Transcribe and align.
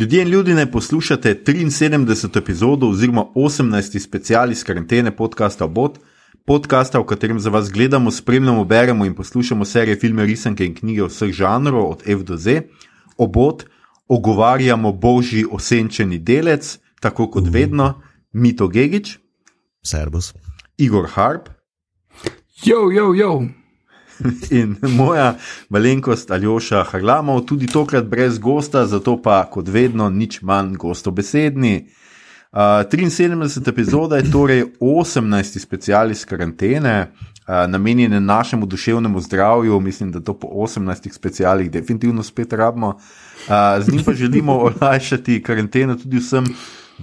Ljudje 0.00 0.22
in 0.22 0.28
ljudje 0.28 0.54
ne 0.54 0.70
poslušate 0.72 1.42
73. 1.46 2.38
epizodo 2.38 2.88
oziroma 2.88 3.24
18. 3.34 3.98
special 3.98 4.52
iz 4.52 4.64
karantene 4.64 5.16
podcasta 5.16 5.66
Bot, 5.66 5.98
podcasta, 6.46 6.98
v 6.98 7.04
katerem 7.04 7.40
za 7.40 7.50
vas 7.50 7.70
gledamo, 7.72 8.10
spremljamo, 8.10 8.64
beremo 8.64 9.04
in 9.04 9.14
poslušamo 9.14 9.64
serije, 9.64 9.96
filme, 9.96 10.24
risanke 10.24 10.66
in 10.66 10.74
knjige 10.74 11.04
vseh 11.04 11.32
žanrov, 11.32 11.90
od 11.90 12.02
F 12.06 12.22
do 12.22 12.36
Z. 12.36 12.62
Obot 13.18 13.64
ogovarjamo 14.08 14.92
božji 14.92 15.44
osenčeni 15.50 16.18
delec, 16.18 16.78
tako 17.00 17.30
kot 17.30 17.44
vedno, 17.50 18.00
Mito 18.32 18.68
Gigič, 18.68 19.18
Servus. 19.84 20.32
Igor 20.78 21.08
Harp 21.12 21.48
Jo, 22.64 22.90
jo, 22.90 23.14
jo. 23.14 23.59
in 24.60 24.76
moja 24.82 25.34
malenkost 25.68 26.30
Aljoša 26.30 26.84
Harlamov, 26.90 27.44
tudi 27.46 27.66
tokrat 27.66 28.04
brez 28.04 28.38
gosta, 28.38 28.86
zato 28.86 29.16
pa 29.22 29.44
kot 29.50 29.68
vedno 29.68 30.10
nič 30.10 30.42
manj 30.42 30.76
gostobesedni. 30.76 31.88
Uh, 32.52 32.58
73. 32.58 33.68
epizoda 33.68 34.16
je 34.16 34.30
torej 34.30 34.64
18. 34.80 35.58
special 35.58 36.10
iz 36.10 36.24
karantene, 36.24 37.12
uh, 37.12 37.70
namenjene 37.70 38.20
našemu 38.20 38.66
duševnemu 38.66 39.20
zdravju. 39.20 39.80
Mislim, 39.80 40.10
da 40.12 40.20
to 40.20 40.34
po 40.34 40.48
18 40.48 41.12
specialih 41.12 41.70
definitivno 41.70 42.22
spet 42.22 42.52
rabimo. 42.52 42.88
Uh, 42.88 43.84
z 43.84 43.92
njim 43.92 44.02
pa 44.04 44.12
želimo 44.12 44.58
olajšati 44.58 45.42
karanteno 45.42 45.94
tudi 45.94 46.18
vsem 46.18 46.44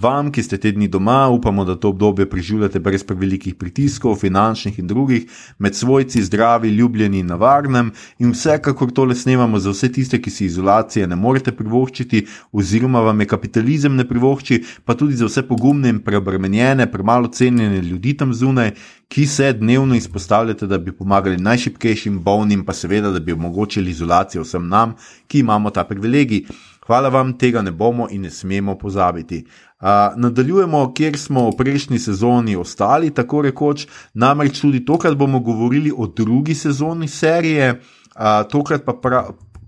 vam, 0.01 0.31
ki 0.31 0.43
ste 0.43 0.57
te 0.57 0.71
dni 0.71 0.87
doma. 0.87 1.27
Upamo, 1.33 1.65
da 1.65 1.75
to 1.75 1.89
obdobje 1.89 2.29
preživljate 2.29 2.79
brez 2.79 3.03
prevelikih 3.03 3.55
pritiskov, 3.55 4.15
finančnih 4.21 4.79
in 4.79 4.87
drugih, 4.87 5.25
med 5.59 5.75
svojci, 5.75 6.23
zdravi, 6.23 6.69
ljubljeni 6.69 7.19
in 7.19 7.27
na 7.27 7.35
varnem. 7.35 7.91
In 8.19 8.31
vsekakor 8.31 8.91
tole 8.91 9.15
snemamo 9.15 9.59
za 9.59 9.73
vse 9.73 9.91
tiste, 9.91 10.21
ki 10.21 10.31
si 10.31 10.45
izolacije 10.45 11.07
ne 11.07 11.15
morete 11.15 11.51
privoščiti, 11.51 12.25
oziroma 12.51 13.01
vam 13.01 13.21
je 13.21 13.27
kapitalizem 13.27 13.95
ne 13.95 14.07
privošči, 14.07 14.63
pa 14.85 14.95
tudi 14.95 15.15
za 15.15 15.25
vse 15.25 15.43
pogumne 15.47 15.89
in 15.89 15.99
preobremenjene, 16.03 16.91
premalo 16.91 17.27
cenjene 17.27 17.81
ljudi 17.81 18.17
tam 18.17 18.33
zunaj, 18.33 18.73
ki 19.07 19.25
se 19.25 19.53
dnevno 19.53 19.95
izpostavljate, 19.95 20.67
da 20.67 20.77
bi 20.77 20.91
pomagali 20.91 21.37
najšipkejšim, 21.37 22.19
bolnim, 22.23 22.65
pa 22.65 22.73
seveda, 22.73 23.11
da 23.11 23.19
bi 23.19 23.31
omogočili 23.31 23.91
izolacijo 23.91 24.43
vsem 24.43 24.67
nam, 24.67 24.95
ki 25.27 25.39
imamo 25.39 25.69
ta 25.69 25.83
privilegij. 25.83 26.45
Hvala 26.87 27.09
vam, 27.09 27.33
tega 27.37 27.61
ne 27.61 27.71
bomo 27.71 28.07
in 28.11 28.21
ne 28.21 28.29
smemo 28.31 28.77
pozabiti. 28.79 29.41
Uh, 29.81 29.87
nadaljujemo, 30.15 30.93
kjer 30.95 31.17
smo 31.19 31.49
v 31.49 31.55
prejšnji 31.57 31.99
sezoni 31.99 32.55
ostali, 32.55 33.11
tako 33.13 33.41
rekoč, 33.41 33.87
namreč 34.13 34.61
tudi 34.61 34.85
tokrat 34.85 35.15
bomo 35.15 35.39
govorili 35.39 35.91
o 35.97 36.07
drugi 36.07 36.55
sezoni 36.55 37.07
serije, 37.07 37.73
uh, 37.73 38.47
tokrat 38.51 38.85
pa, 38.85 38.93
pra, 38.93 39.25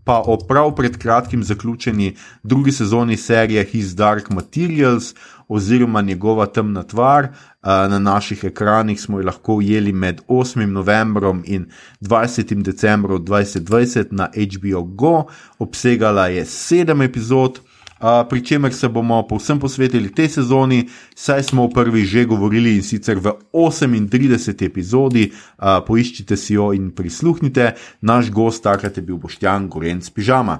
pa 0.10 0.24
o 0.26 0.38
prav 0.38 0.72
pred 0.76 0.98
kratkim 0.98 1.44
zaključeni 1.44 2.16
drugi 2.44 2.72
sezoni 2.72 3.18
serije 3.18 3.64
His 3.64 3.96
Dark 3.96 4.30
Materials 4.30 5.14
oziroma 5.48 6.02
njegova 6.02 6.46
temna 6.46 6.84
tvar. 6.84 7.24
Uh, 7.24 7.70
na 7.70 8.00
naših 8.00 8.44
ekranih 8.44 9.02
smo 9.02 9.20
jo 9.20 9.26
lahko 9.26 9.56
ujeli 9.56 9.94
med 9.94 10.22
8. 10.28 10.66
novembrom 10.66 11.44
in 11.46 11.66
20. 12.02 12.62
decembrom 12.64 13.26
2020 13.26 14.06
na 14.12 14.30
HBO 14.34 14.84
Go, 14.84 15.24
obsegala 15.60 16.28
je 16.28 16.46
sedem 16.46 17.02
epizod 17.02 17.60
pri 18.00 18.46
čemer 18.46 18.74
se 18.74 18.88
bomo 18.88 19.20
povsem 19.28 19.60
posvetili 19.60 20.12
tej 20.12 20.30
sezoni, 20.30 20.88
saj 21.16 21.44
smo 21.44 21.68
v 21.68 21.74
prvi 21.74 22.06
že 22.06 22.26
govorili 22.26 22.76
in 22.76 22.84
sicer 22.84 23.20
v 23.20 23.36
38 23.52 24.66
epizodi, 24.66 25.30
uh, 25.32 25.84
poiščite 25.86 26.38
si 26.38 26.54
jo 26.54 26.72
in 26.74 26.92
prisluhnite, 26.96 27.76
naš 28.02 28.32
gost 28.32 28.64
takrat 28.64 28.98
je 28.98 29.04
bil 29.04 29.18
Boštjan 29.18 29.68
Gorenc 29.68 30.10
Pižama. 30.10 30.60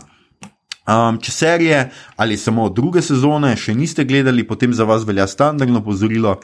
Um, 0.90 1.20
če 1.22 1.32
serije 1.32 1.80
ali 2.18 2.38
samo 2.38 2.70
druge 2.70 3.02
sezone 3.02 3.56
še 3.56 3.76
niste 3.76 4.04
gledali, 4.06 4.48
potem 4.48 4.74
za 4.74 4.84
vas 4.84 5.06
velja 5.06 5.28
standardno 5.28 5.84
pozorilo, 5.86 6.40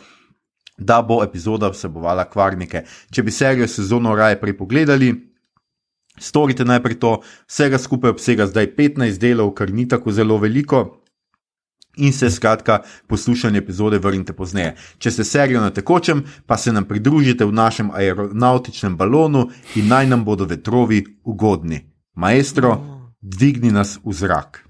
da 0.77 1.01
bo 1.01 1.23
epizoda 1.23 1.71
vsebovala 1.71 2.27
kvarnike. 2.29 2.83
Če 3.11 3.23
bi 3.23 3.31
serijo 3.31 3.67
sezono 3.67 4.15
raje 4.15 4.39
prej 4.39 4.57
pogledali, 4.57 5.13
Storite 6.17 6.65
najprej 6.65 6.99
to, 6.99 7.21
vsega 7.47 7.77
skupaj 7.77 8.15
obsega 8.15 8.47
zdaj 8.47 8.75
15 8.75 9.19
delov, 9.19 9.53
kar 9.53 9.73
ni 9.73 9.87
tako 9.87 10.11
zelo 10.11 10.37
veliko. 10.37 11.01
In 11.97 12.13
se 12.13 12.29
skratka, 12.29 12.81
poslušanje 13.07 13.57
epizode 13.57 13.99
vrnite 13.99 14.33
pozneje. 14.33 14.75
Če 14.97 15.11
ste 15.11 15.23
serijo 15.23 15.61
na 15.61 15.71
tekočem, 15.71 16.25
pa 16.45 16.57
se 16.57 16.73
nam 16.73 16.83
pridružite 16.85 17.45
v 17.45 17.55
našem 17.55 17.91
aeronautičnem 17.91 18.97
balonu 18.97 19.47
in 19.75 19.87
naj 19.87 20.07
nam 20.07 20.25
bodo 20.25 20.45
vetrovi 20.45 21.05
ugodni. 21.23 21.79
Maestro, 22.15 22.77
dvigni 23.21 23.71
nas 23.71 23.99
v 24.03 24.13
zrak. 24.13 24.64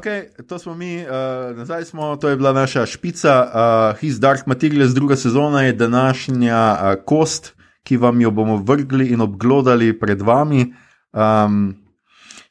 Okay, 0.00 0.32
to 0.48 0.58
smo 0.58 0.74
mi, 0.74 1.04
uh, 1.04 1.56
nazaj 1.56 1.84
smo, 1.84 2.16
to 2.16 2.28
je 2.28 2.36
bila 2.36 2.52
naša 2.52 2.86
špica, 2.86 3.34
uh, 3.44 3.98
His 4.00 4.16
Dark 4.16 4.46
Materials, 4.46 4.94
druga 4.94 5.16
sezona 5.16 5.62
je 5.62 5.72
današnja 5.72 6.72
uh, 6.72 7.04
kost, 7.04 7.52
ki 7.82 7.96
vam 7.96 8.20
jo 8.20 8.30
bomo 8.30 8.56
vrgli 8.56 9.10
in 9.12 9.20
obglodali 9.20 9.98
pred 10.00 10.22
vami. 10.22 10.72
Um, 11.12 11.76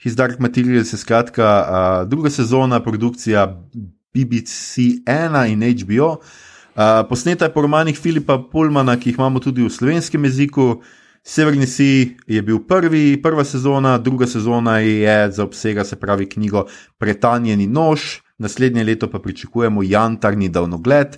His 0.03 0.13
Dark 0.13 0.39
Materials 0.39 0.93
je 0.93 0.97
skratka 0.97 1.65
uh, 1.65 2.09
druga 2.09 2.29
sezona, 2.29 2.83
produkcija 2.83 3.47
BBC 4.13 4.77
1 5.05 5.49
in 5.49 5.65
HBO. 5.81 6.11
Uh, 6.11 6.19
posneta 7.09 7.45
je 7.45 7.53
po 7.53 7.61
romanih 7.61 7.99
Filipa 7.99 8.37
Pullmana, 8.51 8.99
ki 8.99 9.09
jih 9.09 9.17
imamo 9.17 9.39
tudi 9.39 9.65
v 9.65 9.73
slovenskem 9.73 10.23
jeziku. 10.25 10.83
Severni 11.23 11.67
Sea 11.67 12.05
je 12.27 12.41
bil 12.41 12.59
prvi, 12.67 13.19
prva 13.21 13.43
sezona, 13.43 13.97
druga 13.97 14.27
sezona 14.27 14.79
je 14.79 15.31
za 15.31 15.43
obsega, 15.43 15.83
se 15.83 15.95
pravi, 15.95 16.29
knjigo 16.29 16.65
Pretanjeni 16.97 17.67
nož, 17.67 18.21
naslednje 18.37 18.83
leto 18.83 19.09
pa 19.11 19.19
pričakujemo 19.19 19.83
Jantarni 19.83 20.49
davnogled, 20.49 21.17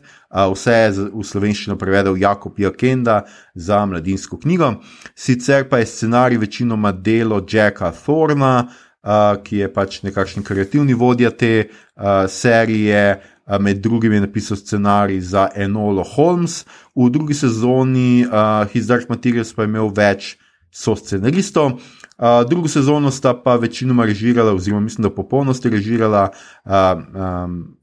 vse 0.54 0.74
je 0.74 0.92
v 1.14 1.24
slovenščino 1.24 1.78
prevedel 1.78 2.18
Jakob 2.18 2.60
Jakenda 2.60 3.22
za 3.56 3.86
mladinsko 3.86 4.40
knjigo. 4.42 4.74
Sicer 5.16 5.70
pa 5.70 5.78
je 5.78 5.86
scenarij 5.86 6.38
večinoma 6.38 6.92
delo 6.92 7.46
Jacka 7.50 7.92
Thorna, 7.92 8.72
ki 9.44 9.58
je 9.58 9.68
pač 9.74 10.02
nekakšen 10.06 10.44
kreativni 10.44 10.94
vodja 10.94 11.32
te 11.32 11.70
serije 12.28 13.22
med 13.60 13.82
drugim 13.82 14.14
je 14.14 14.22
napisal 14.22 14.58
scenarij 14.58 15.20
za 15.20 15.50
Enolo 15.56 16.04
Holmes, 16.04 16.66
v 16.96 17.10
drugi 17.10 17.34
sezoni 17.34 18.26
uh, 18.26 18.68
His 18.72 18.88
Dark 18.88 19.10
Materials 19.10 19.54
pa 19.54 19.64
je 19.64 19.70
imel 19.70 19.92
več 19.96 20.38
so-scenaristov. 20.72 21.80
Uh, 22.22 22.48
drugo 22.50 22.68
sezono 22.68 23.12
sta 23.12 23.34
pa 23.34 23.56
večinoma 23.56 24.06
režirala, 24.06 24.54
oziroma 24.54 24.82
mislim, 24.82 25.04
da 25.04 25.10
popolnosti 25.10 25.70
režirala 25.70 26.30
uh, 26.30 26.72
um, 27.44 27.78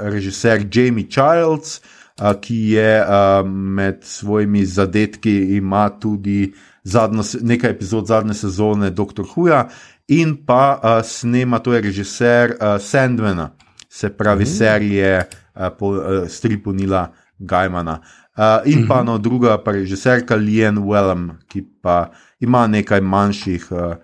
režiser 0.00 0.66
Jamie 0.72 1.06
Childs, 1.10 1.80
uh, 2.20 2.32
ki 2.40 2.56
je 2.72 3.02
uh, 3.02 3.46
med 3.48 4.00
svojimi 4.02 4.64
zadetki 4.66 5.56
ima 5.56 5.88
tudi 6.00 6.54
zadnjo, 6.84 7.22
nekaj 7.40 7.70
epizod 7.70 8.06
zadnje 8.06 8.34
sezone 8.34 8.90
Doctor 8.90 9.24
Who, 9.24 9.64
in 10.08 10.36
pa 10.46 10.80
uh, 10.82 11.04
snema, 11.04 11.58
to 11.58 11.72
je 11.72 11.80
režiser 11.80 12.56
uh, 12.56 12.80
Sandmana 12.80 13.50
se 13.92 14.16
pravi, 14.16 14.44
mm 14.44 14.46
-hmm. 14.46 14.58
serije 14.58 15.24
uh, 15.54 15.62
po 15.78 15.88
uh, 15.88 16.28
stripu 16.28 16.72
Nila 16.72 17.12
Gajmana. 17.38 18.00
Uh, 18.38 18.72
in 18.72 18.78
mm 18.78 18.84
-hmm. 18.84 18.88
pa 18.88 18.96
mhm. 18.96 19.06
no, 19.06 19.18
druga, 19.18 19.58
pa 19.58 19.72
režiserka 19.72 20.34
Lien 20.34 20.76
Wellem, 20.78 21.30
ki 21.48 21.64
pa 21.82 22.10
ima 22.40 22.66
nekaj 22.66 23.00
manjših 23.00 23.66
uh, 23.70 23.94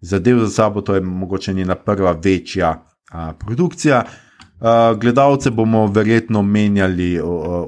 zadev 0.00 0.38
za 0.38 0.50
sabo, 0.50 0.80
to 0.80 0.94
je 0.94 1.00
mogoče 1.00 1.52
njena 1.52 1.74
prva 1.74 2.12
večja 2.24 2.82
uh, 3.14 3.34
produkcija. 3.38 4.04
Uh, 4.60 4.98
gledalce 4.98 5.50
bomo 5.50 5.86
verjetno 5.86 6.42
menjali 6.42 7.20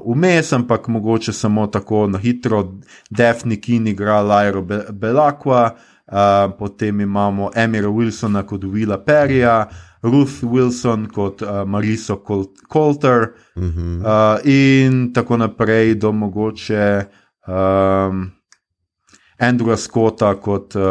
vmes, 0.05 0.51
uh, 0.51 0.55
ampak 0.59 0.87
mogoče 0.87 1.33
samo 1.33 1.67
tako 1.67 2.07
na 2.07 2.17
hitro, 2.17 2.73
Defni 3.09 3.61
Kin 3.61 3.87
igra 3.87 4.23
Lyro 4.23 4.61
Belakwa, 4.91 5.69
uh, 6.07 6.57
potem 6.59 7.01
imamo 7.01 7.51
Emira 7.55 7.87
Wilsona 7.87 8.43
kot 8.43 8.63
Willa 8.63 8.97
Perija, 9.05 9.67
uh, 9.69 9.88
Ruth 10.01 10.43
Wilson 10.43 11.07
kot 11.07 11.41
uh, 11.41 11.65
Mariso 11.65 12.23
Coulter, 12.73 13.33
uh 13.55 13.63
-huh. 13.63 13.99
uh, 14.01 14.39
in 14.45 15.13
tako 15.13 15.37
naprej, 15.37 15.95
do 15.95 16.11
mogoče 16.11 17.05
um, 17.47 18.31
Andrewa 19.39 19.77
Scotta 19.77 20.35
kot 20.35 20.75
uh, 20.75 20.81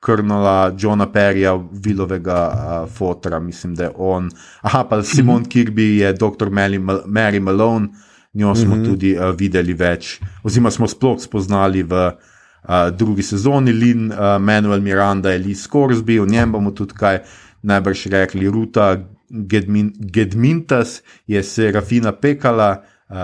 Krnola, 0.00 0.74
Johna 0.78 1.06
Perja, 1.06 1.60
Vilovega 1.84 2.48
uh, 2.48 2.90
fotra, 2.90 3.40
mislim, 3.40 3.74
da 3.74 3.84
je 3.84 3.90
on. 3.96 4.30
Aha, 4.60 4.84
pa 4.84 5.02
Simon 5.02 5.44
Kirby 5.44 5.98
je 5.98 6.12
dr. 6.12 6.50
Mary, 6.50 7.02
Mary 7.06 7.40
Malone, 7.40 7.88
njo 8.32 8.54
smo 8.54 8.76
mm 8.76 8.82
-hmm. 8.82 8.86
tudi 8.86 9.18
uh, 9.18 9.34
videli 9.38 9.74
več, 9.74 10.20
oziroma 10.42 10.70
smo 10.70 10.88
sploh 10.88 11.20
spoznali 11.20 11.82
v 11.82 12.06
uh, 12.06 12.96
drugi 12.96 13.22
sezoni, 13.22 13.72
Lin, 13.72 14.12
uh, 14.12 14.18
Manuel 14.40 14.80
Miranda, 14.80 15.34
Elise 15.34 15.68
Corsby, 15.68 16.20
o 16.20 16.26
njem 16.26 16.52
bomo 16.52 16.70
tudi 16.70 16.94
kaj 16.94 17.18
najbrž 17.62 18.06
rekli, 18.06 18.48
Ruta 18.48 18.96
Gedmin, 19.28 19.92
Gedmintas 19.98 21.02
je 21.26 21.42
Serafina 21.42 22.12
Pekala, 22.12 22.82
uh, 23.08 23.16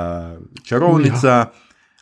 čarovnica. 0.64 1.28
Ja. 1.28 1.50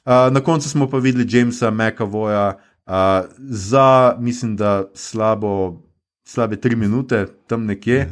Uh, 0.06 0.32
na 0.32 0.40
koncu 0.40 0.68
smo 0.68 0.90
pa 0.90 0.98
videli 0.98 1.26
Jamesa 1.28 1.70
McAvoya 1.70 2.54
uh, 2.86 2.92
za, 3.38 4.16
mislim, 4.18 4.56
da 4.56 4.84
slabo, 4.94 5.82
slabe 6.24 6.56
tri 6.56 6.76
minute 6.76 7.26
tam 7.46 7.64
nekje. 7.66 8.08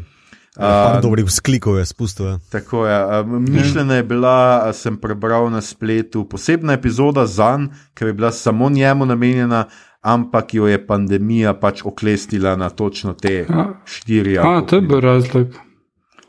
Uh, 0.56 1.02
Dobrih 1.02 1.26
sklikov 1.30 1.78
je 1.78 1.86
spustil. 1.86 2.26
Ja. 2.26 2.38
Tako 2.50 2.86
je. 2.86 3.20
Uh, 3.20 3.26
mišljena 3.26 3.94
je 3.94 4.02
bila, 4.02 4.72
sem 4.72 4.96
prebral 4.96 5.50
na 5.50 5.60
spletu, 5.60 6.28
posebna 6.28 6.72
epizoda 6.72 7.26
za 7.26 7.56
njega, 7.58 7.74
ker 7.94 8.06
je 8.08 8.12
bila 8.12 8.30
samo 8.32 8.70
njemu 8.70 9.06
namenjena, 9.06 9.64
ampak 10.04 10.54
jo 10.54 10.66
je 10.68 10.78
pandemija 10.86 11.54
pač 11.54 11.80
oklestila 11.84 12.56
na 12.56 12.68
točno 12.70 13.14
te 13.16 13.46
štiri. 13.84 14.36
Ja, 14.36 14.60
to 14.66 14.76
je 14.76 14.82
bil 14.82 15.00
razlog. 15.00 15.46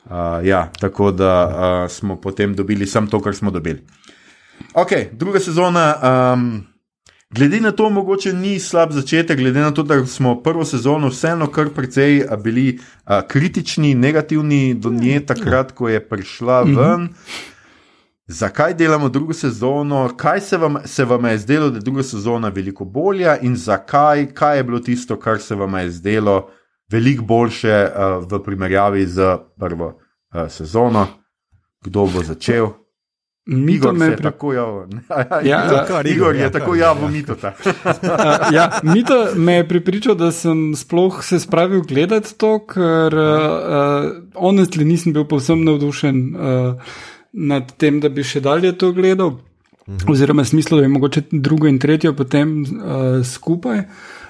Uh, 0.05 0.45
ja, 0.45 0.71
tako 0.79 1.11
da 1.11 1.31
uh, 1.47 1.91
smo 1.91 2.15
potem 2.15 2.53
dobili 2.55 2.87
samo 2.87 3.07
to, 3.07 3.19
kar 3.21 3.35
smo 3.35 3.51
dobili. 3.51 3.81
Ok, 4.73 4.91
druga 5.11 5.39
sezona. 5.39 5.95
Um, 6.33 6.63
glede 7.29 7.59
na 7.59 7.71
to, 7.71 7.89
mogoče 7.89 8.33
ni 8.33 8.59
slab 8.59 8.91
začetek, 8.91 9.39
glede 9.39 9.59
na 9.59 9.73
to, 9.73 9.83
da 9.83 10.05
smo 10.05 10.37
prvo 10.43 10.65
sezono 10.65 11.09
vseeno 11.09 11.47
kar 11.51 11.73
precej 11.75 12.23
bili 12.43 12.77
uh, 12.77 13.19
kritični, 13.27 13.95
negativni 13.95 14.73
do 14.73 14.89
nje, 14.89 15.19
takrat, 15.25 15.71
ko 15.71 15.89
je 15.89 15.99
prišla 15.99 16.63
mhm. 16.65 16.77
ven. 16.77 17.01
Mm 17.01 17.07
-hmm. 17.07 17.54
Zakaj 18.27 18.73
delamo 18.73 19.09
drugo 19.09 19.33
sezono, 19.33 20.09
kaj 20.17 20.41
se 20.41 20.57
vam, 20.57 20.77
se 20.85 21.05
vam 21.05 21.25
je 21.25 21.37
zdelo, 21.37 21.69
da 21.69 21.77
je 21.77 21.81
druga 21.81 22.03
sezona 22.03 22.49
veliko 22.49 22.85
bolja, 22.85 23.37
in 23.41 23.55
zakaj, 23.55 24.25
kaj 24.33 24.57
je 24.57 24.63
bilo 24.63 24.79
tisto, 24.79 25.19
kar 25.19 25.39
se 25.39 25.55
vam 25.55 25.75
je 25.75 25.91
zdelo 25.91 26.49
veliko 26.91 27.23
boljše 27.23 27.87
uh, 27.95 28.31
v 28.31 28.43
primerjavi 28.43 29.05
z 29.05 29.37
prvo 29.59 29.87
uh, 29.87 30.49
sezono, 30.49 31.07
kdo 31.83 32.05
bo 32.05 32.23
začel? 32.23 32.67
Mito 33.45 33.93
me 33.93 34.05
je 34.05 34.15
pri... 34.15 34.23
tako 34.23 34.53
javno. 34.53 35.01
Ja, 35.43 35.85
ja, 35.85 36.01
Igor 36.05 36.35
je 36.35 36.51
tako 36.51 36.75
javno, 36.75 37.07
Mito. 37.07 37.35
ja, 38.57 38.79
Mito 38.83 39.27
me 39.35 39.53
je 39.53 39.67
pripričal, 39.67 40.15
da 40.15 40.31
sem 40.31 40.75
sploh 40.75 41.23
se 41.23 41.39
spravil 41.39 41.81
gledati 41.81 42.37
to, 42.37 42.57
ker 42.65 43.13
uh, 43.13 44.09
honestly 44.33 44.83
nisem 44.83 45.13
bil 45.13 45.27
povsem 45.29 45.63
navdušen 45.63 46.35
uh, 46.35 46.81
nad 47.35 47.71
tem, 47.77 47.99
da 47.99 48.09
bi 48.09 48.23
še 48.23 48.41
dalje 48.41 48.71
to 48.79 48.91
gledal. 48.95 49.37
Mhm. 49.87 50.09
Oziroma, 50.09 50.45
smisel 50.45 50.81
je 50.81 50.87
mogoče 50.87 51.21
drugo 51.31 51.67
in 51.67 51.79
tretjo 51.79 52.13
potem 52.17 52.61
uh, 52.63 53.25
skupaj. 53.25 53.83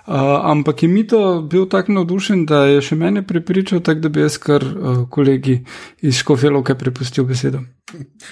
Uh, 0.06 0.14
ampak 0.44 0.84
je 0.84 0.90
mi 0.90 1.08
to 1.08 1.42
bil 1.42 1.66
tako 1.66 1.92
navdušen, 1.92 2.46
da 2.46 2.66
je 2.70 2.82
še 2.82 2.96
mene 2.96 3.24
pripričal, 3.26 3.80
tako 3.82 4.00
da 4.04 4.10
bi 4.10 4.22
jaz 4.22 4.38
kar 4.38 4.62
uh, 4.62 5.10
kolegi 5.10 5.64
iz 6.02 6.20
Škofeloke 6.20 6.76
prepustil 6.78 7.26
besedo. 7.26 7.64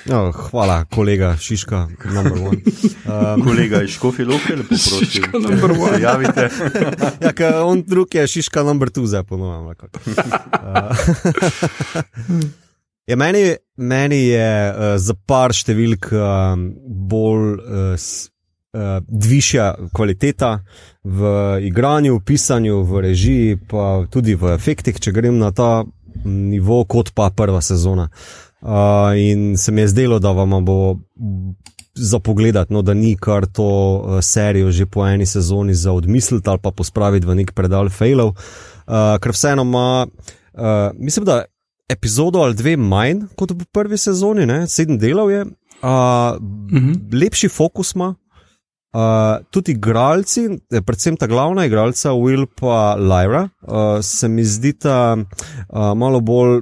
No, 0.06 0.32
hvala, 0.52 0.86
kolega 0.86 1.34
Šiška, 1.40 1.88
number 2.14 2.38
one. 2.38 2.62
Um, 3.08 3.42
kolega 3.48 3.82
iz 3.82 3.90
Škofeloke, 3.96 4.56
lepo 4.60 4.76
prosim. 4.76 5.24
Number 5.34 5.72
one. 5.88 6.02
Javite. 6.04 6.50
ja, 7.22 7.34
ker 7.34 7.64
on 7.64 7.82
drug 7.82 8.16
je 8.22 8.28
Šiška, 8.28 8.62
number 8.68 8.94
two, 8.94 9.08
zdaj 9.10 9.24
ponovim. 9.26 9.74
Ja, 13.04 13.16
meni, 13.16 13.56
meni 13.76 14.22
je 14.32 14.52
uh, 14.72 14.94
za 14.96 15.16
par 15.28 15.52
številk 15.52 16.08
uh, 16.16 16.54
bolj 17.12 17.50
uh, 17.60 17.98
uh, 18.00 18.94
višja 19.04 19.66
kvaliteta 19.92 20.54
v 21.04 21.34
igranju, 21.68 22.16
v 22.16 22.24
pisanju, 22.24 22.80
v 22.88 23.04
režiji, 23.10 23.60
pa 23.60 24.06
tudi 24.08 24.38
v 24.40 24.54
efektih, 24.56 25.04
če 25.04 25.12
grem 25.12 25.36
na 25.42 25.52
ta 25.52 25.84
nivo, 26.24 26.80
kot 26.88 27.12
pa 27.12 27.28
prva 27.36 27.60
sezona. 27.60 28.08
Uh, 28.64 29.12
in 29.20 29.58
se 29.60 29.76
mi 29.76 29.84
je 29.84 29.92
zdelo, 29.92 30.24
da 30.24 30.32
vam 30.32 30.64
bo 30.64 30.96
za 32.00 32.24
pogled, 32.24 32.56
no, 32.72 32.82
da 32.88 32.96
ni 32.96 33.18
kar 33.20 33.52
to 33.52 33.68
uh, 33.68 34.20
serijo 34.24 34.72
že 34.72 34.88
po 34.88 35.04
eni 35.04 35.28
sezoni 35.28 35.76
za 35.76 35.92
odmisliti 35.92 36.50
ali 36.50 36.64
pa 36.64 36.72
pospraviti 36.72 37.28
v 37.28 37.36
nek 37.44 37.52
predal 37.52 37.92
failov, 37.92 38.32
uh, 38.32 39.20
ker 39.20 39.36
vseeno 39.36 39.68
ima, 39.68 40.08
uh, 40.08 40.96
mislim, 40.96 41.28
da 41.28 41.44
epizodo 41.94 42.42
ali 42.44 42.58
dve 42.58 42.76
manj 42.78 43.28
kot 43.40 43.54
v 43.54 43.68
prvi 43.72 43.98
sezoni, 43.98 44.48
ne? 44.50 44.64
sedem 44.68 44.98
delov 44.98 45.32
je, 45.32 45.46
uh, 45.46 45.50
uh 45.86 46.82
-huh. 46.82 46.98
lepši 47.14 47.50
fokus 47.50 47.94
ima, 47.96 48.14
Uh, 48.94 49.42
tudi 49.50 49.72
igralci, 49.72 50.42
eh, 50.70 50.82
predvsem 50.86 51.16
ta 51.18 51.26
glavna 51.28 51.66
igralca, 51.66 52.12
Will 52.14 52.46
pa 52.46 52.94
Lyra, 52.94 53.48
uh, 53.62 53.98
se 54.06 54.28
mi 54.30 54.44
zdi 54.46 54.74
ta 54.74 55.18
uh, 55.18 55.98
malo 55.98 56.20
bolj, 56.22 56.62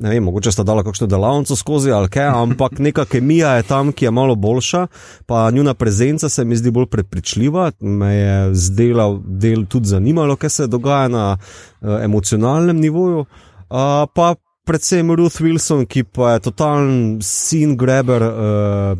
ne 0.00 0.14
vem, 0.14 0.24
mogoče 0.24 0.54
sta 0.56 0.64
dala 0.64 0.80
kakšno 0.84 1.04
delavnico 1.06 1.56
skozi 1.56 1.92
ali 1.92 2.08
kaj, 2.08 2.30
ampak 2.32 2.78
neka 2.86 3.04
kemija 3.04 3.58
je 3.58 3.66
tam, 3.68 3.92
ki 3.92 4.08
je 4.08 4.10
malo 4.10 4.34
boljša, 4.34 4.86
pa 5.26 5.50
njuna 5.50 5.74
prezenca 5.74 6.28
se 6.28 6.44
mi 6.44 6.56
zdi 6.56 6.72
bolj 6.72 6.86
prepričljiva, 6.86 7.70
me 7.80 8.14
je 8.14 8.54
zdela 8.54 9.10
del 9.26 9.66
tudi 9.68 9.92
zanimalo, 9.92 10.36
kaj 10.36 10.50
se 10.50 10.66
dogaja 10.66 11.08
na 11.08 11.26
uh, 11.36 12.00
emocionalnem 12.04 12.80
nivoju. 12.80 13.18
Uh, 13.20 14.08
pa 14.14 14.34
predvsem 14.66 15.10
Ruth 15.14 15.40
Wilson, 15.40 15.84
ki 15.86 16.02
pa 16.04 16.32
je 16.34 16.42
totalen 16.48 17.20
sin 17.22 17.76
greber, 17.78 18.22
uh, 18.22 18.98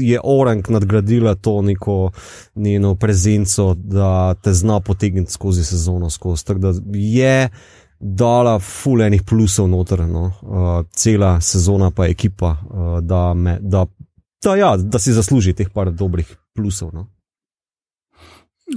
je 0.00 0.20
orang 0.22 0.60
nadgradila 0.68 1.34
to 1.34 1.62
neko 1.62 2.10
njeno 2.54 2.94
prezenco, 2.94 3.74
da 3.74 4.34
te 4.34 4.52
zna 4.52 4.80
potegniti 4.80 5.32
skozi 5.32 5.64
sezono. 5.64 6.10
Skozi. 6.10 6.44
Tako 6.44 6.58
da 6.60 6.72
je 6.92 7.48
dala 8.00 8.58
fulejnih 8.58 9.22
plusov 9.22 9.68
noter, 9.68 10.04
no. 10.08 10.32
uh, 10.42 10.86
cela 10.92 11.40
sezona 11.40 11.90
pa 11.90 12.06
ekipa, 12.06 12.56
uh, 12.70 13.00
da, 13.00 13.34
me, 13.34 13.58
da, 13.60 13.86
da, 14.44 14.56
ja, 14.56 14.76
da 14.76 14.98
si 14.98 15.16
zasluži 15.16 15.54
teh 15.56 15.70
par 15.72 15.90
dobrih 15.92 16.36
plusov. 16.54 16.92
No. 16.92 17.06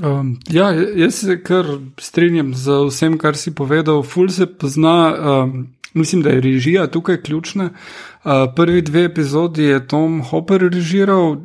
Um, 0.03 0.38
ja, 0.50 0.71
jaz 0.71 1.15
se 1.25 1.44
kar 1.44 1.65
strinjam 2.00 2.53
z 2.53 2.85
vsem, 2.88 3.18
kar 3.18 3.38
si 3.38 3.51
povedal. 3.56 4.03
Ful 4.03 4.30
se 4.30 4.45
pozna. 4.45 5.15
Um, 5.44 5.68
Mislim, 5.94 6.21
da 6.21 6.30
je 6.30 6.41
režija 6.41 6.88
tukaj 6.88 7.21
ključna. 7.21 7.69
Uh, 7.69 8.31
prvi 8.56 8.81
dve 8.81 9.03
epizodi 9.03 9.63
je 9.63 9.88
Tom 9.88 10.21
Hopper 10.21 10.61
režiral 10.61 11.31
uh, 11.31 11.40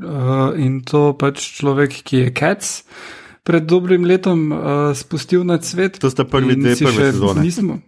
in 0.59 0.83
to 0.85 1.13
pač 1.19 1.41
človek, 1.57 2.03
ki 2.05 2.17
je 2.17 2.35
Cats 2.39 2.83
pred 3.45 3.65
dobrim 3.65 4.05
letom 4.05 4.53
uh, 4.53 4.59
spustil 4.97 5.45
na 5.45 5.61
svet. 5.63 5.99
To 6.01 6.11
sta 6.11 6.25
prvi 6.25 6.57
dve 6.57 6.77
prve 6.77 7.13
sezone. 7.13 7.41
Nismo. 7.41 7.79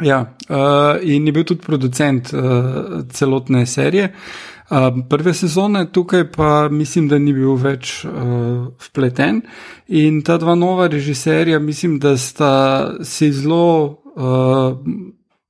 Ja, 0.00 0.34
uh, 0.48 0.96
in 1.02 1.26
je 1.26 1.32
bil 1.32 1.44
tudi 1.44 1.60
producent 1.60 2.32
uh, 2.32 3.04
celotne 3.12 3.66
serije. 3.66 4.14
Uh, 4.70 5.02
prve 5.10 5.34
sezone 5.34 5.84
tukaj 5.92 6.30
pa 6.32 6.68
mislim, 6.68 7.08
da 7.08 7.18
ni 7.18 7.34
bil 7.36 7.54
več 7.54 8.04
uh, 8.04 8.70
vpleten. 8.88 9.42
In 9.88 10.22
ta 10.22 10.38
dva 10.38 10.54
nova 10.54 10.86
režiserja, 10.86 11.58
mislim, 11.58 11.98
da 11.98 12.16
sta 12.18 12.54
si 13.04 13.32
zelo. 13.32 14.02
Uh, 14.16 14.78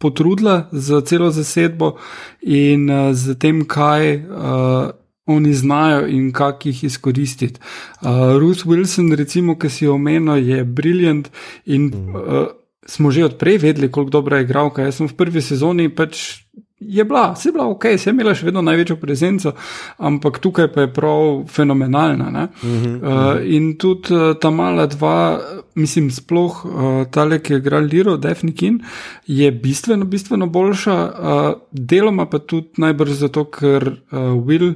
potrudila 0.00 0.68
za 0.72 1.00
celo 1.04 1.30
zasedbo 1.30 1.94
in 2.40 2.88
uh, 2.90 3.12
za 3.12 3.36
tem, 3.36 3.62
kaj 3.68 4.16
uh, 4.16 4.90
oni 5.30 5.52
znajo 5.54 6.06
in 6.08 6.32
kako 6.32 6.68
jih 6.68 6.84
izkoristiti. 6.84 7.60
Uh, 8.00 8.08
Ruth 8.40 8.64
Wilson, 8.66 9.12
recimo, 9.14 9.58
ki 9.58 9.68
si 9.68 9.84
jo 9.84 9.94
omenil, 9.94 10.40
je 10.40 10.64
briljant 10.64 11.28
in 11.66 11.92
uh, 11.92 12.48
smo 12.86 13.10
že 13.10 13.28
odprej 13.28 13.58
vedeli, 13.58 13.92
koliko 13.92 14.10
dobra 14.10 14.40
je 14.40 14.48
igralka. 14.48 14.82
Jaz 14.82 14.98
sem 14.98 15.08
v 15.08 15.14
prvi 15.14 15.42
sezoni 15.44 15.88
pač 15.94 16.42
je 16.80 17.04
bila, 17.04 17.36
se 17.36 17.48
je 17.48 17.52
bila 17.52 17.68
ok, 17.68 17.84
se 17.98 18.10
je 18.10 18.12
imela 18.14 18.32
še 18.34 18.46
vedno 18.46 18.62
največjo 18.64 18.96
prezenco, 18.96 19.52
ampak 19.98 20.38
tukaj 20.40 20.70
pa 20.72 20.86
je 20.86 20.92
prav 20.92 21.44
fenomenalna. 21.48 22.48
Uh 22.62 22.68
-huh, 22.68 22.96
uh, 22.96 23.54
in 23.54 23.76
tudi 23.78 24.14
uh, 24.14 24.36
ta 24.40 24.50
mala 24.50 24.86
dva, 24.86 25.40
mislim, 25.74 26.10
sploh 26.10 26.64
uh, 26.64 27.04
tale, 27.10 27.38
ki 27.38 27.52
je 27.52 27.58
igral 27.58 27.84
Liro, 27.84 28.16
Defnikin, 28.16 28.80
je 29.26 29.52
bistveno, 29.52 30.04
bistveno 30.04 30.46
boljša, 30.46 30.96
uh, 31.04 31.60
deloma 31.70 32.26
pa 32.26 32.38
tudi 32.38 32.68
najbrž 32.76 33.10
zato, 33.10 33.44
ker 33.44 33.88
uh, 34.12 34.18
Will 34.46 34.74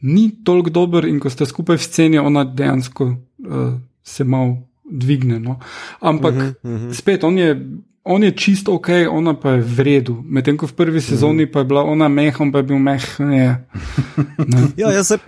ni 0.00 0.44
toliko 0.44 0.70
dober 0.70 1.04
in 1.04 1.20
ko 1.20 1.30
sta 1.30 1.46
skupaj 1.46 1.76
v 1.76 1.82
sceni, 1.82 2.18
ona 2.18 2.44
dejansko 2.44 3.04
uh, 3.04 3.72
se 4.02 4.24
malo 4.24 4.56
dvigne. 4.90 5.40
No. 5.40 5.58
Ampak 6.00 6.34
uh 6.34 6.40
-huh, 6.40 6.54
uh 6.62 6.70
-huh. 6.70 6.92
spet, 6.92 7.24
on 7.24 7.38
je 7.38 7.66
on 8.04 8.24
je 8.24 8.36
čisto 8.36 8.74
ok, 8.74 8.88
ona 9.10 9.34
pa 9.34 9.50
je 9.50 9.62
v 9.62 9.80
redu. 9.80 10.22
Medtem 10.24 10.56
ko 10.56 10.66
v 10.66 10.72
prvi 10.72 11.00
sezoni 11.04 11.44
pa 11.46 11.60
je 11.60 11.68
bila 11.68 11.84
ona 11.84 12.08
meh, 12.08 12.32
on 12.40 12.52
pa 12.52 12.64
je 12.64 12.68
bil 12.72 12.78
meh. 12.80 13.04
Ne. 13.18 13.68
Ne. 14.38 14.60
ja, 14.80 14.92
jaz 14.92 15.12
se, 15.12 15.18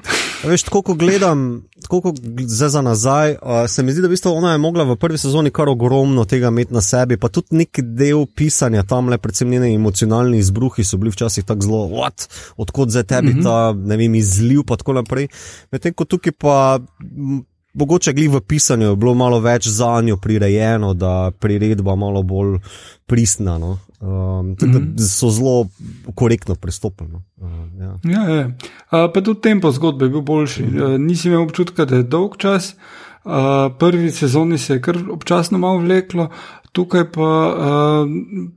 veš, 0.44 0.64
tako 0.66 0.82
ko 0.82 0.94
gledam, 0.96 1.62
tako 1.84 2.00
kot 2.08 2.20
zdaj 2.48 2.72
za 2.72 2.82
nazaj, 2.82 3.36
uh, 3.42 3.68
se 3.68 3.84
mi 3.84 3.92
zdi, 3.92 4.00
da 4.00 4.08
v 4.08 4.16
bistvu 4.16 4.32
ona 4.32 4.56
je 4.56 4.62
mogla 4.62 4.88
v 4.88 4.96
prvi 4.96 5.20
sezoni 5.20 5.52
kar 5.52 5.68
ogromno 5.68 6.24
tega 6.24 6.48
imeti 6.48 6.72
na 6.72 6.80
sebi, 6.80 7.20
pa 7.20 7.28
tudi 7.28 7.60
nek 7.60 7.82
del 7.84 8.24
pisanja 8.26 8.86
tam, 8.88 9.12
le 9.12 9.20
predvsem 9.20 9.52
njeni 9.52 9.74
emocionalni 9.76 10.40
izbruhi 10.40 10.84
so 10.84 10.96
bili 10.96 11.12
včasih 11.12 11.44
tako 11.44 11.68
zelo, 11.68 11.84
what, 11.92 12.28
odkot 12.56 12.88
zdaj 12.88 13.04
tebi 13.04 13.34
mm 13.34 13.38
-hmm. 13.38 13.44
ta, 13.44 13.72
ne 13.76 13.96
vem, 13.96 14.14
izliv, 14.14 14.64
pa 14.66 14.80
tako 14.80 14.96
naprej. 14.96 15.28
Medtem 15.72 15.92
ko 15.94 16.04
tukaj 16.04 16.32
pa. 16.32 16.80
Mogoče 17.74 18.12
glih 18.12 18.30
v 18.30 18.40
pisanju 18.40 18.86
je 18.86 18.96
bilo 18.96 19.14
malo 19.14 19.38
več 19.40 19.68
za 19.68 20.00
njo 20.00 20.16
prirejeno, 20.16 20.92
da 20.94 21.30
priredba 21.40 21.94
malo 21.96 22.22
bolj 22.22 22.58
pristna. 23.06 23.58
No? 23.58 23.78
Um, 24.00 24.46
mm 24.46 24.56
-hmm. 24.60 24.98
So 24.98 25.30
zelo 25.30 25.68
korektno 26.14 26.54
pristopili. 26.54 27.10
No? 27.10 27.22
Uh, 27.36 27.50
ja. 27.80 27.98
Ja, 28.04 28.34
ja. 28.34 28.46
Uh, 28.46 29.12
pa 29.14 29.20
tudi 29.20 29.40
tempo 29.40 29.70
zgodbe 29.70 30.04
je 30.04 30.10
bil 30.10 30.20
boljši. 30.20 30.62
Mm 30.62 30.70
-hmm. 30.70 30.94
uh, 30.94 31.00
nisem 31.00 31.32
imel 31.32 31.44
občutka, 31.44 31.84
da 31.84 31.96
je 31.96 32.02
dolg 32.02 32.36
čas. 32.36 32.74
Uh, 33.24 33.32
prvi 33.78 34.10
sezoni 34.10 34.58
se 34.58 34.72
je 34.74 34.82
kar 34.82 34.98
občasno 35.10 35.58
malo 35.58 35.78
vleklo, 35.78 36.28
tukaj 36.72 37.10
pa, 37.10 37.54
uh, 37.58 38.08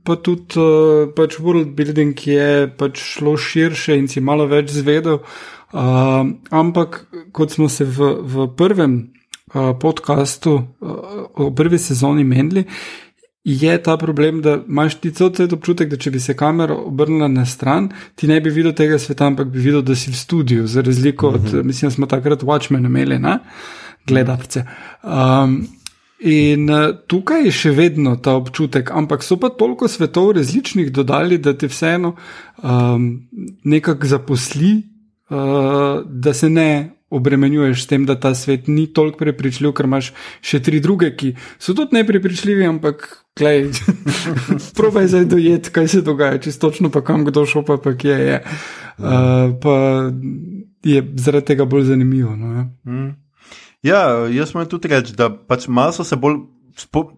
pa 0.04 0.16
tudi 0.16 0.60
uh, 0.60 1.14
pač 1.16 1.38
world 1.38 1.74
building 1.74 2.26
je 2.26 2.74
pač 2.78 2.98
šlo 2.98 3.36
širše 3.36 3.98
in 3.98 4.08
si 4.08 4.20
malo 4.20 4.46
več 4.46 4.70
zvedel. 4.70 5.14
Uh, 5.14 5.55
ampak 5.72 7.06
kot 7.32 7.50
smo 7.50 7.68
se 7.68 7.84
v, 7.84 8.12
v 8.22 8.46
prvem 8.56 9.12
uh, 9.54 9.74
podkastu, 9.80 10.54
uh, 10.80 11.48
v 11.48 11.54
prvi 11.54 11.78
sezoni 11.78 12.24
menili, 12.24 12.64
je 13.46 13.82
ta 13.82 13.96
problem, 13.96 14.42
da 14.42 14.58
imaš 14.68 14.98
ti 15.00 15.12
cel 15.14 15.30
cel 15.30 15.48
občutek, 15.54 15.88
da 15.90 15.96
če 15.96 16.10
bi 16.10 16.20
se 16.20 16.34
kamera 16.36 16.74
obrnila 16.74 17.28
na 17.28 17.44
stran, 17.46 17.92
ti 18.14 18.26
ne 18.26 18.40
bi 18.40 18.50
videl 18.50 18.74
tega 18.74 18.98
sveta, 18.98 19.26
ampak 19.26 19.52
bi 19.54 19.62
videl, 19.62 19.84
da 19.86 19.94
si 19.94 20.10
v 20.10 20.18
studiu, 20.18 20.66
za 20.66 20.82
razliko 20.82 21.28
uh 21.28 21.34
-huh. 21.34 21.36
od, 21.36 21.54
mhm. 21.54 21.66
mislim, 21.66 21.90
smo 21.90 22.06
takrat 22.06 22.42
Watchmen 22.42 22.86
imeli, 22.86 23.18
ne? 23.18 23.38
gledalce. 24.06 24.64
Um, 25.02 25.66
In 26.18 26.68
tukaj 27.06 27.42
je 27.44 27.50
še 27.52 27.70
vedno 27.70 28.16
ta 28.16 28.32
občutek, 28.40 28.90
ampak 28.90 29.22
so 29.22 29.36
pa 29.36 29.48
toliko 29.48 29.88
svetov 29.88 30.30
različnih 30.32 30.92
dodali, 30.92 31.36
da 31.38 31.52
te 31.52 31.68
vseeno 31.68 32.14
um, 32.62 33.28
nekako 33.64 34.06
zaposli, 34.06 34.70
uh, 34.72 34.95
da 35.28 36.34
se 36.34 36.50
ne 36.50 36.96
obremenjuješ 37.10 37.82
s 37.82 37.86
tem, 37.86 38.06
da 38.06 38.16
ta 38.20 38.34
svet 38.34 38.68
ni 38.68 38.86
toliko 38.92 39.18
prepričljiv, 39.18 39.72
ker 39.76 39.86
imaš 39.86 40.10
še 40.42 40.60
tri 40.62 40.80
druge, 40.82 41.12
ki 41.16 41.34
so 41.58 41.74
tudi 41.74 41.96
neprepričljivi, 42.00 42.66
ampak 42.66 43.06
klej, 43.38 43.68
probaj 44.78 45.12
zdaj 45.12 45.28
dojeti, 45.30 45.70
kaj 45.70 45.88
se 45.88 46.02
dogaja, 46.06 46.40
čisto 46.42 46.70
točno 46.70 46.90
pa 46.90 47.04
kam 47.06 47.24
kdo 47.24 47.46
šel, 47.46 47.62
pa, 47.66 47.78
pa 47.82 47.94
kje 47.94 48.18
je. 48.18 48.40
Uh, 48.96 49.54
pa 49.62 49.76
je 50.86 51.04
zaradi 51.22 51.52
tega 51.52 51.68
bolj 51.68 51.90
zanimivo. 51.92 52.34
No, 52.36 52.52
ja. 52.56 52.66
Mm. 52.90 53.14
ja, 53.86 54.02
jaz 54.32 54.54
moram 54.54 54.70
tudi 54.70 54.90
reči, 54.90 55.14
da 55.16 55.30
pač 55.30 55.68
malo 55.68 55.94
so 55.94 56.04
se 56.04 56.18
bolj 56.18 56.42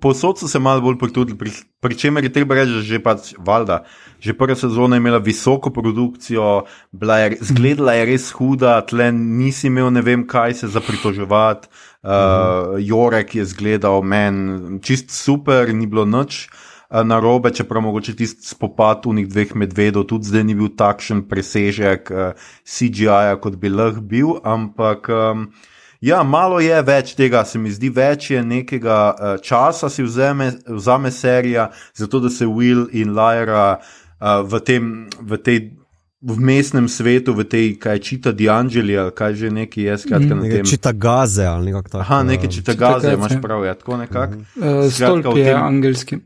Posod 0.01 0.39
so 0.39 0.49
se 0.49 0.59
malo 0.59 0.81
bolj 0.81 0.99
potrudili, 0.99 1.39
pri, 1.39 1.51
pri 1.83 1.97
čemer 1.99 2.25
je 2.25 2.31
treba 2.33 2.55
reči, 2.55 2.79
že 2.87 3.01
pač 3.03 3.33
valjda. 3.43 3.83
Že 4.23 4.35
prva 4.39 4.55
sezona 4.55 4.97
je 4.97 5.03
imela 5.03 5.19
visoko 5.19 5.73
produkcijo, 5.75 6.63
je, 6.95 7.39
zgledala 7.43 7.97
je 7.99 8.05
res 8.07 8.31
huda, 8.31 8.79
tle 8.87 9.11
nisi 9.13 9.67
imel 9.67 9.91
ne 9.91 10.03
vem 10.03 10.23
kaj 10.27 10.55
se 10.63 10.71
za 10.71 10.81
pritoževati. 10.81 11.69
Uh, 11.99 12.79
Jorek 12.79 13.35
je 13.35 13.45
zgledal 13.45 14.03
meni 14.07 14.79
čist 14.79 15.11
super, 15.11 15.75
ni 15.75 15.91
bilo 15.91 16.05
noč 16.07 16.47
uh, 16.47 17.03
na 17.03 17.19
robe, 17.19 17.51
čeprav 17.51 17.83
mogoče 17.83 18.15
tisti 18.15 18.47
spopad 18.47 19.11
v 19.11 19.17
njih 19.19 19.27
dveh 19.29 19.57
medvedov 19.59 20.07
tudi 20.07 20.31
zdaj 20.31 20.47
ni 20.47 20.55
bil 20.55 20.71
takšen 20.71 21.27
presežek 21.27 22.15
uh, 22.15 22.39
CGI-ja, 22.63 23.35
kot 23.43 23.59
bi 23.59 23.75
lahko 23.75 24.07
bil, 24.07 24.39
ampak. 24.47 25.11
Um, 25.11 25.51
Ja, 26.01 26.23
malo 26.23 26.61
je 26.63 26.77
več 26.83 27.17
tega, 27.19 27.43
se 27.45 27.59
mi 27.59 27.73
zdi, 27.75 27.91
več 27.91 28.31
je 28.31 28.43
nekega 28.45 28.99
uh, 29.11 29.33
časa, 29.43 29.91
si 29.91 30.05
vzame, 30.07 30.53
vzame 30.67 31.11
serija, 31.11 31.71
zato 31.95 32.21
da 32.21 32.31
se 32.31 32.47
Will 32.47 32.87
in 32.93 33.17
Lyra 33.19 33.79
uh, 33.79 34.47
v 34.47 34.63
tem. 34.63 34.95
V 35.21 35.43
tej, 35.43 35.61
V 36.19 36.35
mestnem 36.35 36.89
svetu, 36.91 37.31
v 37.31 37.45
tej, 37.47 37.67
kaj 37.79 38.01
čita 38.03 38.33
Diangeli, 38.35 38.97
ali 38.99 39.13
kaj 39.15 39.37
že 39.39 39.51
neki 39.55 39.85
je, 39.87 39.99
skratka, 40.03 40.35
mm. 40.35 40.41
na 40.43 40.49
tem. 40.51 40.65
Čita 40.67 40.91
gaze 40.91 41.45
ali 41.47 41.71
nekako 41.71 41.89
tako. 41.93 42.01
Aha, 42.03 42.19
nekaj 42.27 42.51
čita 42.51 42.75
gaze, 42.75 43.13
imaš 43.15 43.37
prav, 43.39 43.63
ja, 43.63 43.75
tako 43.79 44.01
nekako. 44.01 44.35
Mm. 44.35 44.43
Uh, 44.59 44.91
stolp 44.91 45.39
je 45.39 45.55
angelski. 45.55 46.19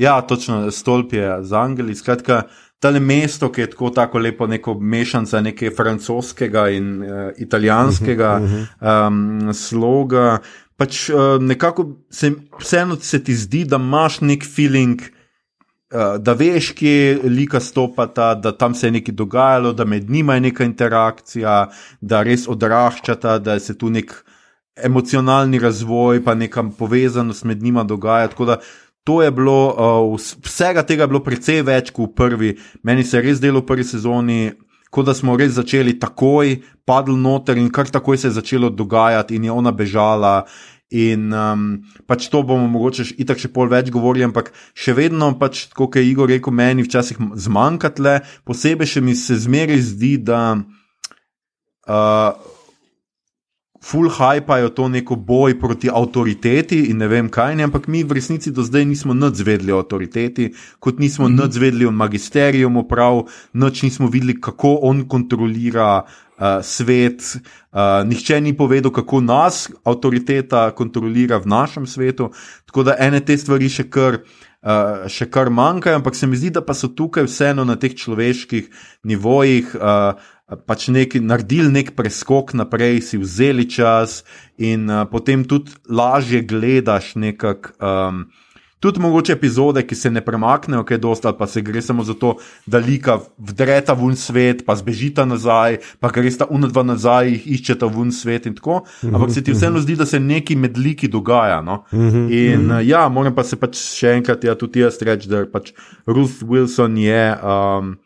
Ja, 0.00 0.20
točno, 0.24 0.70
stolp 0.70 1.12
je 1.12 1.44
za 1.44 1.60
angeli, 1.60 1.92
skratka 1.94 2.42
tale 2.78 3.00
mesto, 3.00 3.50
ki 3.52 3.60
je 3.60 3.70
tako, 3.70 3.90
tako 3.90 4.18
lepo, 4.18 4.46
neko 4.46 4.74
mešanica 4.74 5.40
nekaj 5.40 5.74
francoskega 5.76 6.68
in 6.70 7.02
uh, 7.02 7.28
italijanskega 7.36 8.32
um, 8.40 9.52
sloga. 9.54 10.38
Pač 10.78 11.08
uh, 11.10 11.36
nekako 11.42 11.88
se, 12.10 12.32
vseeno 12.60 12.96
se 12.96 13.22
ti 13.24 13.34
zdi, 13.34 13.64
da 13.64 13.76
imaš 13.76 14.20
nek 14.20 14.46
feeling. 14.46 15.02
Uh, 15.88 16.18
da 16.20 16.34
veš, 16.36 16.74
kje 16.76 17.20
lika 17.24 17.60
stopata, 17.60 18.34
da 18.34 18.52
tam 18.52 18.74
se 18.74 18.86
je 18.86 18.90
nekaj 18.98 19.14
dogajalo, 19.14 19.72
da 19.72 19.84
med 19.88 20.10
njima 20.10 20.34
je 20.34 20.40
neka 20.40 20.64
interakcija, 20.64 21.70
da 22.00 22.22
res 22.22 22.44
odraščata, 22.48 23.38
da 23.38 23.56
se 23.60 23.78
tu 23.78 23.90
nek 23.90 24.12
emocionalni 24.84 25.58
razvoj, 25.58 26.20
pa 26.24 26.34
neka 26.34 26.64
povezanost 26.78 27.44
med 27.44 27.62
njima 27.62 27.84
dogaja. 27.84 28.28
Tako 28.28 28.44
da 28.44 28.58
to 29.08 29.22
je 29.24 29.30
bilo, 29.32 29.72
uh, 30.12 30.20
vsega 30.44 30.82
tega 30.84 31.06
je 31.06 31.08
bilo 31.08 31.22
precej 31.24 31.62
več 31.64 31.88
kot 31.96 32.10
v 32.10 32.12
prvi. 32.12 32.50
Meni 32.84 33.06
se 33.08 33.16
je 33.16 33.22
res 33.24 33.38
delo 33.40 33.62
v 33.62 33.68
prvi 33.70 33.86
sezoni, 33.88 34.50
kot 34.92 35.08
da 35.08 35.14
smo 35.16 35.32
res 35.40 35.54
začeli 35.56 35.94
takoj, 35.96 36.58
padli 36.84 37.16
noter 37.16 37.56
in 37.56 37.70
kar 37.72 37.88
takoj 37.88 38.20
se 38.20 38.28
je 38.28 38.36
začelo 38.36 38.68
dogajati, 38.68 39.38
in 39.40 39.48
je 39.48 39.54
ona 39.54 39.72
bežala. 39.72 40.42
In 40.92 41.32
um, 41.32 41.64
pač 42.08 42.28
to 42.28 42.42
bomo 42.44 42.68
mogoče 42.68 43.16
itak 43.24 43.40
še 43.40 43.48
pol 43.52 43.72
več 43.72 43.88
govorili, 43.92 44.28
ampak 44.28 44.52
še 44.76 44.92
vedno, 44.96 45.30
pač, 45.40 45.70
kot 45.72 45.96
je 45.96 46.04
Igor 46.04 46.28
rekel, 46.28 46.52
meni 46.52 46.84
včasih 46.84 47.16
zmanjka 47.48 47.94
tle, 47.96 48.14
posebej 48.44 48.92
še 48.92 49.04
mi 49.04 49.16
se 49.16 49.40
zmeraj 49.40 49.80
zdi, 49.88 50.14
da. 50.20 50.42
Uh, 51.88 52.57
full 53.80 54.10
hypajo 54.10 54.68
to 54.68 54.88
neko 54.88 55.16
boj 55.16 55.58
proti 55.60 55.90
avtoriteti 55.94 56.80
in 56.90 56.98
ne 56.98 57.08
vem 57.08 57.28
kaj, 57.30 57.56
ne, 57.56 57.66
ampak 57.68 57.86
mi 57.88 58.02
v 58.04 58.18
resnici 58.18 58.50
do 58.50 58.62
zdaj 58.62 58.84
nismo 58.84 59.14
nadzvedli 59.14 59.72
o 59.72 59.78
avtoriteti, 59.78 60.52
kot 60.80 60.98
nismo 60.98 61.28
mm 61.28 61.32
-hmm. 61.32 61.40
nadzvedli 61.40 61.86
o 61.86 61.90
magisterijumu, 61.90 62.88
prav 62.88 63.22
noč 63.52 63.82
nismo 63.82 64.08
videli, 64.08 64.40
kako 64.40 64.78
on 64.82 65.08
kontrolira. 65.08 66.02
Uh, 66.38 66.44
svet, 66.62 67.36
uh, 67.72 68.06
nihče 68.06 68.40
ni 68.40 68.56
povedal, 68.56 68.92
kako 68.92 69.20
nas 69.20 69.70
avtoriteta 69.84 70.70
kontrolira 70.70 71.36
v 71.36 71.46
našem 71.46 71.86
svetu, 71.86 72.30
tako 72.66 72.82
da 72.82 72.94
ene 72.98 73.20
te 73.20 73.36
stvari 73.38 73.68
še 73.68 73.90
kar, 73.90 74.14
uh, 74.62 75.08
še 75.08 75.26
kar 75.26 75.50
manjkajo, 75.50 75.96
ampak 75.96 76.14
se 76.14 76.26
mi 76.26 76.36
zdi, 76.36 76.50
da 76.50 76.60
pa 76.60 76.74
so 76.74 76.88
tukaj 76.88 77.24
vseeno 77.24 77.64
na 77.64 77.76
teh 77.76 77.94
človeških 77.94 78.70
nivojih 79.02 79.74
uh, 79.74 80.14
pač 80.48 80.88
neki, 80.88 81.20
naredili 81.20 81.68
nek 81.72 81.92
preskok 81.96 82.54
naprej, 82.56 83.02
si 83.04 83.20
vzeli 83.20 83.68
čas 83.68 84.22
in 84.56 84.88
uh, 84.88 85.04
potem 85.04 85.44
tudi 85.44 85.76
lažje 85.88 86.42
gledaš 86.42 87.14
nekak. 87.20 87.74
Um, 87.80 88.28
Tudi 88.78 89.00
mogoče 89.02 89.32
epizode, 89.34 89.82
ki 89.82 89.96
se 89.98 90.10
ne 90.10 90.20
premaknejo, 90.22 90.84
kaj 90.86 91.00
dosta, 91.02 91.32
ali 91.32 91.38
pa 91.38 91.48
se 91.50 91.58
gre 91.66 91.82
samo 91.82 92.04
za 92.06 92.14
to, 92.14 92.36
da 92.62 92.78
lika 92.78 93.16
vdreta 93.38 93.96
v 93.98 94.12
svet, 94.14 94.62
pa 94.62 94.76
zbežita 94.78 95.24
nazaj, 95.26 95.80
pa 95.98 96.12
gre 96.14 96.30
sta 96.30 96.46
unadva 96.46 96.84
nazaj, 96.86 97.26
jih 97.26 97.48
iščeta 97.58 97.90
v 97.90 98.06
svet 98.14 98.46
in 98.46 98.54
tako. 98.54 98.84
Ampak 99.02 99.34
se 99.34 99.42
ti 99.42 99.50
vseeno 99.50 99.82
zdi, 99.82 99.98
da 99.98 100.06
se 100.06 100.22
nekaj 100.22 100.56
med 100.56 100.78
liki 100.78 101.10
dogaja. 101.10 101.58
No? 101.58 101.82
In 102.30 102.70
uh, 102.70 102.78
ja, 102.86 103.08
moram 103.10 103.34
pa 103.34 103.42
se 103.42 103.58
pač 103.58 103.82
še 103.82 104.14
enkrat, 104.20 104.46
ja, 104.46 104.54
tudi 104.54 104.86
jaz 104.86 105.02
reči, 105.02 105.26
da 105.26 105.42
pač 105.50 105.74
Ruth 106.06 106.46
Wilson 106.46 107.02
je. 107.02 107.24
Um, 107.42 107.96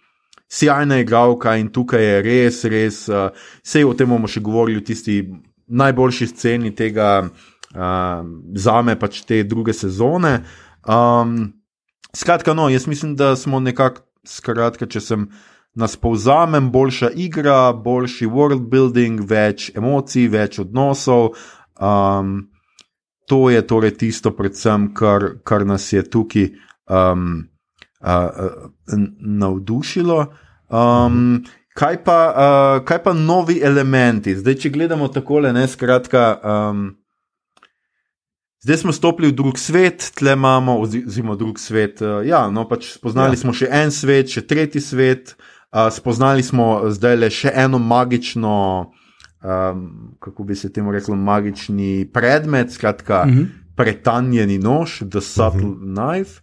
sjajna 0.53 0.99
igralka 1.01 1.57
in 1.57 1.71
tukaj 1.73 2.05
je 2.05 2.21
res, 2.23 2.65
res, 2.69 3.07
uh, 3.09 3.31
eh, 3.31 3.49
vse 3.65 3.85
o 3.89 3.95
tem 3.97 4.11
bomo 4.13 4.29
še 4.29 4.43
govorili, 4.45 4.85
tisti 4.85 5.23
najboljši 5.73 6.29
sceni 6.35 6.75
tega, 6.77 7.23
uh, 7.25 8.21
za 8.55 8.77
me 8.83 8.99
pač 9.01 9.23
te 9.29 9.43
druge 9.49 9.73
sezone. 9.73 10.43
Um, 10.85 11.53
skratka, 12.17 12.55
no, 12.55 12.69
jaz 12.69 12.87
mislim, 12.87 13.17
da 13.17 13.33
smo 13.37 13.61
nekako, 13.61 14.05
skratka, 14.29 14.87
če 14.87 15.01
sem. 15.01 15.33
Nas 15.73 15.95
povzamem, 15.97 16.67
boljša 16.69 17.09
igra, 17.17 17.73
boljši 17.73 18.27
world 18.29 18.67
building, 18.69 19.23
več 19.25 19.71
emocij, 19.73 20.27
več 20.29 20.59
odnosov. 20.61 21.31
Um, 21.81 22.35
to 23.25 23.49
je 23.49 23.63
torej 23.65 23.95
tisto, 24.03 24.35
predvsem, 24.37 24.91
kar, 24.93 25.25
kar 25.49 25.65
nas 25.65 25.87
je 25.95 26.03
tukaj 26.05 26.51
um, 26.93 27.47
navdušilo. 29.19 30.27
Um, 30.69 31.45
kaj, 31.75 32.05
pa, 32.05 32.19
uh, 32.33 32.85
kaj 32.85 33.03
pa 33.03 33.13
novi 33.13 33.61
elementi? 33.63 34.37
Zdaj, 34.37 34.55
če 34.55 34.71
gledamo 34.71 35.09
tako, 35.09 35.41
ne 35.41 35.69
skratka. 35.69 36.41
Um, 36.43 36.91
Zdaj 38.63 38.77
smo 38.77 38.93
stopili 38.95 39.33
v 39.33 39.35
drug 39.35 39.57
svet, 39.59 40.13
tle 40.15 40.37
imamo, 40.37 40.77
oziroma 40.79 41.35
drug 41.35 41.59
svet. 41.59 41.99
Ja, 42.25 42.45
no, 42.47 42.63
pač 42.71 42.93
spoznali 42.95 43.35
ja. 43.35 43.41
smo 43.41 43.51
še 43.51 43.67
en 43.67 43.91
svet, 43.91 44.31
še 44.31 44.45
tretji 44.47 44.79
svet, 44.79 45.33
uh, 45.75 45.89
spoznali 45.91 46.47
smo 46.47 46.93
zdaj 46.95 47.17
le 47.19 47.31
še 47.35 47.51
eno 47.59 47.81
magično 47.83 48.53
um, 49.43 50.15
kako 50.21 50.45
bi 50.45 50.55
se 50.55 50.73
temu 50.73 50.93
reklo, 50.93 51.17
magični 51.17 52.11
predmet, 52.13 52.73
skratka, 52.73 53.25
uh 53.27 53.33
-huh. 53.33 53.47
pretanjeni 53.77 54.59
nož, 54.59 55.03
the 55.11 55.21
subtle 55.21 55.69
uh 55.69 55.77
-huh. 55.77 55.95
knife. 55.95 56.41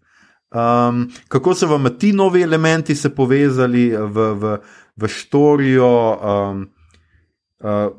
Um, 0.49 1.11
kako 1.27 1.53
so 1.53 1.67
vam 1.67 1.85
ti 1.99 2.13
novi 2.13 2.41
elementi 2.41 2.95
se 2.95 3.15
povezali 3.15 3.89
v, 3.89 4.33
v, 4.33 4.57
v 4.97 5.07
štorijo? 5.07 6.19
Um, 6.21 6.67
Uh, 7.59 7.91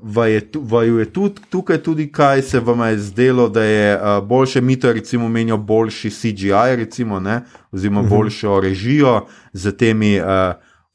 Vaju 0.55 0.99
je 0.99 1.13
tudi 1.13 1.41
tukaj, 1.51 1.83
tudi 1.83 2.07
kaj 2.13 2.43
se 2.43 2.61
vam 2.61 2.81
je 2.81 2.99
zdelo, 2.99 3.49
da 3.49 3.63
je 3.63 3.97
uh, 3.97 4.27
boljše 4.27 4.61
mito, 4.61 4.93
recimo, 4.93 5.29
menijo 5.29 5.57
boljši 5.57 6.11
CGI, 6.11 6.77
recimo, 6.77 7.21
ne, 7.21 7.43
oziroma 7.73 8.01
uh 8.01 8.07
mhm. 8.07 8.15
-huh. 8.15 8.19
boljšo 8.19 8.61
režijo 8.61 9.27
z 9.53 9.77
temi 9.77 10.21
uh, 10.21 10.27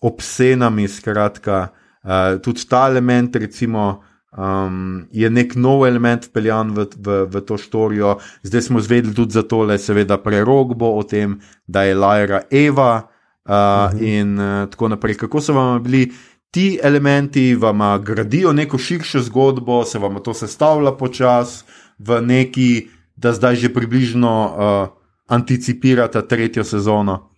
obscenami. 0.02 0.88
Skratka, 0.88 1.68
uh, 2.04 2.42
tudi 2.42 2.68
ta 2.70 2.88
element, 2.88 3.36
recimo, 3.36 4.04
um, 4.38 5.08
je 5.12 5.30
nek 5.30 5.56
nov 5.56 5.88
element 5.88 6.28
vpeljan 6.28 6.76
v, 6.76 6.88
v, 6.98 7.26
v 7.32 7.42
to 7.42 7.58
štorijo. 7.58 8.18
Zdaj 8.44 8.62
smo 8.62 8.82
zvedeli 8.82 9.16
tudi 9.16 9.32
za 9.32 9.44
tole, 9.44 9.78
seveda, 9.78 10.18
prerogbo 10.18 10.96
o 10.98 11.04
tem, 11.04 11.40
da 11.68 11.84
je 11.84 11.96
Lajra 11.96 12.42
Eva 12.52 12.94
uh, 12.96 13.04
uh 13.04 13.56
-huh. 13.56 14.02
in 14.02 14.40
uh, 14.40 14.70
tako 14.70 14.88
naprej. 14.88 15.18
Kako 15.18 15.42
so 15.42 15.54
vam 15.54 15.84
bili? 15.84 16.12
ti 16.56 16.80
elementi 16.84 17.56
vam 17.56 18.04
gradijo 18.04 18.54
neko 18.54 18.78
širšo 18.78 19.22
zgodbo, 19.22 19.84
se 19.84 20.00
vam 20.00 20.24
to 20.24 20.34
sestavlja 20.34 20.92
počasi 20.92 21.66
v 21.98 22.22
neki, 22.22 22.88
da 23.16 23.34
zdaj 23.34 23.56
že 23.56 23.74
približno 23.74 24.32
uh, 24.46 24.88
anticipirate 25.28 26.22
tretjo 26.28 26.64
sezono. 26.64 27.30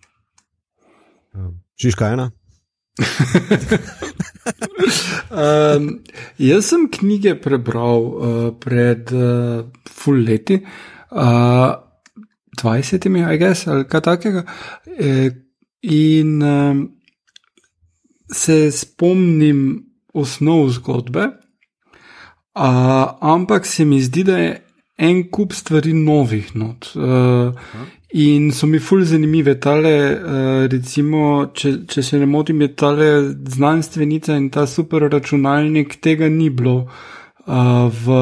Čiška 1.74 2.12
ena. 2.12 2.30
Um, 5.30 5.90
jaz 6.38 6.70
sem 6.70 6.86
knjige 6.90 7.34
prebral 7.42 8.06
uh, 8.06 8.46
pred 8.60 9.12
uh, 9.14 9.64
full 9.90 10.24
leti, 10.26 10.60
uh, 11.10 11.74
20, 12.58 13.06
I 13.32 13.36
guess, 13.38 13.68
ali 13.70 13.86
kaj 13.86 14.00
takega. 14.02 14.42
E, 14.98 15.30
in 15.86 16.42
um, 16.42 16.80
se 18.34 18.70
spomnim 18.74 19.60
osnov 20.14 20.72
zgodbe, 20.74 21.28
a, 22.58 22.70
ampak 23.20 23.66
se 23.66 23.84
mi 23.84 24.00
zdi, 24.02 24.24
da 24.26 24.38
je 24.38 24.56
en 24.98 25.22
kup 25.30 25.54
stvari 25.54 25.92
novih 25.94 26.56
not. 26.56 26.90
Uh, 26.96 27.54
in 28.12 28.50
so 28.52 28.66
mi 28.66 28.78
fulj 28.78 29.04
zanimive. 29.04 29.58
Tale, 29.60 29.94
uh, 30.12 30.66
recimo, 30.72 31.50
če, 31.54 31.74
če 31.88 32.02
se 32.02 32.18
ne 32.18 32.26
motim, 32.26 32.60
je 32.64 32.74
tale 32.74 33.08
znanstvenica 33.56 34.36
in 34.36 34.50
ta 34.50 34.66
super 34.66 35.08
računalnik, 35.12 35.98
tega 36.04 36.28
ni 36.32 36.48
bilo 36.50 36.86
uh, 36.86 37.88
v 37.92 38.20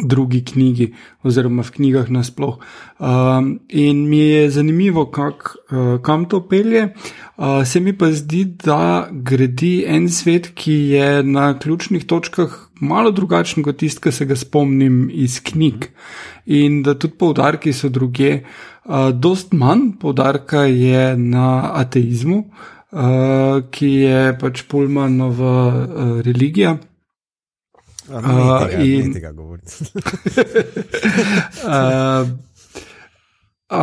drugi 0.00 0.42
knjigi, 0.44 0.90
oziroma 1.24 1.64
v 1.64 1.72
knjigah 1.72 2.10
nasploh. 2.12 2.58
Um, 2.98 3.60
in 3.68 4.04
mi 4.10 4.18
je 4.18 4.50
zanimivo, 4.50 5.06
kak, 5.10 5.54
uh, 5.70 5.96
kam 6.04 6.26
to 6.28 6.42
pelje. 6.48 6.90
Uh, 7.36 7.64
se 7.64 7.80
mi 7.80 7.96
pa 7.96 8.10
zdi, 8.12 8.44
da 8.44 9.08
gradi 9.10 9.84
en 9.88 10.10
svet, 10.12 10.52
ki 10.54 10.76
je 10.92 11.22
na 11.24 11.54
ključnih 11.58 12.04
točkah 12.06 12.65
malo 12.80 13.10
drugačen 13.10 13.64
kot 13.64 13.78
tisti, 13.80 14.00
ki 14.02 14.12
se 14.12 14.26
ga 14.26 14.36
spomnim 14.36 15.06
iz 15.12 15.40
knjig. 15.44 15.88
In 16.46 16.82
da 16.82 16.94
tudi 16.94 17.16
poudarki 17.18 17.72
so 17.72 17.88
druge. 17.88 18.40
Uh, 18.84 19.10
dost 19.10 19.52
manj 19.52 19.96
poudarka 20.00 20.66
je 20.70 21.16
na 21.16 21.72
ateizmu, 21.74 22.38
uh, 22.92 23.62
ki 23.70 23.92
je 24.06 24.20
pač 24.40 24.62
pulmanova 24.70 25.56
uh, 25.66 26.20
religija. 26.26 26.76
Uh, 28.06 28.70
in 28.78 29.10
tega 29.12 29.32
govoriti. 29.32 29.74
uh, 31.66 32.28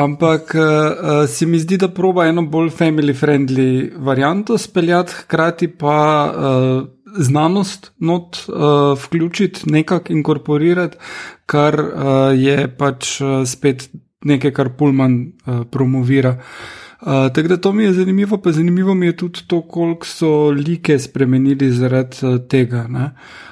ampak 0.03 0.55
uh, 0.55 1.27
se 1.27 1.45
mi 1.45 1.59
zdi, 1.59 1.77
da 1.77 1.89
proba 1.91 2.29
eno 2.31 2.45
bolj 2.47 2.69
family-friendly 2.71 3.91
varianto 4.00 4.57
speljati, 4.57 5.13
hkrati 5.25 5.67
pa 5.67 5.97
uh, 6.31 6.88
znanost 7.17 7.91
not 8.00 8.46
uh, 8.48 8.55
vključiti, 9.03 9.61
nekako 9.66 10.14
inkorporirati, 10.14 10.98
kar 11.46 11.79
uh, 11.79 11.90
je 12.35 12.68
pač 12.77 13.22
uh, 13.22 13.44
spet 13.46 13.90
nekaj, 14.24 14.53
kar 14.53 14.70
Pullman 14.77 15.20
uh, 15.46 15.66
promovira. 15.72 16.37
Uh, 17.01 17.27
tako 17.35 17.48
da 17.48 17.57
to 17.57 17.74
mi 17.74 17.83
je 17.83 17.94
zanimivo, 17.94 18.37
pa 18.37 18.51
zanimivo 18.51 18.96
mi 18.96 19.05
je 19.05 19.18
tudi 19.18 19.40
to, 19.48 19.61
koliko 19.61 20.05
so 20.07 20.50
like 20.50 21.00
spremenili 21.00 21.72
zaradi 21.72 22.18
uh, 22.22 22.37
tega. 22.50 22.87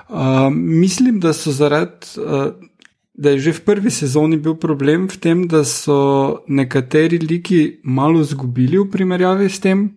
Uh, 0.10 0.18
mislim, 0.54 1.20
da 1.20 1.34
so 1.34 1.52
zaradi, 1.52 2.08
uh, 2.18 2.54
da 3.14 3.30
je 3.30 3.40
že 3.40 3.52
v 3.52 3.60
prvi 3.60 3.92
sezoni 3.92 4.38
bil 4.38 4.56
problem 4.56 5.08
v 5.08 5.18
tem, 5.20 5.48
da 5.48 5.64
so 5.64 6.44
nekateri 6.48 7.20
liki 7.20 7.80
malo 7.84 8.22
izgubili 8.22 8.80
v 8.80 8.88
primerjavi 8.92 9.50
s 9.50 9.60
tem, 9.60 9.90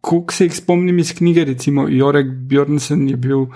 koliko 0.00 0.34
se 0.34 0.44
jih 0.44 0.56
spomnim 0.56 0.98
iz 0.98 1.12
knjige, 1.16 1.44
recimo 1.44 1.88
Jorek 1.88 2.26
Bjornsen 2.48 3.08
je 3.08 3.16
bil. 3.16 3.46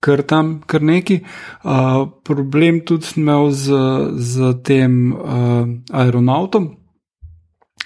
Ker 0.00 0.22
tam 0.24 0.62
kar 0.66 0.80
neki. 0.82 1.18
Uh, 1.60 2.08
problem 2.24 2.80
tudi 2.88 3.04
sem 3.04 3.22
imel 3.22 3.50
z, 3.52 3.80
z 4.16 4.52
tem 4.64 5.12
uh, 5.12 5.66
aeronautom, 5.92 6.70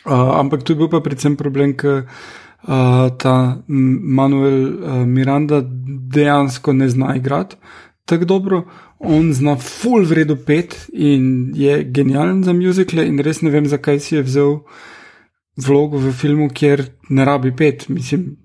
uh, 0.07 0.39
ampak 0.39 0.63
tu 0.63 0.73
je 0.73 0.79
bil 0.79 0.93
pa 0.93 1.01
predvsem 1.03 1.35
problem, 1.37 1.73
ker 1.75 2.05
uh, 2.05 3.09
ta 3.19 3.35
Manuel 3.67 4.61
uh, 4.63 5.03
Miranda 5.11 5.59
dejansko 6.15 6.73
ne 6.73 6.89
zna 6.89 7.17
igrati 7.19 7.59
tako 8.05 8.25
dobro. 8.25 8.63
On 8.99 9.33
zna 9.33 9.57
full 9.57 10.05
vredo 10.05 10.37
pet 10.37 10.89
in 10.93 11.53
je 11.55 11.85
genijalen 11.85 12.45
za 12.45 12.53
muzikle, 12.53 13.07
in 13.07 13.19
res 13.19 13.43
ne 13.43 13.51
vem, 13.51 13.67
zakaj 13.67 14.01
si 14.01 14.15
je 14.15 14.23
vzel 14.23 14.59
vlogo 15.57 15.99
v 15.99 16.13
filmu, 16.13 16.49
kjer 16.55 16.85
ne 17.09 17.25
rabi 17.25 17.53
pet. 17.57 17.89
Mislim, 17.89 18.37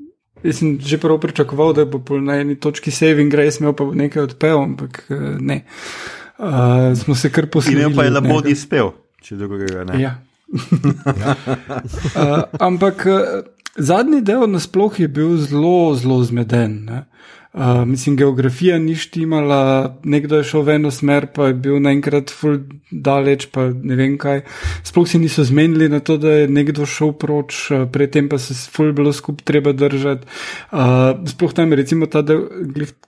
jaz 0.43 0.62
sem 0.62 0.78
že 0.82 0.98
prvo 0.98 1.17
pričakoval, 1.19 1.74
da 1.74 1.86
bo 1.86 2.19
na 2.19 2.39
eni 2.41 2.56
točki 2.60 2.91
saving 2.91 3.32
grace 3.32 3.60
imel 3.62 3.74
pa 3.74 3.84
nekaj 3.93 4.24
odpev, 4.24 4.58
ampak 4.58 5.06
ne. 5.39 5.63
Uh, 6.39 6.98
smo 6.98 7.15
se 7.15 7.32
kar 7.32 7.50
poslušali. 7.52 7.91
In 7.91 7.95
pa 7.95 8.04
je 8.04 8.15
lepo 8.15 8.41
izpel, 8.48 8.93
če 9.22 9.36
drugega 9.36 9.84
ne. 9.84 10.02
Ja. 10.02 10.15
uh, 10.50 10.62
ampak 12.69 13.08
zadnji 13.76 14.22
del 14.22 14.48
nasploh 14.52 15.00
je 15.00 15.08
bil 15.08 15.38
zelo, 15.38 15.95
zelo 15.95 16.24
zmeden. 16.24 16.86
Ne? 16.86 17.04
Uh, 17.53 17.85
mislim, 17.85 18.15
geografija 18.15 18.77
ni 18.79 18.95
štimala, 18.95 19.97
nekdo 20.03 20.38
je 20.38 20.43
šel 20.43 20.62
v 20.62 20.75
eno 20.77 20.91
smer, 20.93 21.25
pa 21.33 21.47
je 21.47 21.55
bil 21.57 21.79
naenkrat 21.81 22.29
ful 22.29 22.59
daleč, 22.91 23.47
pa 23.49 23.71
ne 23.73 23.95
vem 23.97 24.19
kaj. 24.21 24.43
Sploh 24.85 25.07
si 25.09 25.17
niso 25.17 25.41
zmenili 25.43 25.88
na 25.89 25.97
to, 25.99 26.19
da 26.21 26.29
je 26.29 26.47
nekdo 26.47 26.85
šel 26.85 27.15
proč, 27.17 27.71
uh, 27.73 27.88
predtem 27.89 28.27
pa 28.29 28.38
se 28.38 28.53
ful 28.53 28.93
bilo 28.93 29.09
skup 29.13 29.41
treba 29.41 29.73
držati. 29.73 30.29
Uh, 30.69 31.25
sploh 31.25 31.55
tam 31.57 31.73
je 31.73 31.79
recimo 31.81 32.05
ta 32.05 32.21
del, 32.21 32.45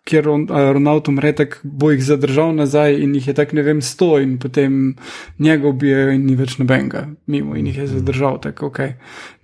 kjer 0.10 0.30
on, 0.34 0.48
aeronaut 0.50 1.14
umre, 1.14 1.36
tak 1.38 1.60
bo 1.62 1.92
jih 1.94 2.02
zadržal 2.02 2.56
nazaj 2.58 2.98
in 2.98 3.14
jih 3.20 3.30
je 3.30 3.38
tak 3.38 3.54
ne 3.54 3.62
vem 3.62 3.86
sto 3.86 4.18
in 4.18 4.40
potem 4.42 4.96
njega 5.38 5.70
ubijajo 5.70 6.18
in 6.18 6.26
ni 6.26 6.40
več 6.40 6.58
nobenega 6.58 7.06
mimo 7.30 7.54
in 7.56 7.70
jih 7.70 7.78
je 7.84 7.88
zadržal, 7.94 8.42
tako 8.42 8.72
ok. 8.74 8.82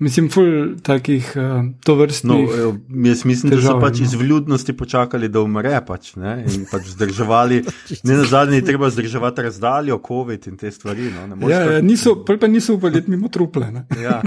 Mislim, 0.02 0.34
ful 0.34 0.74
takih 0.82 1.32
uh, 1.38 1.70
to 1.86 2.00
vrstnih. 2.02 2.50
No, 2.50 2.74
jaz 3.06 3.26
mislim, 3.30 3.54
težav, 3.54 3.78
da 3.78 3.78
so 3.78 3.86
pač 3.86 4.02
no. 4.02 4.10
iz 4.10 4.18
vljudnosti 4.18 4.78
počakali, 4.88 5.28
da 5.28 5.42
umre, 5.44 5.76
pač, 5.84 6.14
ne? 6.16 6.40
in 6.48 6.64
pač 6.72 6.88
zdrževali. 6.96 7.60
Ne 8.08 8.18
na 8.22 8.26
zadnje, 8.28 8.62
treba 8.64 8.90
zdrževati 8.90 9.44
razdaljo, 9.44 10.00
COVID 10.08 10.48
in 10.48 10.58
te 10.58 10.72
stvari. 10.72 11.12
No? 11.12 11.50
Ja, 11.52 11.60
ja, 11.68 11.82
niso, 11.84 12.16
pa 12.24 12.48
niso 12.48 12.78
upali 12.80 13.04
mimo 13.12 13.28
truple. 13.28 13.68
Ja. 14.00 14.22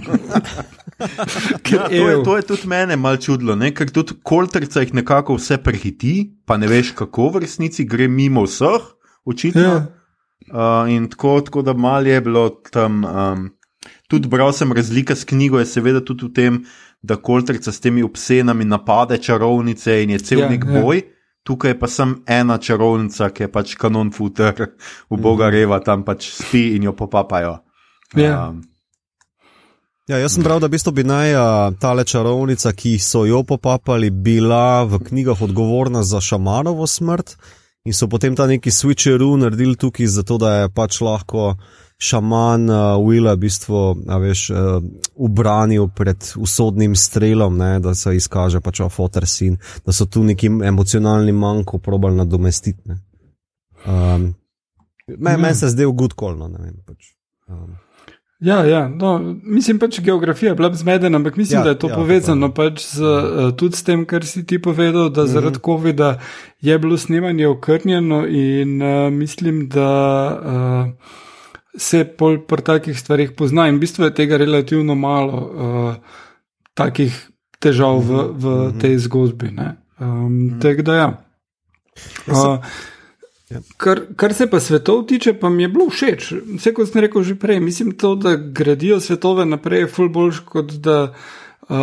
ja, 1.72 1.88
to, 1.88 1.88
je, 1.88 2.16
to 2.24 2.36
je 2.36 2.46
tudi 2.52 2.68
mene 2.68 2.98
mal 3.00 3.16
čudlo, 3.16 3.56
ne? 3.56 3.72
ker 3.72 3.88
tudi 3.88 4.18
koltrca 4.22 4.84
jih 4.84 4.92
nekako 5.00 5.38
vse 5.40 5.58
prehiti, 5.64 6.34
pa 6.44 6.60
ne 6.60 6.68
veš, 6.68 6.92
kako 6.98 7.30
v 7.36 7.46
resnici 7.46 7.88
gre 7.88 8.10
mimo 8.10 8.44
vseh, 8.44 8.92
očitno. 9.24 9.64
Ja. 9.64 9.80
Uh, 10.50 10.90
in 10.92 11.08
tako, 11.08 11.38
tako 11.46 11.64
da 11.64 11.72
mal 11.76 12.06
je 12.06 12.20
bilo 12.20 12.48
tam. 12.72 13.04
Um, 13.04 13.48
tudi 14.10 14.28
bral 14.28 14.52
sem 14.52 14.72
razlike 14.74 15.14
s 15.16 15.24
knjigo, 15.24 15.60
je 15.60 15.68
seveda 15.70 16.02
tudi 16.04 16.26
v 16.26 16.32
tem, 16.34 16.56
da 17.02 17.16
koltrica 17.16 17.72
s 17.72 17.80
temi 17.80 18.02
obscenami 18.02 18.64
napade 18.64 19.18
čarovnice 19.18 20.02
in 20.02 20.10
je 20.10 20.18
cel 20.18 20.44
ja, 20.44 20.50
nek 20.50 20.64
ja. 20.66 20.80
boj. 20.80 21.02
Tukaj 21.42 21.78
pa 21.80 21.88
sem 21.88 22.18
ena 22.28 22.58
čarovnica, 22.58 23.30
ki 23.32 23.42
je 23.42 23.52
pač 23.52 23.74
kanon 23.80 24.12
futer, 24.12 24.76
v 25.10 25.16
Boga 25.16 25.48
mhm. 25.48 25.54
reva, 25.54 25.80
tam 25.80 26.04
pač 26.04 26.28
spi 26.36 26.74
in 26.76 26.84
jo 26.84 26.92
popapajo. 26.92 27.58
Ja. 28.16 28.50
Um, 28.50 28.60
Ja, 30.10 30.18
jaz 30.18 30.34
sem 30.34 30.42
bral, 30.42 30.58
da 30.58 30.66
bi 30.66 31.02
naj 31.06 31.32
ta 31.78 31.92
čarovnica, 32.04 32.72
ki 32.74 32.98
so 32.98 33.22
jo 33.28 33.44
popapali, 33.46 34.10
bila 34.10 34.82
v 34.82 34.98
knjigah 35.06 35.42
odgovorna 35.42 36.02
za 36.02 36.18
šamanovo 36.20 36.86
smrt 36.86 37.36
in 37.84 37.94
so 37.94 38.08
potem 38.08 38.34
ta 38.36 38.46
neki 38.46 38.70
switcheroo 38.70 39.36
naredili 39.38 39.76
tukaj, 39.76 40.06
zato 40.06 40.38
da 40.38 40.54
je 40.54 40.68
pač 40.74 41.00
lahko 41.00 41.54
šaman 42.00 42.64
uh, 42.70 42.76
Willa 43.04 43.34
v 43.36 43.42
bistvu, 43.44 43.80
veš, 44.22 44.46
uh, 44.50 44.78
ubranil 45.20 45.88
pred 45.92 46.16
usodnim 46.40 46.94
strelom, 46.96 47.58
ne, 47.60 47.74
da 47.80 47.92
se 47.94 48.14
izkaže 48.16 48.60
pač 48.64 48.80
ofoter 48.80 49.26
sin, 49.28 49.58
da 49.84 49.92
so 49.92 50.06
tu 50.06 50.24
neki 50.24 50.48
emocionalni 50.64 51.32
manjko 51.32 51.78
probali 51.78 52.16
nadomestiti. 52.16 52.80
ne. 52.88 52.98
Um, 53.86 54.34
Meni 55.10 55.34
Ja. 55.34 55.38
men 55.38 55.54
se 55.54 55.68
zdel 55.68 55.92
good 55.92 56.12
call, 56.14 56.36
no, 56.38 56.48
ne 56.48 56.58
vem. 56.58 56.74
Pač. 56.86 57.12
Um, 57.48 57.76
Ja, 58.40 58.62
ja, 58.64 58.88
no, 58.88 59.18
mislim 59.44 59.76
pač 59.78 59.98
geografija 60.00 60.50
je 60.50 60.56
bila 60.56 60.70
zmedena, 60.74 61.18
ampak 61.18 61.36
mislim, 61.36 61.56
Ja, 61.56 61.60
ja, 61.60 61.64
da 61.64 61.70
je 61.70 61.78
to 61.78 61.86
ja, 61.86 61.92
ja, 61.92 61.96
povezano 61.96 62.48
tako 62.48 62.56
pač 62.56 62.86
z, 62.86 63.02
uh, 63.02 63.50
tudi 63.52 63.76
s 63.76 63.82
tem, 63.84 64.06
kar 64.06 64.24
si 64.24 64.46
ti 64.46 64.56
povedal, 64.58 65.10
da 65.10 65.26
zaradi 65.26 65.58
Mhm. 65.58 65.64
COVID-a 65.64 66.18
je 66.60 66.78
bilo 66.78 66.96
snemanje 66.96 67.48
okrnjeno 67.48 68.22
in 68.26 68.80
uh, 68.82 69.12
mislim, 69.12 69.68
da 69.68 69.90
uh, 70.32 70.88
se 71.76 72.04
pol 72.04 72.38
pri 72.46 72.62
takih 72.62 72.98
stvarih 72.98 73.32
pozna 73.32 73.68
in 73.68 73.76
v 73.76 73.80
bistvu 73.80 74.04
je 74.04 74.14
tega 74.14 74.36
relativno 74.36 74.94
malo, 74.94 75.38
uh, 75.38 75.94
takih 76.74 77.14
težav 77.60 78.00
v, 78.00 78.10
v 78.32 78.44
Mhm. 78.68 78.78
tej 78.80 78.98
zgodbi. 78.98 79.50
ne. 79.50 79.76
Um, 80.00 80.58
Tako 80.60 80.82
da 80.82 80.94
ja. 80.94 81.08
Uh, 82.26 82.58
Kar, 83.76 84.00
kar 84.16 84.34
se 84.34 84.46
pa 84.46 84.60
svetov 84.60 85.06
tiče, 85.06 85.32
pa 85.34 85.48
mi 85.50 85.62
je 85.62 85.68
bilo 85.68 85.90
všeč. 85.90 86.32
Vse, 86.56 86.70
kot 86.74 86.86
sem 86.88 87.00
rekel 87.02 87.22
že 87.22 87.34
prej, 87.34 87.60
mislim, 87.60 87.90
to, 87.98 88.14
da 88.14 88.36
gradijo 88.36 89.00
svetove 89.00 89.44
naprej, 89.44 89.80
je 89.80 89.86
ful 89.86 90.08
boljš, 90.08 90.38
kot 90.46 90.72
da 90.72 91.02
uh, 91.02 91.16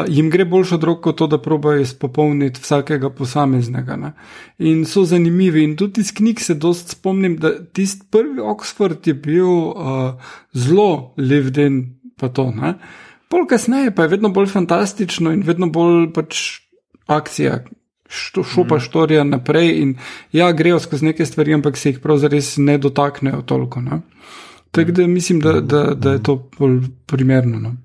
jim 0.07 0.29
gre 0.29 0.45
boljš 0.45 0.71
od 0.71 0.83
rok, 0.83 1.01
kot 1.03 1.17
to, 1.17 1.27
da 1.27 1.37
probajo 1.41 1.81
izpopolniti 1.81 2.59
vsakega 2.63 3.09
posameznega. 3.09 3.95
Ne. 3.95 4.11
In 4.57 4.85
so 4.85 5.05
zanimivi. 5.05 5.63
In 5.63 5.77
tudi 5.77 6.01
iz 6.01 6.11
knjig 6.13 6.41
se 6.41 6.53
dost 6.53 6.89
spomnim, 6.97 7.37
da 7.37 7.53
tisti 7.63 8.05
prvi 8.11 8.41
Oxford 8.43 9.07
je 9.07 9.13
bil 9.13 9.47
uh, 9.47 10.13
zelo 10.53 11.13
lived 11.17 11.57
in 11.57 11.83
pa 12.17 12.29
to. 12.29 12.51
Ne. 12.51 12.73
Pol 13.29 13.47
kasneje 13.47 13.95
pa 13.95 14.03
je 14.03 14.15
vedno 14.15 14.29
bolj 14.29 14.47
fantastično 14.51 15.31
in 15.31 15.43
vedno 15.47 15.67
bolj 15.67 16.11
pač 16.13 16.43
akcija, 17.07 17.63
što, 18.07 18.43
šopa 18.43 18.79
štorija 18.79 19.23
naprej 19.23 19.73
in 19.81 19.95
ja, 20.31 20.51
grejo 20.51 20.79
skozi 20.79 21.05
neke 21.05 21.25
stvari, 21.25 21.53
ampak 21.53 21.77
se 21.77 21.89
jih 21.89 21.99
pravzaprav 21.99 22.41
ne 22.57 22.77
dotaknejo 22.77 23.41
toliko. 23.41 23.81
Ne? 23.81 24.01
Tako 24.71 24.91
da 24.91 25.07
mislim, 25.07 25.39
da, 25.39 25.61
da, 25.61 25.83
da 25.93 26.11
je 26.11 26.23
to 26.23 26.49
bolj 26.59 26.79
primerno. 27.05 27.59
No? 27.59 27.75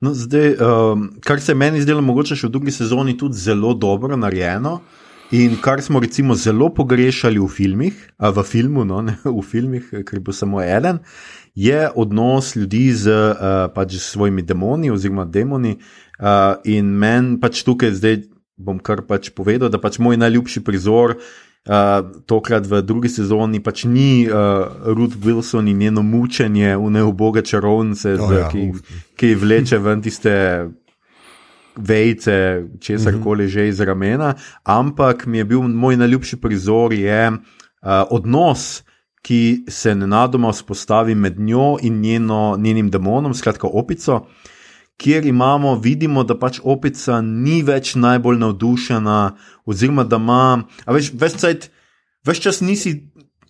No, 0.00 0.12
zdaj, 0.14 0.54
um, 0.60 1.08
kar 1.24 1.40
se 1.40 1.52
je 1.52 1.56
meni 1.56 1.80
zdelo 1.80 2.02
mogoče 2.04 2.36
še 2.36 2.48
v 2.48 2.54
drugi 2.58 2.74
sezoni 2.74 3.16
tudi 3.18 3.40
zelo 3.40 3.74
dobro 3.74 4.16
narejeno. 4.16 4.80
In 5.34 5.56
kar 5.58 5.80
smo 5.82 5.98
recimo 5.98 6.36
zelo 6.38 6.68
pogrešali 6.70 7.40
v 7.42 7.48
filmih, 7.50 7.94
v 8.18 8.42
filmu, 8.46 8.84
no, 8.86 9.00
ne 9.02 9.16
v 9.24 9.42
filmih, 9.42 9.88
ker 10.06 10.20
bo 10.22 10.30
samo 10.30 10.60
eden, 10.62 11.00
je 11.54 11.88
odnos 11.98 12.52
ljudi 12.54 12.92
z 12.94 13.10
uh, 13.10 13.66
pač 13.74 13.96
s 13.98 14.12
svojimi 14.14 14.44
demoni 14.46 14.92
oziroma 14.94 15.24
demoni. 15.26 15.80
Uh, 16.20 16.60
in 16.64 16.94
meni 16.94 17.40
pač 17.42 17.64
tukaj 17.66 17.96
zdaj 17.98 18.22
bom 18.56 18.78
kar 18.80 19.02
pač 19.04 19.28
povedal, 19.34 19.68
da 19.68 19.80
pač 19.82 19.98
moj 19.98 20.16
najljubši 20.20 20.62
prizor. 20.64 21.18
Uh, 21.66 22.22
tokrat 22.30 22.62
v 22.70 22.78
drugi 22.86 23.10
sezoni 23.10 23.58
pač 23.58 23.88
ni 23.90 24.22
uh, 24.30 24.70
Ruth 24.86 25.18
Wilson 25.18 25.66
in 25.66 25.80
njeno 25.82 26.02
mučenje 26.06 26.76
v 26.78 26.90
neuboge 26.94 27.42
čarovnice, 27.42 28.14
O, 28.14 28.28
z, 28.28 28.36
ja, 28.38 28.48
ki, 28.52 28.68
uf. 28.70 29.00
ki 29.18 29.34
vleče 29.34 29.80
ven 29.82 30.02
tiste 30.02 30.34
vejce, 31.76 32.36
česar 32.78 33.18
koli 33.22 33.48
že 33.50 33.66
iz 33.68 33.80
ramena. 33.80 34.34
Ampak 34.62 35.26
mi 35.26 35.42
je 35.42 35.44
bil 35.44 35.66
moj 35.66 35.98
najljubši 35.98 36.38
prizor 36.38 36.94
je 36.94 37.32
uh, 37.34 37.38
odnos, 38.14 38.86
ki 39.26 39.66
se 39.66 39.94
nenadoma 39.94 40.54
vzpostavi 40.54 41.14
med 41.14 41.40
njo 41.40 41.76
in 41.82 42.00
njeno, 42.00 42.56
njenim 42.58 42.90
demonom, 42.90 43.34
skratka 43.34 43.66
opico. 43.66 44.26
Kjer 44.96 45.26
imamo, 45.28 45.74
vidimo, 45.76 46.24
da 46.24 46.38
pač 46.38 46.60
opica 46.64 47.20
ni 47.20 47.62
več 47.62 47.94
najbolj 47.94 48.38
navdušena, 48.40 49.18
oziroma 49.68 50.04
da 50.04 50.16
ima, 50.16 50.62
a 50.86 50.92
veš, 50.96 51.12
več, 51.20 51.36
cajt, 51.42 51.68
več 52.24 52.40
čas 52.40 52.62
nisi 52.64 52.94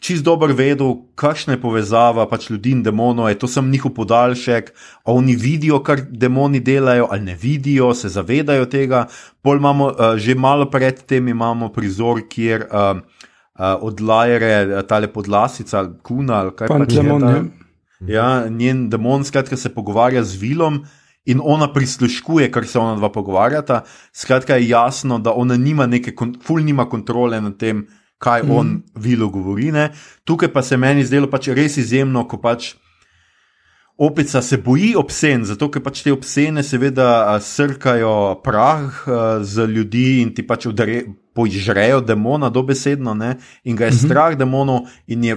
čist 0.03 0.25
dobro 0.27 0.53
vedel, 0.55 0.93
kakšna 1.19 1.55
je 1.57 1.61
povezava 1.61 2.27
pač 2.29 2.51
ljudi 2.51 2.75
in 2.77 2.83
demonov, 2.85 3.31
je 3.31 3.39
to 3.41 3.49
sem 3.49 3.71
njihov 3.71 3.95
podaljšek, 3.97 4.73
a 5.05 5.13
oni 5.13 5.37
vidijo, 5.37 5.81
kar 5.87 6.03
demoni 6.11 6.61
delajo, 6.61 7.09
ali 7.11 7.25
ne 7.31 7.37
vidijo, 7.43 7.95
se 7.95 8.09
zavedajo 8.13 8.67
tega. 8.71 9.07
Pol 9.43 9.57
imamo, 9.57 9.87
uh, 9.95 10.19
že 10.21 10.35
malo 10.35 10.69
pred 10.71 11.01
tem 11.07 11.29
imamo 11.29 11.71
prizor, 11.73 12.21
kjer 12.29 12.67
uh, 12.69 13.01
uh, 13.01 13.73
odlajere, 13.81 14.83
tale 14.89 15.09
podlasica, 15.09 15.79
ali 15.79 15.95
kuna, 16.03 16.43
ali 16.45 16.55
kaj 16.59 16.69
pač 16.69 16.93
je 16.93 17.03
ta- 17.03 17.33
ja. 17.33 17.43
Ja, 18.07 18.49
njen 18.53 18.91
demon 18.93 19.25
skratka 19.25 19.57
se 19.57 19.73
pogovarja 19.73 20.23
z 20.25 20.37
vilom. 20.37 20.83
In 21.27 21.41
ona 21.43 21.73
prisluškuje, 21.73 22.51
kar 22.55 22.67
se 22.67 22.79
ona 22.79 22.97
dva 22.97 23.11
pogovarjata. 23.13 23.83
Skratka, 24.13 24.57
je 24.57 24.69
jasno, 24.69 25.19
da 25.19 25.33
ona 25.33 25.57
nima 25.57 25.87
neke, 25.87 26.15
ful 26.43 26.63
nima 26.63 26.89
kontrole 26.89 27.41
nad 27.41 27.57
tem, 27.59 27.87
kaj 28.19 28.43
mm. 28.43 28.51
on 28.51 28.83
vilo 28.95 29.29
govori. 29.29 29.73
Ne. 29.73 29.91
Tukaj 30.25 30.53
pa 30.53 30.63
se 30.63 30.77
meni 30.77 31.05
zdelo 31.05 31.31
pač 31.31 31.49
res 31.49 31.77
izjemno, 31.83 32.25
ko 32.29 32.39
pač 32.41 32.75
opica 33.97 34.43
se 34.43 34.57
boji 34.57 34.95
obscen, 34.97 35.45
zato 35.49 35.71
ker 35.73 35.83
pač 35.83 36.03
te 36.05 36.13
obscene 36.13 36.63
seveda 36.63 37.39
srkajo 37.41 38.43
prah 38.45 39.05
z 39.41 39.67
ljudi 39.73 40.21
in 40.23 40.35
ti 40.37 40.45
pač 40.47 40.69
udare, 40.69 41.03
požrejo 41.37 42.03
demona 42.05 42.51
dobesedno 42.53 43.15
ne, 43.15 43.37
in 43.65 43.77
ga 43.77 43.89
je 43.89 43.93
-hmm. 43.93 44.07
strah 44.07 44.37
demonov 44.37 44.89
in 45.07 45.25
je 45.25 45.37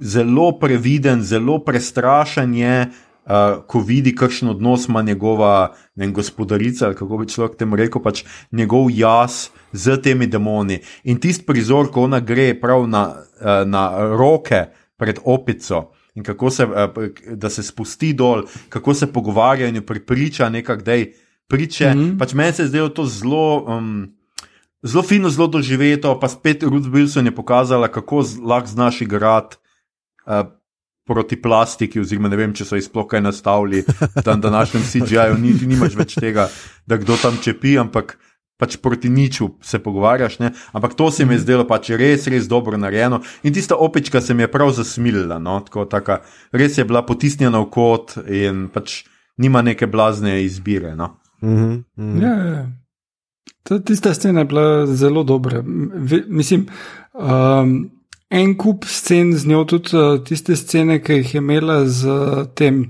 zelo 0.00 0.52
previden, 0.58 1.22
zelo 1.22 1.58
prestrašen 1.64 2.54
je. 2.54 2.86
Uh, 3.22 3.60
ko 3.70 3.78
vidi, 3.86 4.10
kakšen 4.18 4.48
odnos 4.50 4.88
ima 4.88 5.02
njegova 5.02 5.74
vem, 5.94 6.10
gospodarica, 6.12 6.86
ali 6.86 6.96
kako 6.98 7.18
bi 7.20 7.28
človek 7.30 7.54
temu 7.56 7.76
rekel, 7.78 8.02
pač 8.02 8.24
njegov 8.50 8.88
jaz 8.90 9.52
z 9.72 9.94
temi 10.02 10.26
demoni. 10.26 10.80
In 11.04 11.20
tisti 11.22 11.46
prizor, 11.46 11.86
ko 11.94 12.08
ona 12.08 12.18
gre 12.20 12.48
prav 12.60 12.88
na, 12.90 13.04
uh, 13.14 13.62
na 13.62 13.84
roke 14.18 14.64
pred 14.98 15.20
opico 15.22 15.92
in 16.18 16.26
kako 16.26 16.50
se, 16.50 16.66
uh, 16.66 16.98
da 17.38 17.50
se 17.50 17.62
spusti 17.62 18.10
dol, 18.12 18.42
kako 18.68 18.94
se 18.94 19.06
pogovarja 19.12 19.68
in 19.70 19.78
jo 19.78 19.86
pripriča, 19.86 20.48
nekako 20.48 20.82
da 20.82 20.92
je 20.92 21.12
priče. 21.46 21.94
Mm 21.94 21.98
-hmm. 21.98 22.18
Pač 22.18 22.34
meni 22.34 22.52
se 22.52 22.62
je 22.62 22.68
zdelo 22.68 22.88
to 22.88 23.06
zelo. 23.06 23.64
Um, 23.64 24.16
Zelo 24.82 25.02
fino, 25.02 25.30
zelo 25.30 25.46
doživeto, 25.46 26.20
pa 26.20 26.28
spet 26.28 26.62
Ruth 26.62 26.88
Wilson 26.88 27.24
je 27.24 27.34
pokazala, 27.34 27.88
kako 27.88 28.24
lahko 28.42 28.66
znaš 28.66 29.00
igrati 29.00 29.56
uh, 30.26 30.46
proti 31.06 31.36
plastiki, 31.42 32.00
oziroma 32.00 32.30
ne 32.30 32.38
vem, 32.38 32.52
če 32.54 32.66
so 32.66 32.78
jih 32.78 32.84
sploh 32.86 33.08
kaj 33.10 33.24
nastavili, 33.24 33.82
da 34.24 34.36
na 34.36 34.40
današnjem 34.48 34.84
CGI-ju 34.90 35.38
ni, 35.42 35.54
nimaš 35.74 35.96
več 35.98 36.14
tega, 36.20 36.48
da 36.86 36.98
kdo 37.00 37.16
tam 37.18 37.40
čepi, 37.42 37.74
ampak 37.82 38.16
pač 38.62 38.76
proti 38.78 39.10
niču 39.10 39.48
se 39.62 39.80
pogovarjaš. 39.82 40.38
Ne? 40.38 40.52
Ampak 40.72 40.94
to 40.94 41.10
se 41.10 41.26
mi 41.26 41.34
je 41.34 41.42
zdelo 41.42 41.64
pač 41.66 41.90
res, 41.98 42.28
res 42.30 42.46
dobro 42.48 42.78
narejeno. 42.78 43.18
In 43.42 43.54
tista 43.54 43.74
opička 43.74 44.20
se 44.22 44.34
mi 44.34 44.46
je 44.46 44.50
prav 44.52 44.70
zasmilila, 44.76 45.40
no? 45.42 45.58
Tako, 45.66 45.88
taka, 45.90 46.20
res 46.54 46.78
je 46.78 46.86
bila 46.86 47.02
potisnjena 47.06 47.58
v 47.64 47.70
kot 47.74 48.14
in 48.22 48.68
pač 48.70 49.02
nima 49.42 49.64
neke 49.66 49.90
blazne 49.90 50.38
izbire. 50.44 50.94
No? 50.94 51.16
mhm, 51.42 51.82
mhm. 51.98 52.22
Ja, 52.22 52.36
ja, 52.36 52.54
ja. 52.54 52.68
Ta, 53.62 53.78
tista 53.78 54.14
scena 54.14 54.42
je 54.42 54.50
bila 54.50 54.86
zelo 54.86 55.22
dobra. 55.22 55.62
Mislim, 56.28 56.66
um, 57.14 57.90
en 58.32 58.54
kup 58.58 58.86
scen 58.88 59.34
z 59.36 59.48
njo, 59.50 59.64
tudi 59.68 59.96
uh, 59.98 60.16
tiste 60.24 60.56
scene, 60.56 60.98
ki 61.04 61.20
jih 61.20 61.34
je 61.34 61.42
imela 61.42 61.82
z 61.86 62.08
uh, 62.08 62.40
tem. 62.58 62.82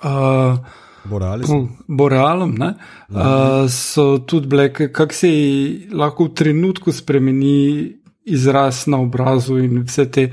Uh, 0.00 0.56
Borealis. 1.04 1.50
Uh, 1.52 1.68
Borealom, 1.88 2.56
ne, 2.58 2.74
uh, 3.12 3.68
so 3.68 4.18
tudi 4.24 4.48
bile, 4.48 4.68
kako 4.72 5.12
se 5.14 5.30
ji 5.30 5.54
lahko 5.92 6.30
v 6.30 6.34
trenutku 6.40 6.92
spremeni 6.92 7.54
izraz 8.24 8.86
na 8.88 9.02
obrazu 9.04 9.60
in 9.62 9.84
vse 9.84 10.10
te. 10.10 10.28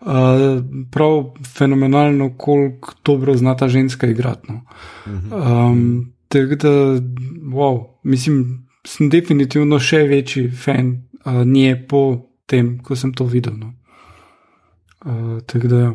Uh, 0.00 0.62
prav 0.88 1.34
fenomenalno, 1.44 2.30
koliko 2.40 2.94
dobro 3.04 3.34
zna 3.36 3.52
ta 3.56 3.66
ženska 3.68 4.08
igrati. 4.08 4.48
No. 4.48 4.62
Um, 5.28 6.12
Tako 6.30 6.54
da, 6.54 6.68
wow, 7.52 7.84
mislim, 8.04 8.66
sem 8.86 9.08
definitivno 9.10 9.80
še 9.82 10.04
večji 10.06 10.44
fan 10.54 10.92
uh, 11.24 11.40
nje 11.44 11.74
po 11.88 12.29
tem, 12.50 12.74
ko 12.82 12.98
sem 12.98 13.12
to 13.14 13.24
videl. 13.30 13.54
No. 13.60 13.72
Uh, 15.06 15.38
tako 15.48 15.70
da, 15.70 15.80
ja. 15.86 15.92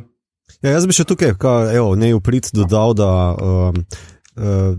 Ja, 0.62 0.76
jaz 0.78 0.86
bi 0.88 0.96
še 0.96 1.06
tukaj, 1.10 1.36
ka, 1.41 1.54
evo, 1.74 1.94
ne 2.00 2.13
uprit 2.15 2.52
dodal, 2.54 2.94
da 2.98 3.10
um, 3.34 3.80
uh, 4.38 4.76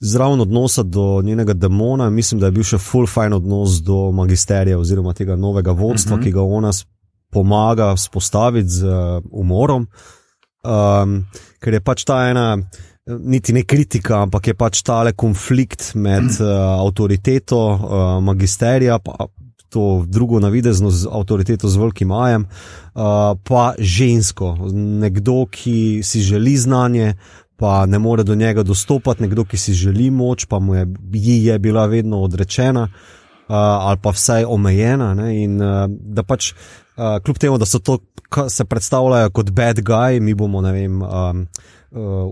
zraven 0.00 0.40
odnosa 0.40 0.82
do 0.82 1.20
njenega 1.24 1.52
demona, 1.52 2.08
mislim, 2.10 2.40
da 2.40 2.48
je 2.48 2.56
bil 2.58 2.64
še 2.64 2.80
full 2.80 3.08
fajn 3.08 3.36
odnos 3.36 3.78
do 3.84 4.08
magisterija 4.16 4.78
oziroma 4.80 5.12
tega 5.16 5.36
novega 5.36 5.72
vodstva, 5.76 6.14
uh 6.16 6.18
Mhm. 6.18 6.22
-huh. 6.22 6.32
ki 6.32 6.32
ga 6.32 6.42
ona 6.42 6.70
pomaga 7.30 7.92
vzpostaviti 7.94 8.68
z 8.68 8.84
uh, 8.84 9.22
umorom. 9.30 9.86
Um, 10.64 11.24
ker 11.60 11.72
je 11.74 11.80
pač 11.80 12.04
ta 12.04 12.28
ena, 12.28 12.58
niti 13.06 13.52
ne 13.52 13.62
kritika, 13.62 14.22
ampak 14.22 14.46
je 14.46 14.54
pač 14.54 14.82
tale 14.82 15.12
konflikt 15.12 15.94
med 15.94 16.24
uh, 16.40 16.80
avtoriteto 16.84 17.60
uh, 17.68 18.24
magisterija, 18.24 18.98
pa 18.98 19.26
to 19.70 20.04
drugo 20.06 20.40
navidezno 20.40 20.90
avtoriteto 21.12 21.68
z 21.68 21.76
velikim 21.76 22.08
majem, 22.08 22.42
uh, 22.42 23.02
pa 23.44 23.72
žensko, 23.78 24.56
nekdo, 24.74 25.46
ki 25.50 26.02
si 26.02 26.20
želi 26.20 26.56
znanje, 26.56 27.14
pa 27.56 27.86
ne 27.86 27.98
more 27.98 28.24
do 28.24 28.34
njega 28.34 28.62
dostopati, 28.62 29.22
nekdo, 29.22 29.44
ki 29.44 29.56
si 29.56 29.74
želi 29.74 30.10
moč, 30.10 30.44
pa 30.44 30.58
mu 30.58 30.74
je, 30.74 30.86
je 31.12 31.58
bila 31.58 31.86
vedno 31.86 32.22
odrečena. 32.22 32.88
Uh, 33.50 33.56
ali 33.56 33.98
pa 34.02 34.10
vsaj 34.14 34.44
omejena, 34.46 35.14
ne, 35.14 35.32
in 35.42 35.56
uh, 35.62 35.88
da 35.90 36.22
pač, 36.22 36.52
uh, 36.52 37.18
kljub 37.24 37.38
temu, 37.38 37.58
da 37.58 37.66
so 37.66 37.80
to, 37.82 37.96
se 38.48 38.64
predstavljajo 38.64 39.30
kot 39.30 39.50
bad 39.50 39.80
guy, 39.82 40.20
mi 40.20 40.34
bomo, 40.34 40.60
ne 40.62 40.72
vem, 40.72 41.02
um, 41.02 41.46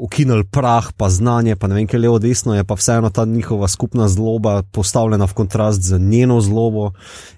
ukinili 0.00 0.44
prah, 0.44 0.92
pa 0.96 1.08
znanje, 1.08 1.56
pa 1.56 1.66
ne 1.66 1.74
vem, 1.74 1.86
kaj 1.86 2.00
levo, 2.00 2.18
desno, 2.18 2.54
je 2.54 2.64
pa 2.64 2.74
vseeno 2.74 3.10
ta 3.10 3.24
njihova 3.24 3.68
skupna 3.68 4.08
zloba 4.08 4.62
postavljena 4.62 5.24
v 5.24 5.34
kontrast 5.34 5.82
z 5.82 5.98
njeno 5.98 6.40
zlobo 6.40 6.92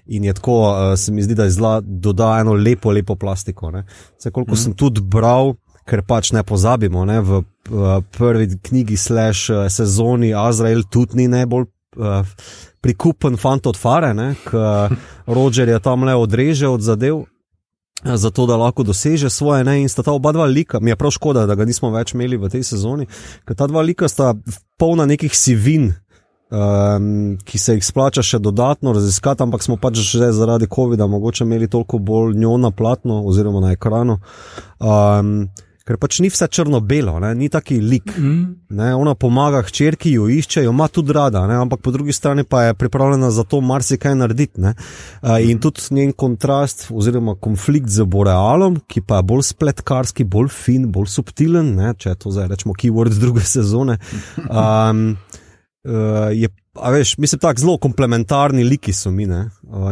in 0.05 0.23
je 0.23 0.33
tako, 0.33 0.59
uh, 0.61 0.99
se 0.99 1.11
mi 1.11 1.23
zdi, 1.23 1.35
da 1.35 1.43
je 1.43 1.51
zla, 1.51 1.81
doda 1.81 2.37
eno 2.39 2.53
lepo, 2.53 2.91
lepo 2.91 3.15
plastiko. 3.15 3.71
Vse, 4.17 4.31
koliko 4.31 4.53
mm. 4.53 4.57
sem 4.57 4.73
tudi 4.73 5.01
bral, 5.01 5.55
ker 5.85 6.03
pač 6.05 6.31
ne 6.31 6.43
pozabimo, 6.43 7.05
ne, 7.05 7.19
v 7.21 7.41
uh, 7.41 8.03
prvi 8.17 8.47
knjigi 8.63 8.97
slash 8.97 9.49
uh, 9.49 9.65
sezoni 9.69 10.33
Azrael 10.33 10.83
tudi 10.89 11.23
ni 11.23 11.27
najbolj. 11.27 11.65
Uh, 11.97 12.25
Prikupen 12.81 13.35
fant 13.37 13.67
od 13.67 13.77
fare, 13.77 14.13
ki 14.45 14.61
Roger 15.37 15.69
je 15.69 15.79
tam 15.79 16.03
le 16.03 16.15
odreže 16.17 16.69
od 16.69 16.81
zadev, 16.81 17.25
zato 18.03 18.45
da 18.45 18.57
lahko 18.57 18.83
doseže 18.83 19.29
svoje. 19.29 19.63
Ne? 19.63 19.81
In 19.81 19.89
sta 19.89 20.03
ta 20.03 20.11
oba 20.11 20.31
dva 20.31 20.45
lika, 20.45 20.79
mi 20.79 20.91
je 20.91 20.95
prav 20.95 21.11
škoda, 21.11 21.45
da 21.45 21.55
ga 21.55 21.65
nismo 21.65 21.91
več 21.93 22.13
imeli 22.13 22.37
v 22.37 22.49
tej 22.49 22.63
sezoni, 22.63 23.07
ker 23.45 23.57
ta 23.57 23.67
dva 23.67 23.81
lika 23.85 24.09
sta 24.09 24.33
polna 24.77 25.05
nekih 25.05 25.35
sivin. 25.35 25.93
Um, 26.51 27.37
ki 27.47 27.55
se 27.55 27.77
jih 27.77 27.85
splača 27.85 28.19
še 28.27 28.41
dodatno 28.43 28.91
raziskati, 28.91 29.39
ampak 29.39 29.63
smo 29.63 29.77
pač 29.79 30.01
že 30.03 30.33
zaradi 30.35 30.67
COVID-a 30.67 31.07
mogoče 31.07 31.45
imeli 31.47 31.69
toliko 31.71 31.95
bolj 31.95 32.35
njo 32.35 32.57
na 32.59 32.73
platno 32.75 33.21
oziroma 33.23 33.61
na 33.63 33.71
ekranu. 33.71 34.17
Um, 34.83 35.47
ker 35.87 35.97
pač 36.01 36.19
ni 36.21 36.29
vse 36.31 36.47
črno-belo, 36.47 37.15
ni 37.37 37.49
taki 37.51 37.79
lik. 37.81 38.13
Mm. 38.17 38.43
Ne, 38.77 38.91
ona 38.95 39.15
pomaga 39.19 39.63
hčerki, 39.67 40.13
jo 40.15 40.27
išče, 40.31 40.65
jo 40.65 40.73
ima 40.73 40.87
tudi 40.91 41.15
rada, 41.15 41.43
ne, 41.49 41.57
ampak 41.61 41.81
po 41.83 41.93
drugi 41.93 42.13
strani 42.15 42.43
pa 42.43 42.63
je 42.67 42.77
pripravljena 42.77 43.31
za 43.31 43.43
to 43.43 43.61
marsikaj 43.61 44.15
narediti. 44.15 44.61
Uh, 44.61 45.37
in 45.41 45.59
tudi 45.59 45.81
njen 45.95 46.13
kontrast 46.13 46.87
oziroma 46.91 47.35
konflikt 47.35 47.89
z 47.89 48.05
Borealom, 48.05 48.81
ki 48.87 49.01
pa 49.07 49.21
je 49.21 49.27
bolj 49.33 49.45
spletkarski, 49.51 50.27
bolj 50.27 50.51
fin, 50.53 50.89
bolj 50.91 51.11
subtilen, 51.15 51.75
ne, 51.77 51.93
če 51.97 52.15
to 52.19 52.33
zdaj 52.33 52.51
rečemo, 52.51 52.77
keyword 52.77 53.19
druge 53.21 53.45
sezone. 53.47 53.97
Um, 54.47 55.15
je 55.81 56.47
A 56.79 56.89
veš, 56.91 57.17
mislim, 57.17 57.39
tako 57.39 57.59
zelo 57.59 57.77
komplementarni 57.77 58.63
liki 58.63 58.93
so 58.93 59.11
mi. 59.11 59.27
Uh, 59.27 59.43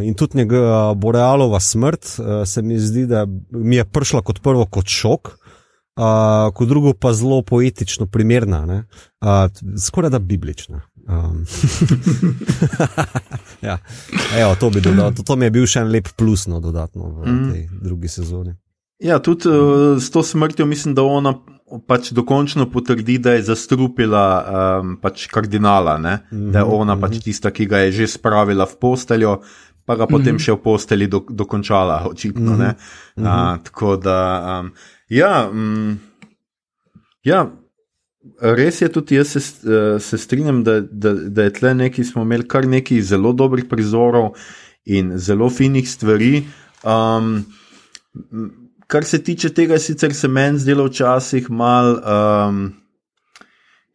in 0.04 0.14
tudi 0.14 0.38
njegova 0.38 0.94
Borealova 0.94 1.60
smrt 1.60 2.06
uh, 2.20 2.48
se 2.48 2.62
mi 2.62 2.80
zdi, 2.80 3.06
da 3.06 3.26
mi 3.52 3.76
je 3.76 3.86
prišla 3.86 4.22
kot 4.22 4.40
prvo 4.42 4.66
kot 4.66 4.88
šok, 4.88 5.39
uh, 5.98 6.54
kot 6.54 6.68
drugo 6.68 6.94
pa 6.94 7.14
zelo 7.14 7.42
poetično, 7.42 8.06
primerna, 8.06 8.84
uh, 9.22 9.30
skoraj 9.78 10.10
da 10.10 10.20
biblična. 10.20 10.82
Um. 11.10 11.46
ja. 13.68 13.78
Evo, 14.38 14.56
to, 14.60 14.70
bi 14.70 14.82
dodal, 14.82 15.14
to, 15.14 15.24
to 15.24 15.36
mi 15.36 15.48
je 15.48 15.52
bil 15.52 15.66
še 15.66 15.82
en 15.82 15.90
lep 15.90 16.12
plus, 16.18 16.46
no, 16.48 16.60
dodatno 16.62 17.10
v 17.10 17.26
mm. 17.26 17.48
tej 17.52 17.64
drugi 17.82 18.12
sezoni. 18.14 18.54
Ja, 19.02 19.18
tudi 19.24 19.50
uh, 19.50 19.98
s 19.98 20.12
to 20.12 20.24
smrtjo 20.24 20.68
mislim, 20.70 20.94
da 20.94 21.08
ona 21.08 21.34
pač 21.88 22.12
dokončno 22.12 22.66
potrdi, 22.74 23.18
da 23.22 23.36
je 23.38 23.48
zastrupila 23.50 24.26
um, 24.42 24.96
pač 25.02 25.28
kardinala, 25.32 25.98
mm 25.98 26.04
-hmm, 26.04 26.52
da 26.52 26.60
je 26.60 26.66
ona 26.66 26.96
mm 26.96 26.98
-hmm. 26.98 27.02
pač 27.02 27.12
mhm. 27.12 27.22
tista, 27.22 27.52
ki 27.52 27.66
ga 27.66 27.78
je 27.78 27.92
že 27.92 28.08
spravila 28.08 28.66
v 28.66 28.76
posteljo, 28.76 29.42
pa 29.86 29.96
ga 29.96 30.08
potem 30.08 30.34
mm 30.34 30.38
-hmm. 30.38 30.46
še 30.46 30.52
v 30.52 30.58
posteli 30.64 31.08
do, 31.08 31.26
dokončala, 31.30 32.06
očitno. 32.10 32.52
Mm 32.52 32.60
-hmm. 32.60 33.56
uh, 33.56 33.64
tako 33.64 33.96
da. 33.96 34.60
Um, 34.62 34.72
Ja, 35.10 35.50
mm, 35.50 35.98
ja, 37.26 37.48
res 38.42 38.82
je 38.82 38.90
tudi 38.94 39.18
jaz 39.18 39.34
se, 39.34 39.42
uh, 39.66 40.02
se 40.02 40.18
strinjam, 40.18 40.64
da, 40.64 40.80
da, 40.82 41.14
da 41.14 41.48
je 41.48 41.54
tle 41.54 41.74
nekaj, 41.76 42.06
smo 42.12 42.22
imeli 42.22 42.48
kar 42.48 42.68
nekaj 42.68 43.02
zelo 43.02 43.34
dobrih 43.34 43.66
prizorov 43.70 44.36
in 44.86 45.18
zelo 45.18 45.50
finih 45.50 45.90
stvari. 45.90 46.44
Um, 46.84 47.42
kar 48.88 49.06
se 49.06 49.24
tiče 49.24 49.50
tega, 49.54 49.80
sicer 49.80 50.14
se 50.14 50.28
meni 50.28 50.60
zdelo 50.60 50.86
včasih 50.90 51.50
mal. 51.50 51.98
Um, 52.04 52.68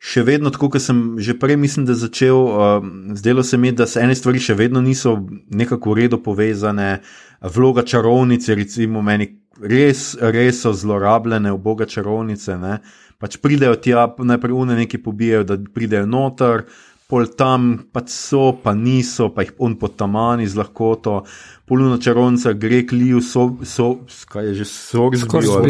Še 0.04 0.20
vedno, 0.20 0.50
tako 0.52 0.68
kot 0.74 0.82
sem 0.84 0.98
že 1.16 1.32
prej 1.40 1.56
mislim, 1.56 1.86
da 1.88 1.94
začel, 1.96 2.36
um, 2.36 2.88
zdelo 3.16 3.40
se 3.42 3.56
mi, 3.56 3.70
da 3.72 3.86
se 3.88 4.02
ene 4.04 4.12
stvari 4.12 4.36
še 4.36 4.52
vedno 4.52 4.82
niso 4.84 5.14
nekako 5.48 5.94
v 5.94 6.02
redu 6.02 6.18
povezane. 6.20 6.98
Vloga 7.40 7.86
čarovnice, 7.88 8.52
recimo, 8.54 9.00
meni 9.00 9.30
res, 9.64 10.12
res 10.20 10.62
so 10.62 10.72
zlorabljene 10.76 11.52
v 11.52 11.58
boga 11.58 11.88
čarovnice. 11.88 12.58
Ne? 12.60 12.78
Pač 13.18 13.38
pridejo 13.40 13.76
tja, 13.80 14.06
najprej 14.18 14.52
une 14.52 14.76
nekaj 14.78 15.02
pobijajo, 15.02 15.46
da 15.48 15.56
pridejo 15.56 16.06
noter, 16.06 16.66
pol 17.08 17.28
tam 17.38 17.76
pač 17.92 18.10
so, 18.12 18.52
pa 18.60 18.74
niso, 18.76 19.30
pa 19.34 19.44
jih 19.44 19.54
on 19.62 19.76
pod 19.80 19.96
tamani 20.00 20.48
z 20.48 20.58
lahkoto. 20.58 21.22
Poluna 21.68 21.96
čarovnica 22.02 22.52
gre 22.52 22.82
kliju, 22.88 23.22
so, 23.24 23.46
so, 23.64 24.04
kaj 24.28 24.50
je 24.50 24.54
že 24.60 24.66
sorzbijo. 24.68 25.62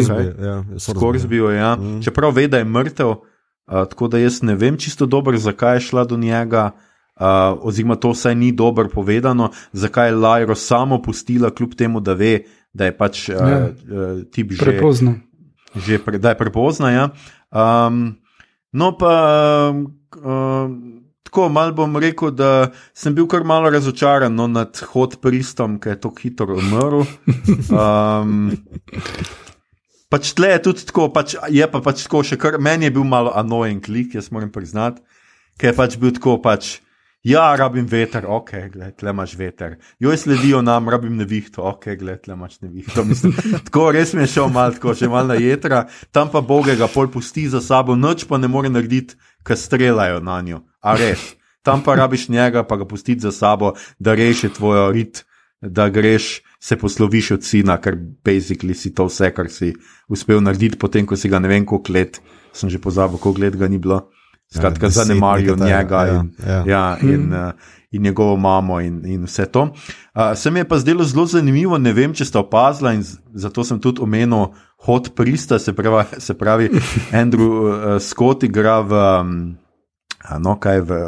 Sorzbijo, 0.79 1.53
ja. 1.55 1.75
Mm. 1.79 2.03
Čeprav 2.03 2.35
ve, 2.35 2.49
da 2.51 2.59
je 2.59 2.67
mrtev, 2.67 3.15
uh, 3.15 3.85
tako 3.91 4.09
da 4.11 4.19
jaz 4.19 4.43
ne 4.43 4.59
vem 4.59 4.79
čisto 4.79 5.07
dobro, 5.07 5.39
zakaj 5.39 5.79
je 5.79 5.87
šla 5.91 6.05
do 6.05 6.19
njega. 6.19 6.73
Uh, 7.15 7.55
oziroma, 7.63 7.95
to 7.95 8.11
vsaj 8.11 8.35
ni 8.35 8.51
dobro 8.51 8.89
povedano, 8.91 9.53
zakaj 9.73 10.09
je 10.09 10.17
Lajro 10.19 10.55
samo 10.59 10.99
pustila, 11.03 11.53
kljub 11.55 11.77
temu, 11.79 12.01
da 12.03 12.17
ve, 12.19 12.41
da 12.75 12.91
je 12.91 12.97
pač 12.99 13.29
uh, 13.31 13.39
ja. 13.39 13.61
uh, 13.71 14.25
tip 14.35 14.53
že 14.53 14.67
prepozno. 14.67 15.17
Že 15.75 16.03
pre, 16.03 16.19
da 16.19 16.35
je 16.35 16.39
prepozno. 16.39 16.91
Ja. 16.91 17.09
Um, 17.55 18.19
no, 18.75 18.93
pa 18.99 19.15
uh, 19.71 20.69
tako 21.35 21.49
mal 21.51 21.73
bom 21.75 21.97
rekel, 21.99 22.31
da 22.31 22.71
sem 22.95 23.15
bil 23.15 23.27
kar 23.31 23.47
malo 23.47 23.71
razočaran 23.71 24.35
no, 24.35 24.47
nad 24.51 24.79
hod 24.93 25.19
pristom, 25.23 25.81
ki 25.83 25.95
je 25.95 26.01
tako 26.03 26.23
hitro 26.23 26.59
umrl. 26.59 27.03
Um, 27.75 28.53
pač 30.13 30.31
tle 30.39 30.53
je 30.55 30.63
tudi 30.69 30.87
tako, 30.87 31.09
pač, 31.15 31.35
je 31.51 31.67
pa 31.71 31.83
pač 31.83 32.05
tako 32.07 32.23
še 32.23 32.39
kar 32.39 32.61
meni 32.63 32.87
je 32.87 32.95
bil 32.95 33.07
malo 33.07 33.35
annoying 33.35 33.83
klik, 33.83 34.15
jaz 34.15 34.31
moram 34.35 34.53
priznati, 34.55 35.03
ker 35.59 35.73
je 35.73 35.79
pač 35.79 35.99
bil 35.99 36.15
tako 36.15 36.39
pač. 36.43 36.79
Ja, 37.25 37.55
rabim 37.57 37.87
veter, 37.89 38.27
ok, 38.29 38.51
gled, 38.69 39.01
le 39.01 39.13
imaš 39.15 39.33
veter. 39.41 39.79
Jo, 40.03 40.13
sledijo 40.17 40.59
nam, 40.61 40.91
rabim 40.93 41.15
nevihto, 41.17 41.63
ok, 41.65 41.87
gled, 41.97 42.27
le 42.29 42.35
imaš 42.37 42.59
nevihto. 42.61 43.05
Mislim, 43.09 43.33
tako 43.65 43.87
res 43.97 44.13
mi 44.13 44.27
je 44.27 44.33
šel 44.35 44.51
mal, 44.53 44.75
tako 44.77 44.93
še 44.93 45.09
mal 45.09 45.31
na 45.33 45.39
jedra, 45.41 45.87
tam 46.13 46.29
pa 46.29 46.43
bogega 46.45 46.85
pol 46.93 47.09
pusti 47.09 47.47
za 47.49 47.63
sabo, 47.65 47.97
noč 47.97 48.27
pa 48.29 48.37
ne 48.37 48.51
more 48.53 48.69
narediti, 48.69 49.17
ker 49.41 49.57
strelajo 49.57 50.21
na 50.21 50.37
njo. 50.45 50.61
A 50.85 50.99
res, 51.01 51.23
tam 51.65 51.81
pa 51.81 51.95
rabiš 51.97 52.29
njega, 52.29 52.61
pa 52.69 52.77
ga 52.77 52.85
pusti 52.85 53.17
za 53.23 53.33
sabo, 53.33 53.73
da 53.97 54.13
reši 54.13 54.53
tvojo 54.59 54.91
rit, 54.93 55.23
da 55.65 55.89
greš, 55.89 56.43
se 56.61 56.77
posloviš 56.77 57.31
od 57.39 57.49
sina, 57.49 57.79
ker 57.81 57.97
basically 58.25 58.77
si 58.77 58.93
to 58.93 59.09
vse, 59.09 59.33
kar 59.33 59.49
si 59.49 59.73
uspel 60.13 60.45
narediti, 60.45 60.77
potem 60.77 61.09
ko 61.09 61.17
si 61.17 61.33
ga 61.33 61.41
ne 61.41 61.49
vem 61.49 61.65
koliko 61.65 61.97
let, 61.97 62.21
sem 62.53 62.69
že 62.69 62.77
pozabil, 62.85 63.17
koliko 63.17 63.47
let 63.47 63.57
ga 63.57 63.69
ni 63.73 63.81
bilo. 63.81 64.03
Skratka, 64.55 64.87
ja, 64.87 64.91
zanemarijo 64.91 65.57
njega 65.57 66.05
ja, 66.05 66.15
in, 66.21 66.31
ja. 66.47 66.65
Ja, 66.67 66.97
in, 67.03 67.09
hmm. 67.09 67.33
uh, 67.33 67.53
in 67.91 68.03
njegovo 68.03 68.37
mamo 68.37 68.81
in, 68.81 69.07
in 69.07 69.25
vse 69.25 69.47
to. 69.47 69.63
Uh, 69.63 70.35
se 70.35 70.51
mi 70.51 70.61
je 70.61 70.69
pa 70.69 70.79
zdelo 70.79 71.05
zelo 71.05 71.27
zanimivo, 71.27 71.79
ne 71.79 71.93
vem, 71.93 72.15
če 72.15 72.25
ste 72.25 72.39
opazili, 72.39 72.95
in 72.95 73.03
zato 73.35 73.65
sem 73.65 73.81
tudi 73.81 74.03
omenil 74.03 74.53
hod 74.87 75.11
prista, 75.17 75.59
se 75.59 75.73
pravi, 75.73 76.05
se 76.19 76.39
pravi 76.39 76.71
Andrew 77.23 77.51
uh, 77.51 77.99
Scott 78.03 78.43
igra 78.47 78.81
v, 78.81 79.03
um, 79.21 79.35
no 80.43 80.57
kaj 80.61 80.81
v, 80.87 81.01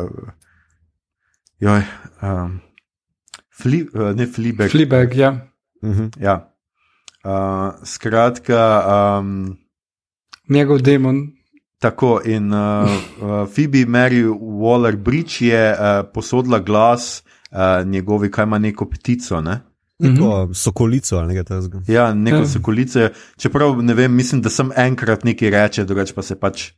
joj, 1.63 1.87
um, 2.23 2.59
fli, 3.63 3.85
uh, 3.95 4.11
ne 4.17 4.27
Fleabag. 4.27 4.71
Fleabag, 4.71 5.15
ja. 5.15 5.31
Uh 5.83 5.91
mhm, 5.91 6.03
-huh, 6.03 6.23
ja. 6.23 6.53
Uh, 7.27 7.75
skratka, 7.85 8.83
um, 9.21 9.57
njegov 10.49 10.83
demon. 10.83 11.36
Tako 11.79 12.21
in 12.25 12.53
uh, 12.53 12.89
Phoebe 13.55 13.85
Mary 13.87 14.25
Waller 14.41 14.97
Bridge 14.97 15.47
je 15.47 15.73
uh, 15.73 16.09
posodila 16.15 16.59
glas 16.59 17.23
uh, 17.51 17.87
njegovi, 17.87 18.31
kaj 18.31 18.43
ima 18.43 18.59
neko 18.59 18.89
ptico. 18.91 19.41
Ne? 19.41 19.61
Neko 19.99 20.45
mhm. 20.45 20.53
sokolico 20.53 21.17
ali 21.17 21.35
nekaj 21.35 21.45
takega. 21.45 21.81
Ja, 21.89 22.15
neko 22.15 22.37
ja. 22.37 22.47
sokolico. 22.47 23.09
Čeprav 23.37 23.83
ne 23.83 23.95
vem, 23.95 24.15
mislim, 24.15 24.43
da 24.43 24.51
sem 24.51 24.71
enkrat 24.77 25.25
nekaj 25.25 25.51
reče, 25.51 25.85
drugače 25.85 26.15
pa 26.15 26.23
se 26.23 26.41
pač 26.41 26.71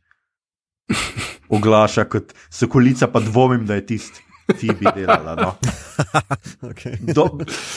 oglaša 1.55 2.03
kot 2.03 2.33
sokolica, 2.49 3.07
pa 3.07 3.19
dvomim, 3.19 3.65
da 3.65 3.75
je 3.75 3.85
tisti 3.85 4.28
ti 4.57 4.71
bi 4.79 4.87
delala. 4.95 5.35
No. 5.35 5.53
okay. 6.69 6.97
Do, 7.01 7.25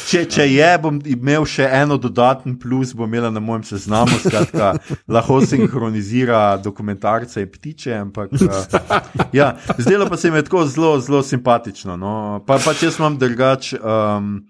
če, 0.09 0.25
če 0.31 0.47
je, 0.49 0.71
bom 0.83 1.01
imel 1.09 1.47
še 1.49 1.67
eno 1.81 1.99
dodaten 2.01 2.57
plus, 2.61 2.95
bom 2.97 3.11
imela 3.11 3.33
na 3.33 3.43
mojem 3.43 3.65
seznamu, 3.73 4.19
skratka, 4.23 4.73
lahko 5.17 5.41
sinhronizira 5.47 6.57
dokumentarce 6.63 7.45
in 7.45 7.51
ptiče. 7.53 7.95
Ampak, 7.99 8.33
uh, 8.39 8.97
ja, 9.39 9.53
zdelo 9.79 10.09
pa 10.11 10.17
se 10.17 10.31
mi 10.31 10.41
je 10.41 10.49
tako 10.49 10.67
zelo, 10.67 10.97
zelo 11.01 11.23
simpatično. 11.27 11.99
No. 12.01 12.15
Pa, 12.47 12.61
pa 12.63 12.75
če 12.79 12.93
sem 12.95 13.19
drugač. 13.21 13.75
Um, 13.81 14.43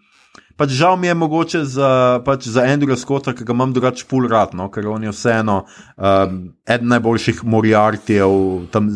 pač 0.63 0.77
žal 0.79 0.95
mi 1.01 1.09
je 1.09 1.15
mogoče 1.19 1.65
za, 1.67 1.91
pač 2.23 2.47
za 2.55 2.63
Andrewa 2.71 2.95
Scotta, 2.95 3.33
ki 3.35 3.43
ga 3.49 3.55
imam 3.57 3.73
drugače 3.75 4.05
full 4.07 4.29
rad, 4.31 4.53
no, 4.55 4.69
ker 4.71 4.87
on 4.87 5.03
je 5.03 5.11
vseeno 5.11 5.57
um, 5.67 6.37
eden 6.71 6.93
najboljših 6.93 7.41
Moriartijev, 7.51 8.37
tam, 8.71 8.93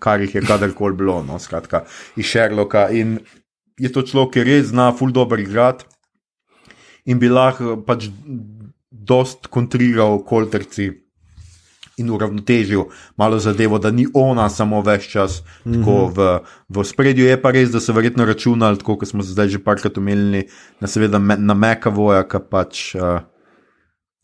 kar 0.00 0.24
jih 0.24 0.38
je 0.38 0.44
kadarkoli 0.48 0.96
bilo, 0.96 1.18
no, 1.26 1.36
skratka, 1.42 1.82
iz 2.16 2.30
Sherlocka. 2.30 2.86
In 2.96 3.18
je 3.76 3.92
to 3.92 4.06
človek, 4.08 4.38
ki 4.38 4.46
res 4.48 4.70
zna 4.72 4.88
full 4.96 5.12
dobro 5.12 5.36
igrati 5.44 5.84
in 7.12 7.20
bi 7.20 7.28
lahko 7.28 7.76
pač 7.84 8.08
dost 8.88 9.50
kontriral 9.52 10.22
kolterci. 10.24 10.88
In 12.00 12.10
uravnotežil 12.10 12.86
malo 13.20 13.38
zadevo, 13.38 13.78
da 13.78 13.90
ni 13.92 14.06
ona 14.14 14.48
samo 14.48 14.80
več 14.82 15.08
čas 15.12 15.42
mm 15.42 15.72
-hmm. 15.72 15.78
tako 15.78 15.96
v, 16.16 16.38
v 16.68 16.84
spredju. 16.84 17.26
Je 17.26 17.42
pa 17.42 17.50
res, 17.50 17.70
da 17.70 17.80
so 17.80 17.92
verjetno 17.92 18.24
računali, 18.24 18.78
tako 18.78 18.96
kot 18.96 19.08
smo 19.08 19.22
zdaj 19.22 19.48
že 19.48 19.58
parkrat 19.58 19.98
omenili, 19.98 20.48
na 20.80 20.86
seveda 20.86 21.18
me, 21.18 21.36
na 21.36 21.54
Mekavoja, 21.54 22.22
ki 22.28 22.38
pač 22.50 22.94
uh, 22.94 23.20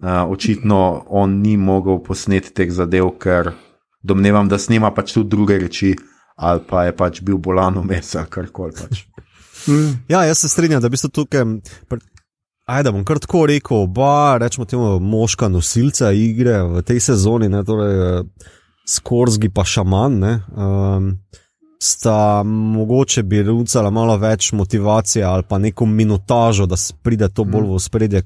uh, 0.02 0.30
očitno 0.30 1.04
on 1.08 1.40
ni 1.40 1.56
mogel 1.56 1.98
posneti 2.02 2.52
teh 2.54 2.70
zadev, 2.70 3.10
ker 3.18 3.52
domnevam, 4.02 4.48
da 4.48 4.58
snema 4.58 4.90
pač 4.94 5.12
tudi 5.12 5.28
druge 5.28 5.58
reči, 5.58 5.96
ali 6.36 6.60
pa 6.68 6.84
je 6.84 6.96
pač 6.96 7.20
bil 7.20 7.38
bolan 7.38 7.74
vmes 7.74 8.14
ali 8.16 8.30
karkoli. 8.30 8.72
Pač. 8.72 9.06
Mm. 9.66 9.94
Ja, 10.12 10.24
jaz 10.24 10.38
se 10.38 10.48
strinjam, 10.48 10.82
da 10.82 10.88
bi 10.88 10.96
se 10.96 11.08
tukaj. 11.08 11.42
Ajde, 12.66 12.90
bom 12.90 13.04
kar 13.06 13.20
tako 13.22 13.44
rekel, 13.46 13.84
oba, 13.84 14.38
rečemo 14.42 14.64
temu, 14.66 14.96
moška 14.98 15.46
nosilca 15.48 16.10
igre 16.10 16.58
v 16.66 16.80
tej 16.82 16.98
sezoni, 17.00 17.46
ne, 17.48 17.62
torej 17.64 17.92
eh, 17.94 18.48
Skorzgi 18.86 19.50
pa 19.54 19.62
šaman, 19.66 20.16
ne, 20.18 20.32
um, 20.50 21.06
sta 21.82 22.42
mogoče 22.46 23.22
bi 23.22 23.42
rucala 23.42 23.90
malo 23.90 24.16
več 24.18 24.52
motivacije 24.52 25.24
ali 25.24 25.42
pa 25.48 25.58
neko 25.58 25.86
minutažo, 25.86 26.66
da 26.66 26.78
pride 27.02 27.28
to 27.28 27.44
bolj 27.44 27.68
v 27.70 27.80
spredje. 27.82 28.22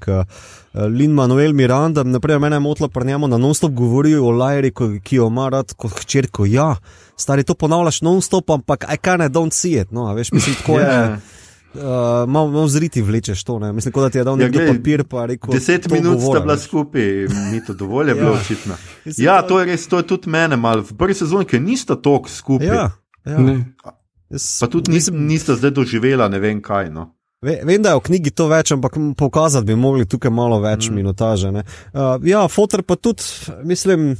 Lin 0.74 1.12
Manuel 1.16 1.52
Miranda, 1.52 2.04
naprej 2.04 2.38
mene 2.38 2.56
je 2.56 2.60
motila 2.60 2.88
pri 2.88 3.06
njemu, 3.06 3.28
da 3.28 3.38
non-stop 3.38 3.72
govori 3.72 4.14
o 4.14 4.30
Lajri, 4.30 4.72
ki 5.02 5.16
jo 5.16 5.26
ima 5.28 5.48
rad 5.48 5.74
kot 5.76 5.92
hčerko. 6.00 6.46
Ja, 6.46 6.76
stari 7.16 7.44
to 7.44 7.54
ponavljaš 7.54 8.00
non-stop, 8.02 8.50
ampak 8.50 8.84
I 8.88 8.96
kind 8.96 9.20
of 9.20 9.32
don't 9.32 9.52
see 9.52 9.80
it. 9.80 9.90
No, 9.90 10.14
veš, 10.14 10.32
mislim, 10.32 10.56
tako 10.62 10.78
je. 10.78 10.86
Ja. 10.86 11.18
Uh, 11.72 11.80
malo 12.26 12.48
mal 12.48 12.66
zriti 12.66 13.02
vlečeš 13.02 13.44
to, 13.44 13.58
ne? 13.58 13.72
mislim, 13.72 13.92
kot 13.92 14.02
da 14.02 14.10
ti 14.10 14.18
je 14.18 14.24
dal 14.24 14.40
Ja, 14.40 14.48
glej, 14.48 14.68
papir, 14.68 15.04
pa 15.04 15.26
rekel. 15.26 15.52
Deset 15.52 15.86
minut 15.86 16.12
sta 16.12 16.20
govora, 16.20 16.40
bila 16.40 16.54
veš. 16.54 16.62
skupaj, 16.62 17.02
ni 17.52 17.64
to 17.66 17.74
dovolj, 17.74 18.08
je 18.08 18.14
bilo 18.20 18.30
Ja. 18.30 18.40
očitno. 18.40 18.74
Mislim, 19.04 19.24
Ja, 19.24 19.42
to- 19.42 19.60
je 19.60 19.66
res, 19.66 19.86
to 19.86 19.96
je 19.96 20.02
tudi 20.04 20.30
mene 20.30 20.56
malo. 20.56 20.82
V 20.82 20.92
prvi 20.94 21.14
sezoni, 21.14 21.44
ki 21.44 21.60
nista 21.60 21.94
tok 21.96 22.28
skupaj, 22.28 22.66
Ja, 22.66 22.90
ja. 23.24 23.38
Ne. 23.38 23.74
Jaz, 24.30 24.58
pa 24.60 24.66
tudi 24.66 24.90
nis, 24.90 25.08
nista 25.12 25.54
zdaj 25.54 25.70
doživela 25.70 26.28
ne 26.28 26.38
vem 26.38 26.60
kaj. 26.60 26.90
No. 26.90 27.14
Ve, 27.42 27.60
vem, 27.64 27.82
da 27.82 27.90
je 27.90 27.96
v 27.96 28.00
knjigi 28.02 28.30
to 28.30 28.48
več, 28.48 28.72
ampak 28.72 28.98
pokazati 29.16 29.66
bi 29.66 29.74
mogli 29.74 30.04
tukaj 30.04 30.30
malo 30.30 30.58
več 30.60 30.90
mm. 30.90 30.94
minutaže. 30.94 31.52
ne. 31.52 31.62
Uh, 31.94 32.18
ja, 32.22 32.48
fotor 32.48 32.82
pa 32.82 32.96
tudi, 32.96 33.22
mislim. 33.64 34.16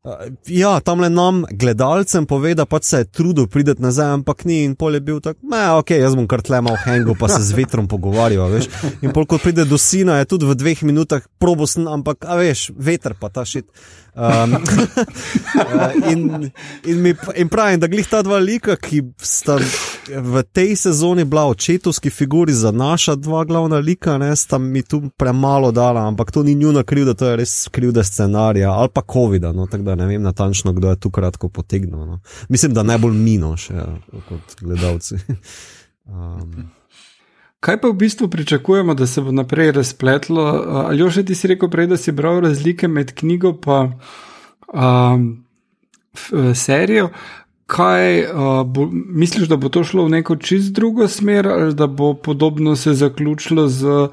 Uh, 0.00 0.12
ja, 0.48 0.78
tam 0.80 1.02
le 1.04 1.10
nam, 1.12 1.42
gledalcem, 1.52 2.24
pove, 2.24 2.54
da 2.56 2.64
pač 2.64 2.86
se 2.88 3.02
je 3.02 3.06
trudil 3.12 3.50
priti 3.52 3.74
nazaj, 3.84 4.14
ampak 4.14 4.46
ni 4.48 4.62
in 4.64 4.72
pol 4.72 4.94
je 4.96 5.00
bil 5.04 5.18
tako, 5.20 5.44
ne, 5.52 5.60
ok, 5.76 5.92
jaz 5.92 6.16
bom 6.16 6.24
kar 6.24 6.40
tle 6.40 6.62
malo 6.64 6.80
hengo, 6.86 7.12
pa 7.20 7.28
se 7.28 7.42
z 7.44 7.52
vetrom 7.58 7.84
pogovarjal, 7.84 8.48
veš. 8.48 8.70
In 9.04 9.12
pol, 9.12 9.28
ko 9.28 9.36
pride 9.36 9.66
do 9.68 9.76
sina, 9.76 10.16
je 10.22 10.30
tudi 10.32 10.48
v 10.48 10.56
dveh 10.56 10.80
minutah 10.88 11.26
probosn, 11.36 11.84
ampak, 11.84 12.24
a 12.24 12.38
veš, 12.40 12.70
veter 12.80 13.12
pa 13.20 13.28
ta 13.28 13.44
šit. 13.44 13.68
Um, 14.14 14.54
uh, 14.54 16.10
in, 16.12 16.50
in, 16.84 17.02
mi, 17.02 17.14
in 17.36 17.48
pravim, 17.48 17.80
da 17.80 17.86
glih 17.86 18.08
ta 18.08 18.22
dva 18.22 18.38
lika, 18.38 18.74
ki 18.76 19.02
sta 19.22 19.58
v 20.08 20.42
tej 20.52 20.74
sezoni 20.76 21.24
bila 21.24 21.46
očetovski 21.46 22.10
figuri 22.10 22.52
za 22.52 22.72
naša 22.72 23.14
dva 23.14 23.44
glavna 23.44 23.78
lika, 23.78 24.18
ne, 24.18 24.36
sta 24.36 24.58
mi 24.58 24.82
tu 24.82 25.02
premalo 25.16 25.70
dala, 25.72 26.08
ampak 26.08 26.32
to 26.32 26.42
ni 26.42 26.54
njuna 26.54 26.82
krivda, 26.82 27.14
to 27.14 27.30
je 27.30 27.36
res 27.36 27.68
krivda 27.68 28.04
scenarija 28.04 28.72
ali 28.72 28.88
pa 28.94 29.02
COVID-a, 29.12 29.52
no, 29.52 29.66
tako 29.66 29.82
da 29.82 29.94
ne 29.94 30.06
vem 30.06 30.22
natančno, 30.22 30.72
kdo 30.72 30.90
je 30.90 31.00
tu 31.00 31.10
kratko 31.10 31.48
potegnil. 31.48 32.06
No. 32.06 32.20
Mislim, 32.48 32.74
da 32.74 32.82
najbolj 32.82 33.14
mino 33.14 33.56
še 33.56 33.86
kot 34.28 34.58
gledalci. 34.60 35.20
Um, 36.10 36.70
Kaj 37.60 37.80
pa 37.80 37.88
v 37.88 37.92
bistvu 37.92 38.28
pričakujemo, 38.28 38.94
da 38.94 39.06
se 39.06 39.20
bo 39.20 39.32
naprej 39.32 39.72
razpletlo? 39.72 40.42
Ali 40.66 41.10
že 41.10 41.24
ti 41.24 41.34
si 41.34 41.48
rekel 41.48 41.68
prej, 41.70 41.86
da 41.86 41.96
si 41.96 42.12
bral 42.12 42.40
razlike 42.40 42.88
med 42.88 43.12
knjigo 43.14 43.52
in 43.66 43.92
um, 44.72 45.44
serijo? 46.54 47.10
Kaj 47.66 48.24
uh, 48.24 48.66
bo, 48.66 48.88
misliš, 48.92 49.48
da 49.48 49.56
bo 49.56 49.68
to 49.68 49.84
šlo 49.84 50.04
v 50.04 50.10
neko 50.10 50.36
čist 50.36 50.72
drugo 50.72 51.08
smer, 51.08 51.48
ali 51.48 51.74
da 51.74 51.86
bo 51.86 52.14
podobno 52.14 52.76
se 52.76 52.94
zaključilo 52.94 53.68
z, 53.68 54.08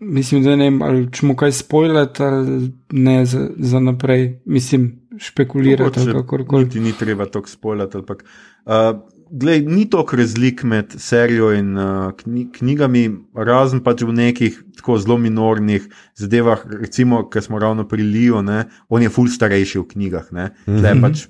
mislim, 0.00 0.42
da 0.42 0.56
ne 0.56 0.64
vem, 0.64 0.82
ali 0.82 1.12
če 1.12 1.26
mu 1.26 1.36
kaj 1.36 1.52
spoilati, 1.52 2.22
ali 2.22 2.72
ne 2.90 3.26
za, 3.26 3.48
za 3.58 3.80
naprej, 3.80 4.40
mislim, 4.44 4.90
špekulirati 5.18 6.00
ali 6.00 6.12
kakorkoli. 6.12 6.70
Ti 6.70 6.80
ni 6.80 6.92
treba 6.92 7.26
tako 7.26 7.48
spoilati. 7.48 7.96
ampak, 7.96 8.24
Uh, 8.64 8.96
glej, 9.30 9.64
ni 9.66 9.84
toliko 9.90 10.16
razlik 10.16 10.62
med 10.62 10.94
serijo 10.98 11.52
in 11.52 11.78
uh, 11.78 12.12
kni, 12.16 12.46
knjigami, 12.52 13.04
razen 13.34 13.82
pač 13.84 14.02
v 14.02 14.12
nekih 14.12 14.60
tako 14.78 14.98
zelo 14.98 15.18
minornih 15.18 15.88
zadevah, 16.18 16.64
recimo, 16.80 17.24
ker 17.30 17.42
smo 17.42 17.58
ravno 17.58 17.88
pri 17.88 18.02
Liju, 18.02 18.42
ne, 18.42 18.64
on 18.88 19.02
je 19.02 19.12
ful 19.12 19.28
starejši 19.28 19.78
v 19.78 19.88
knjigah. 19.92 20.32
Ne, 20.32 20.50
mm 20.66 20.76
-hmm. 20.76 21.00
pač 21.02 21.26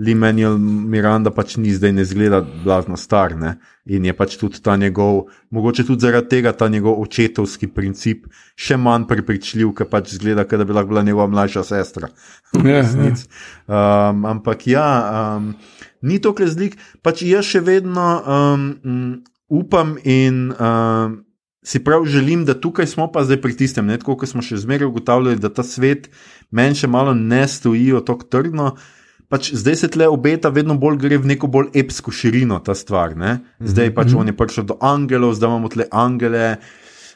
Lee 0.00 0.14
Manuel 0.16 0.56
Miranda 0.58 1.28
pač 1.30 1.58
ni 1.60 1.74
zdaj 1.76 1.92
ne 1.92 2.04
zgleda 2.08 2.40
blazno 2.64 2.96
star 2.96 3.34
ne, 3.36 3.58
in 3.84 4.04
je 4.08 4.14
pač 4.16 4.38
tudi 4.40 4.62
ta 4.64 4.76
njegov, 4.80 5.26
mogoče 5.52 5.84
tudi 5.84 6.06
zaradi 6.06 6.28
tega 6.28 6.52
ta 6.56 6.68
njegov 6.72 7.02
očetovski 7.02 7.68
princip 7.68 8.24
še 8.56 8.78
manj 8.80 9.04
prepričljiv, 9.10 9.74
ker 9.76 9.90
pač 9.92 10.14
zgleda, 10.16 10.46
da 10.48 10.64
bi 10.64 10.76
lahko 10.76 10.94
bila 10.94 11.04
njegova 11.04 11.28
mlajša 11.28 11.64
sestra. 11.72 12.08
Ja. 12.54 12.62
resnici. 12.80 13.28
Um, 13.68 14.24
ampak 14.24 14.66
ja, 14.72 14.88
um, 15.36 15.52
ni 16.02 16.20
to 16.20 16.34
razlik. 16.38 16.78
Pač 17.02 17.22
jaz 17.26 17.48
še 17.48 17.60
vedno 17.64 18.06
um, 18.20 18.70
upam 19.50 19.96
in 20.04 20.52
um, 20.52 21.18
si 21.62 21.82
prav 21.84 22.06
želim, 22.08 22.44
da 22.44 22.54
tukaj 22.54 22.86
smo 22.86 23.10
pa 23.12 23.24
zdaj 23.24 23.40
pri 23.42 23.56
tistem, 23.56 23.86
ne 23.86 23.98
tako, 24.00 24.16
kot 24.16 24.32
smo 24.32 24.42
še 24.42 24.60
zmeraj 24.62 24.88
ugotavljali, 24.88 25.40
da 25.40 25.52
ta 25.52 25.64
svet 25.66 26.08
meni 26.50 26.78
še 26.78 26.88
malo 26.88 27.14
ne 27.14 27.44
stojijo 27.48 28.00
tako 28.06 28.28
trdno. 28.32 28.72
Pač 29.30 29.52
zdaj 29.54 29.76
se 29.78 29.88
tle 29.94 30.08
obeta, 30.10 30.50
vedno 30.50 30.74
bolj 30.80 30.96
gre 31.04 31.20
v 31.20 31.30
neko 31.30 31.46
bolj 31.46 31.68
epsko 31.78 32.10
širino 32.10 32.58
ta 32.66 32.74
stvar. 32.74 33.14
Ne? 33.14 33.38
Zdaj 33.62 33.92
pač 33.94 34.16
on 34.18 34.26
je 34.26 34.34
prišel 34.34 34.66
do 34.72 34.78
angelov, 34.82 35.36
zdaj 35.38 35.52
imamo 35.52 35.70
tle 35.70 35.86
angele. 35.92 36.56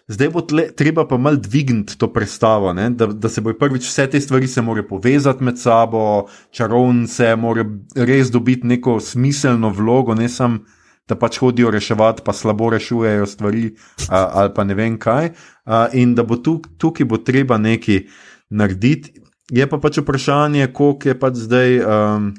Zdaj 0.08 0.28
bo 0.28 0.42
tle, 0.44 0.66
treba 0.76 1.06
pa 1.08 1.16
mal 1.16 1.38
dvigniti 1.40 1.96
to 1.98 2.10
predstavo, 2.12 2.74
da, 2.74 3.06
da 3.06 3.28
se 3.28 3.40
bojo 3.40 3.56
prvič 3.56 3.86
vse 3.88 4.04
te 4.12 4.20
stvari 4.20 4.48
se 4.48 4.62
more 4.62 4.82
povezati 4.88 5.44
med 5.44 5.58
sabo, 5.58 6.26
čarovnice, 6.52 7.36
mora 7.36 7.64
res 7.96 8.30
dobiti 8.30 8.66
neko 8.66 8.98
smiselno 9.00 9.70
vlogo, 9.72 10.14
ne 10.14 10.28
samo 10.28 10.60
da 11.08 11.16
pač 11.16 11.38
hodijo 11.40 11.70
reševati, 11.70 12.22
pa 12.24 12.32
slabo 12.32 12.70
rešujejo 12.70 13.26
stvari 13.26 13.74
a, 14.08 14.28
ali 14.40 14.52
pa 14.54 14.64
ne 14.64 14.74
vem 14.74 14.98
kaj. 14.98 15.30
A, 15.64 15.88
in 15.92 16.14
da 16.14 16.24
bo 16.24 16.36
tuk, 16.36 16.68
tukaj 16.78 17.06
bo 17.08 17.18
treba 17.20 17.58
nekaj 17.58 18.06
narediti. 18.50 19.12
Je 19.52 19.66
pa 19.68 19.78
pač 19.78 20.00
vprašanje, 20.00 20.70
koliko 20.72 21.08
je 21.08 21.18
pač 21.20 21.40
zdaj. 21.44 21.80
Um, 21.80 22.32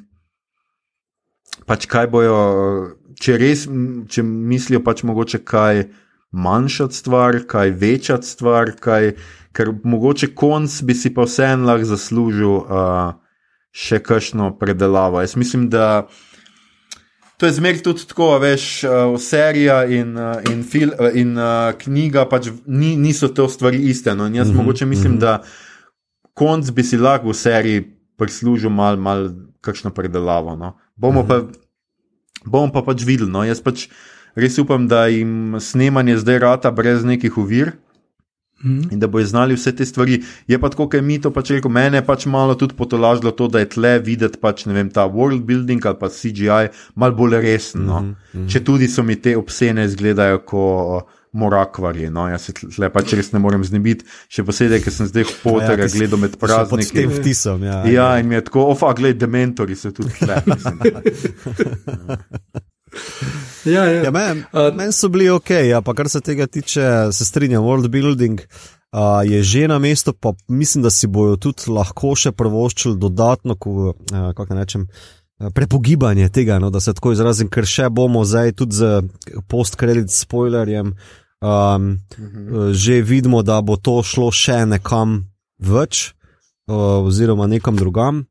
pač 1.65 1.86
kaj 1.89 2.10
bojo, 2.13 2.39
če 3.21 3.38
res, 3.41 3.67
če 4.10 4.25
mislijo 4.25 4.82
pač 4.86 5.06
mogoče 5.06 5.41
kaj 5.45 5.86
manjšati 6.31 6.95
stvar, 6.95 7.39
kaj 7.47 7.69
večati 7.69 8.27
stvar, 8.27 8.71
kaj, 8.79 9.13
ker 9.53 9.73
mogoče 9.83 10.33
konc 10.35 10.81
bi 10.83 10.93
si 10.93 11.13
pa 11.13 11.23
vseeno 11.23 11.67
lahko 11.67 11.85
zaslužil 11.85 12.55
uh, 12.55 13.13
še 13.71 13.99
kakšno 14.03 14.53
predelavo. 14.59 15.21
Jaz 15.21 15.35
mislim, 15.35 15.69
da 15.69 16.07
to 17.38 17.45
je 17.45 17.51
zmeraj 17.51 17.81
tudi 17.83 18.07
tako, 18.07 18.38
veš, 18.39 18.83
uh, 18.83 19.15
serija 19.19 19.83
in, 19.91 20.15
uh, 20.17 20.39
in, 20.51 20.63
fil, 20.63 20.93
uh, 20.95 21.11
in 21.13 21.35
uh, 21.38 21.73
knjiga 21.79 22.23
pač 22.31 22.49
ni, 22.65 22.95
niso 22.95 23.27
te 23.27 23.47
stvari 23.51 23.81
iste. 23.91 24.15
No? 24.15 24.27
In 24.27 24.35
jaz 24.35 24.47
mm 24.47 24.53
-hmm, 24.53 24.57
mogoče 24.57 24.85
mislim, 24.85 25.11
mm 25.11 25.17
-hmm. 25.17 25.21
da 25.21 25.43
konc 26.33 26.71
bi 26.71 26.83
si 26.83 26.97
lahko 26.97 27.29
v 27.29 27.33
seriji 27.33 27.91
prislužil 28.17 28.69
malo 28.69 28.97
mal 28.97 29.29
kakšno 29.61 29.91
predelavo. 29.91 30.55
No? 30.55 30.77
Bomo, 30.95 31.23
mm 31.23 31.27
-hmm. 31.27 31.51
pa, 31.51 31.59
bomo 32.45 32.71
pa 32.71 32.81
pač 32.81 33.03
videli. 33.03 33.31
No? 33.31 33.43
Jaz 33.43 33.61
pač 33.61 33.89
res 34.36 34.58
upam, 34.58 34.88
da 34.88 35.06
jim 35.08 35.56
snemanje 35.60 36.17
zdaj 36.17 36.39
rata 36.39 36.71
brez 36.71 37.04
nekih 37.04 37.38
ovir. 37.38 37.76
Mhm. 38.65 38.88
In 38.91 39.00
da 39.00 39.08
bojo 39.08 39.26
znali 39.26 39.54
vse 39.56 39.76
te 39.76 39.86
stvari. 39.86 40.24
Je 40.47 40.59
pa 40.59 40.70
tako, 40.70 40.86
kot 40.86 40.93
je 40.93 41.01
mi 41.01 41.22
to 41.22 41.32
pač 41.34 41.51
rekel, 41.51 41.72
mene 41.72 41.97
je 41.97 42.05
pač 42.05 42.26
malo 42.26 42.55
tudi 42.55 42.74
potolažilo 42.74 43.32
to, 43.32 43.47
da 43.47 43.59
je 43.59 43.70
tle 43.70 43.99
videti 43.99 44.39
pač, 44.41 44.66
ne 44.66 44.74
vem, 44.74 44.89
ta 44.89 45.05
world 45.12 45.43
building 45.45 45.86
ali 45.86 45.99
pa 45.99 46.09
CGI 46.09 46.72
malo 46.95 47.16
bolj 47.16 47.41
resen. 47.41 47.86
No? 47.86 48.01
Mm 48.01 48.16
-hmm. 48.34 48.49
Če 48.51 48.64
tudi 48.64 48.88
so 48.88 49.03
mi 49.03 49.16
te 49.16 49.38
obscene 49.38 49.86
izgledajo 49.86 50.39
kot 50.39 51.05
morakvarji. 51.32 52.09
No? 52.09 52.30
Jaz 52.30 52.41
se 52.41 52.53
tle 52.53 52.89
pač 52.89 53.14
res 53.14 53.32
ne 53.32 53.39
morem 53.39 53.64
znebiti, 53.64 54.05
še 54.28 54.43
posebej, 54.43 54.82
ker 54.84 54.93
sem 54.93 55.07
zdaj 55.07 55.24
Potterja 55.43 55.86
Ja, 55.86 55.91
gledal 55.97 56.20
med 56.20 56.38
prazniki. 56.39 56.95
tem 56.95 57.09
vtisom. 57.09 57.64
Ja, 57.64 57.86
Ja, 57.86 58.20
in 58.20 58.28
mi 58.28 58.36
je 58.36 58.41
tako, 58.41 58.66
ofa, 58.72 58.93
gledaj, 58.93 59.20
dementori 59.20 59.76
so 59.76 59.91
tudi 59.91 60.09
tle. 60.09 60.43
Ja, 63.66 63.86
ja. 63.86 64.03
Ja, 64.03 64.11
Meni 64.11 64.43
Uh, 64.53 64.70
men 64.76 64.93
so 64.93 65.09
bili 65.09 65.30
ok, 65.30 65.49
ja, 65.49 65.82
pa 65.82 65.93
kar 65.93 66.09
se 66.09 66.22
tega 66.22 66.47
tiče, 66.47 67.11
se 67.11 67.26
strinjam, 67.26 67.63
world 67.63 67.89
building. 67.91 68.41
Uh, 68.95 69.26
je 69.28 69.43
že 69.43 69.68
na 69.68 69.80
mestu, 69.80 70.13
pa 70.13 70.32
mislim, 70.47 70.84
da 70.84 70.89
si 70.89 71.07
bojo 71.07 71.36
tudi 71.36 71.68
lahko 71.68 72.13
še 72.16 72.32
prvoščili 72.32 72.95
dodatno, 72.99 73.57
ko, 73.59 73.91
uh, 73.91 74.32
kako 74.38 74.55
naj 74.55 74.63
rečem, 74.63 74.86
uh, 74.88 75.49
prepogibanje 75.55 76.30
tega, 76.30 76.59
no, 76.59 76.70
da 76.70 76.80
se 76.80 76.93
tako 76.93 77.11
izrazim, 77.11 77.49
ker 77.51 77.68
še 77.68 77.89
bomo 77.89 78.24
zdaj 78.24 78.53
tudi 78.55 78.80
z 78.80 79.01
post-credit 79.51 80.13
spoilerjem. 80.13 80.95
Um, 81.43 81.89
uh, 82.16 82.72
že 82.72 83.01
vidimo, 83.03 83.43
da 83.43 83.59
bo 83.61 83.76
to 83.76 83.99
šlo 84.03 84.32
še 84.32 84.63
nekam 84.70 85.26
več, 85.59 86.13
uh, 86.72 87.03
oziroma 87.03 87.49
nekam 87.51 87.76
drugam, 87.76 88.24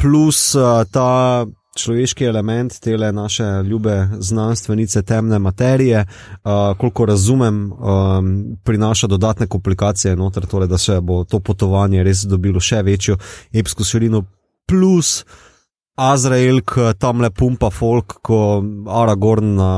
plus 0.00 0.56
uh, 0.58 0.82
ta 0.90 1.46
človeški 1.78 2.24
element, 2.24 2.78
te 2.80 2.96
naše 3.12 3.44
ljube 3.64 4.08
znanstvenice 4.18 5.02
temne 5.02 5.38
materije, 5.38 6.04
uh, 6.04 6.76
koliko 6.78 7.06
razumem, 7.06 7.72
um, 7.72 8.56
prinaša 8.64 9.06
dodatne 9.06 9.46
komplikacije 9.46 10.16
noter, 10.16 10.46
torej 10.46 10.68
da 10.68 10.78
se 10.78 11.00
bo 11.00 11.24
to 11.24 11.40
potovanje 11.40 12.02
res 12.04 12.24
dobilo 12.26 12.60
še 12.60 12.82
večjo 12.82 13.16
epsko 13.52 13.84
širino, 13.84 14.24
plus. 14.68 15.24
Azrael, 15.98 16.60
ki 16.62 16.92
tam 17.02 17.24
le 17.24 17.32
pumpa 17.34 17.72
folk, 17.74 18.20
kot 18.22 18.66
Aragorn 18.86 19.56
na 19.58 19.70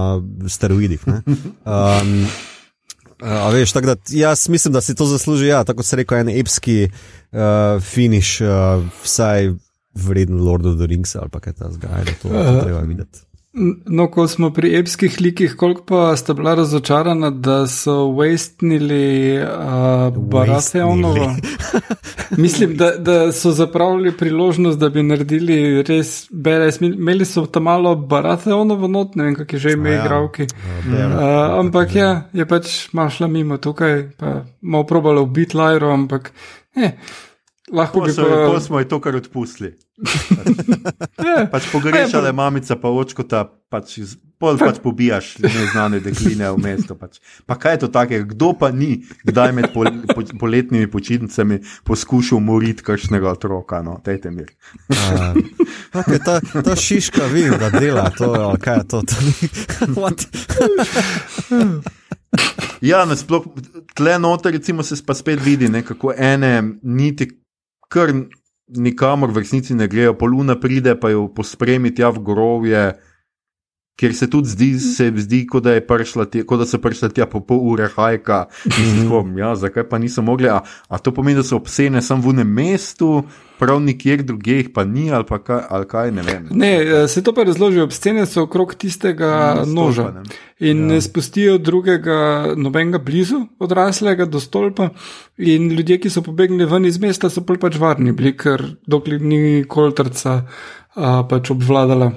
steroidih. 0.53 1.07
ne. 1.09 1.23
Um, 1.65 2.11
a 3.21 3.49
veš, 3.53 3.73
tako 3.73 3.87
da 3.87 3.97
jaz 4.09 4.49
mislim, 4.49 4.73
da 4.73 4.81
si 4.81 4.95
to 4.95 5.07
zasluži, 5.07 5.47
ja, 5.47 5.65
tako 5.65 5.83
se 5.83 5.97
reče, 5.97 6.21
en 6.21 6.29
epski 6.29 6.77
uh, 6.85 7.83
finish, 7.83 8.43
uh, 8.43 8.85
vsaj 9.05 9.53
vreden 9.95 10.45
Lord 10.45 10.67
of 10.67 10.77
the 10.77 10.87
Rings 10.87 11.17
ali 11.17 11.31
kaj 11.41 11.53
ta 11.53 11.71
zgaj, 11.71 12.05
da 12.05 12.13
to 12.23 12.29
uh, 12.29 12.63
treba 12.65 12.81
videti. 12.81 13.19
No, 13.87 14.05
ko 14.07 14.29
smo 14.31 14.53
pri 14.55 14.77
epskih 14.79 15.17
likih, 15.21 15.57
koliko 15.59 15.83
pa 15.83 16.17
sta 16.17 16.35
bila 16.35 16.55
razočarana, 16.55 17.31
da 17.31 17.67
so 17.67 17.93
wastnili 18.15 19.39
uh, 19.43 20.17
Baratheonovo? 20.17 21.35
Mislim, 22.37 22.77
da, 22.77 22.91
da 22.97 23.33
so 23.33 23.51
zapravili 23.51 24.13
priložnost, 24.17 24.79
da 24.79 24.89
bi 24.89 25.03
naredili 25.03 25.83
res 25.83 26.29
beres. 26.31 26.79
Imeli 26.81 27.25
so 27.25 27.47
tam 27.47 27.63
malo 27.63 27.97
Baratheonovo 27.97 28.89
not, 28.89 29.15
ne 29.15 29.25
vem, 29.25 29.35
kak 29.35 29.53
je 29.53 29.59
že 29.59 29.73
ime 29.73 29.91
Ja. 29.91 30.05
igravki. 30.05 30.43
Uh, 30.43 30.49
Uh, 30.91 31.59
ampak 31.59 31.95
ja, 31.95 32.29
je 32.33 32.47
pač 32.47 32.89
mašla 32.93 33.27
mimo 33.27 33.57
tukaj, 33.57 34.11
pa 34.17 34.45
malo 34.61 34.87
probala 34.87 35.21
ubiti 35.21 35.57
Lajro, 35.57 35.91
ampak 35.93 36.33
eh, 36.77 36.93
lahko 37.73 38.01
bi 38.01 38.13
pa. 38.17 38.23
po 38.23 38.61
smo 38.61 38.79
ji 38.79 38.89
to 38.89 39.01
kar 39.01 39.17
odpustili. 39.17 39.77
Ja, 41.21 41.45
Pač 41.53 41.67
pogrešale 41.73 42.33
mamica, 42.33 42.73
pa 42.81 42.89
očkota, 42.89 43.45
pač, 43.69 43.99
iz- 44.01 44.17
pol 44.41 44.57
pač 44.57 44.79
pobijaš 44.81 45.35
neznane 45.45 46.01
dekline 46.01 46.49
v 46.57 46.57
mesto. 46.65 46.97
Pač. 46.97 47.19
Pa 47.47 47.55
kaj 47.61 47.77
je 47.77 47.81
to 47.85 47.89
takega, 47.93 48.25
kdo 48.33 48.55
pa 48.57 48.71
ni, 48.73 49.05
kdaj 49.29 49.53
med 49.53 49.69
pol, 49.75 49.91
po, 50.09 50.25
poletnimi 50.41 50.89
počitnicami 50.91 51.61
poskušal 51.85 52.41
umoriti 52.41 52.83
kakšnega 52.83 53.29
otroka, 53.37 53.83
no, 53.85 53.99
tejte 54.01 54.33
mir. 54.33 54.49
uh, 54.89 55.37
okay, 56.01 56.19
ta, 56.25 56.41
ta 56.41 56.73
šiška, 56.73 57.29
vidim, 57.29 57.61
da 57.61 57.69
dela 57.71 58.09
to, 58.11 58.33
kaj 58.57 58.81
je 58.81 58.85
to. 58.89 59.03
to? 59.93 60.27
Ja, 62.81 63.05
nasploh, 63.05 63.45
tle 63.95 64.17
noter, 64.19 64.53
recimo, 64.57 64.83
se 64.83 64.97
pa 65.07 65.15
spet 65.15 65.41
vidi, 65.45 65.69
ne, 65.69 65.83
kako 65.85 66.15
ene 66.17 66.63
niti 66.83 67.29
kar 67.91 68.15
nikamor 68.71 69.35
v 69.35 69.43
resnici 69.43 69.75
ne 69.75 69.89
grejo, 69.91 70.15
poluna 70.15 70.55
pride, 70.61 70.95
pa 70.95 71.11
jo 71.11 71.27
pospremi 71.35 71.91
tja 71.95 72.13
v 72.15 72.23
grovje. 72.23 72.85
Ker 74.01 74.15
se 74.17 74.31
tudi 74.33 74.49
zdi, 74.49 74.71
se 74.81 75.11
zdi 75.21 75.43
kot 75.47 75.67
da, 75.67 75.75
tja, 75.77 76.45
kot 76.49 76.63
da 76.63 76.65
so 76.65 76.79
prišla 76.81 77.11
tja 77.13 77.27
po 77.29 77.43
pol 77.45 77.61
ure 77.75 77.91
hajka. 77.93 78.47
In 78.81 79.03
tako, 79.03 79.21
ja, 79.37 79.53
zakaj 79.61 79.85
pa 79.91 79.99
niso 80.01 80.25
mogli? 80.25 80.49
A, 80.49 80.63
a 80.89 80.99
to 80.99 81.13
pomeni, 81.13 81.37
da 81.37 81.45
so 81.45 81.59
obsene 81.61 82.01
samo 82.03 82.31
v 82.31 82.39
enem 82.39 82.49
mestu, 82.57 83.11
prav 83.61 83.77
nikjer 83.85 84.23
drugje 84.25 84.57
jih 84.57 84.71
pa 84.73 84.87
ni, 84.89 85.11
ali, 85.13 85.27
pa 85.29 85.37
kaj, 85.45 85.61
ali 85.69 85.89
kaj 85.91 86.13
ne 86.17 86.23
vem. 86.25 86.47
Ne, 86.57 86.71
eh, 86.81 87.09
se 87.09 87.21
to 87.23 87.35
pa 87.37 87.45
razloži, 87.45 87.83
obscene 87.85 88.25
so 88.27 88.47
okrog 88.49 88.73
tistega 88.75 89.31
Mm, 89.61 89.75
noža 89.77 90.07
stolpa, 90.09 90.23
ne. 90.25 90.41
in 90.61 90.81
Ja. 90.81 90.87
ne 90.95 91.01
spustijo 91.01 91.59
drugega, 91.59 92.17
nobenega 92.57 92.99
blizu 92.99 93.43
odraslega 93.61 94.25
do 94.25 94.41
stolpa. 94.41 94.89
In 95.39 95.69
ljudje, 95.77 95.99
ki 96.01 96.11
so 96.11 96.23
pobegnili 96.23 96.65
ven 96.69 96.85
iz 96.89 96.97
mesta, 97.01 97.29
so 97.31 97.45
pol 97.45 97.61
pač 97.61 97.77
varni 97.81 98.13
bili, 98.13 98.33
ker 98.37 98.65
dokler 98.87 99.21
ni 99.21 99.65
koltrca 99.69 100.41
a, 100.97 101.23
pač 101.29 101.51
obvladala. 101.51 102.13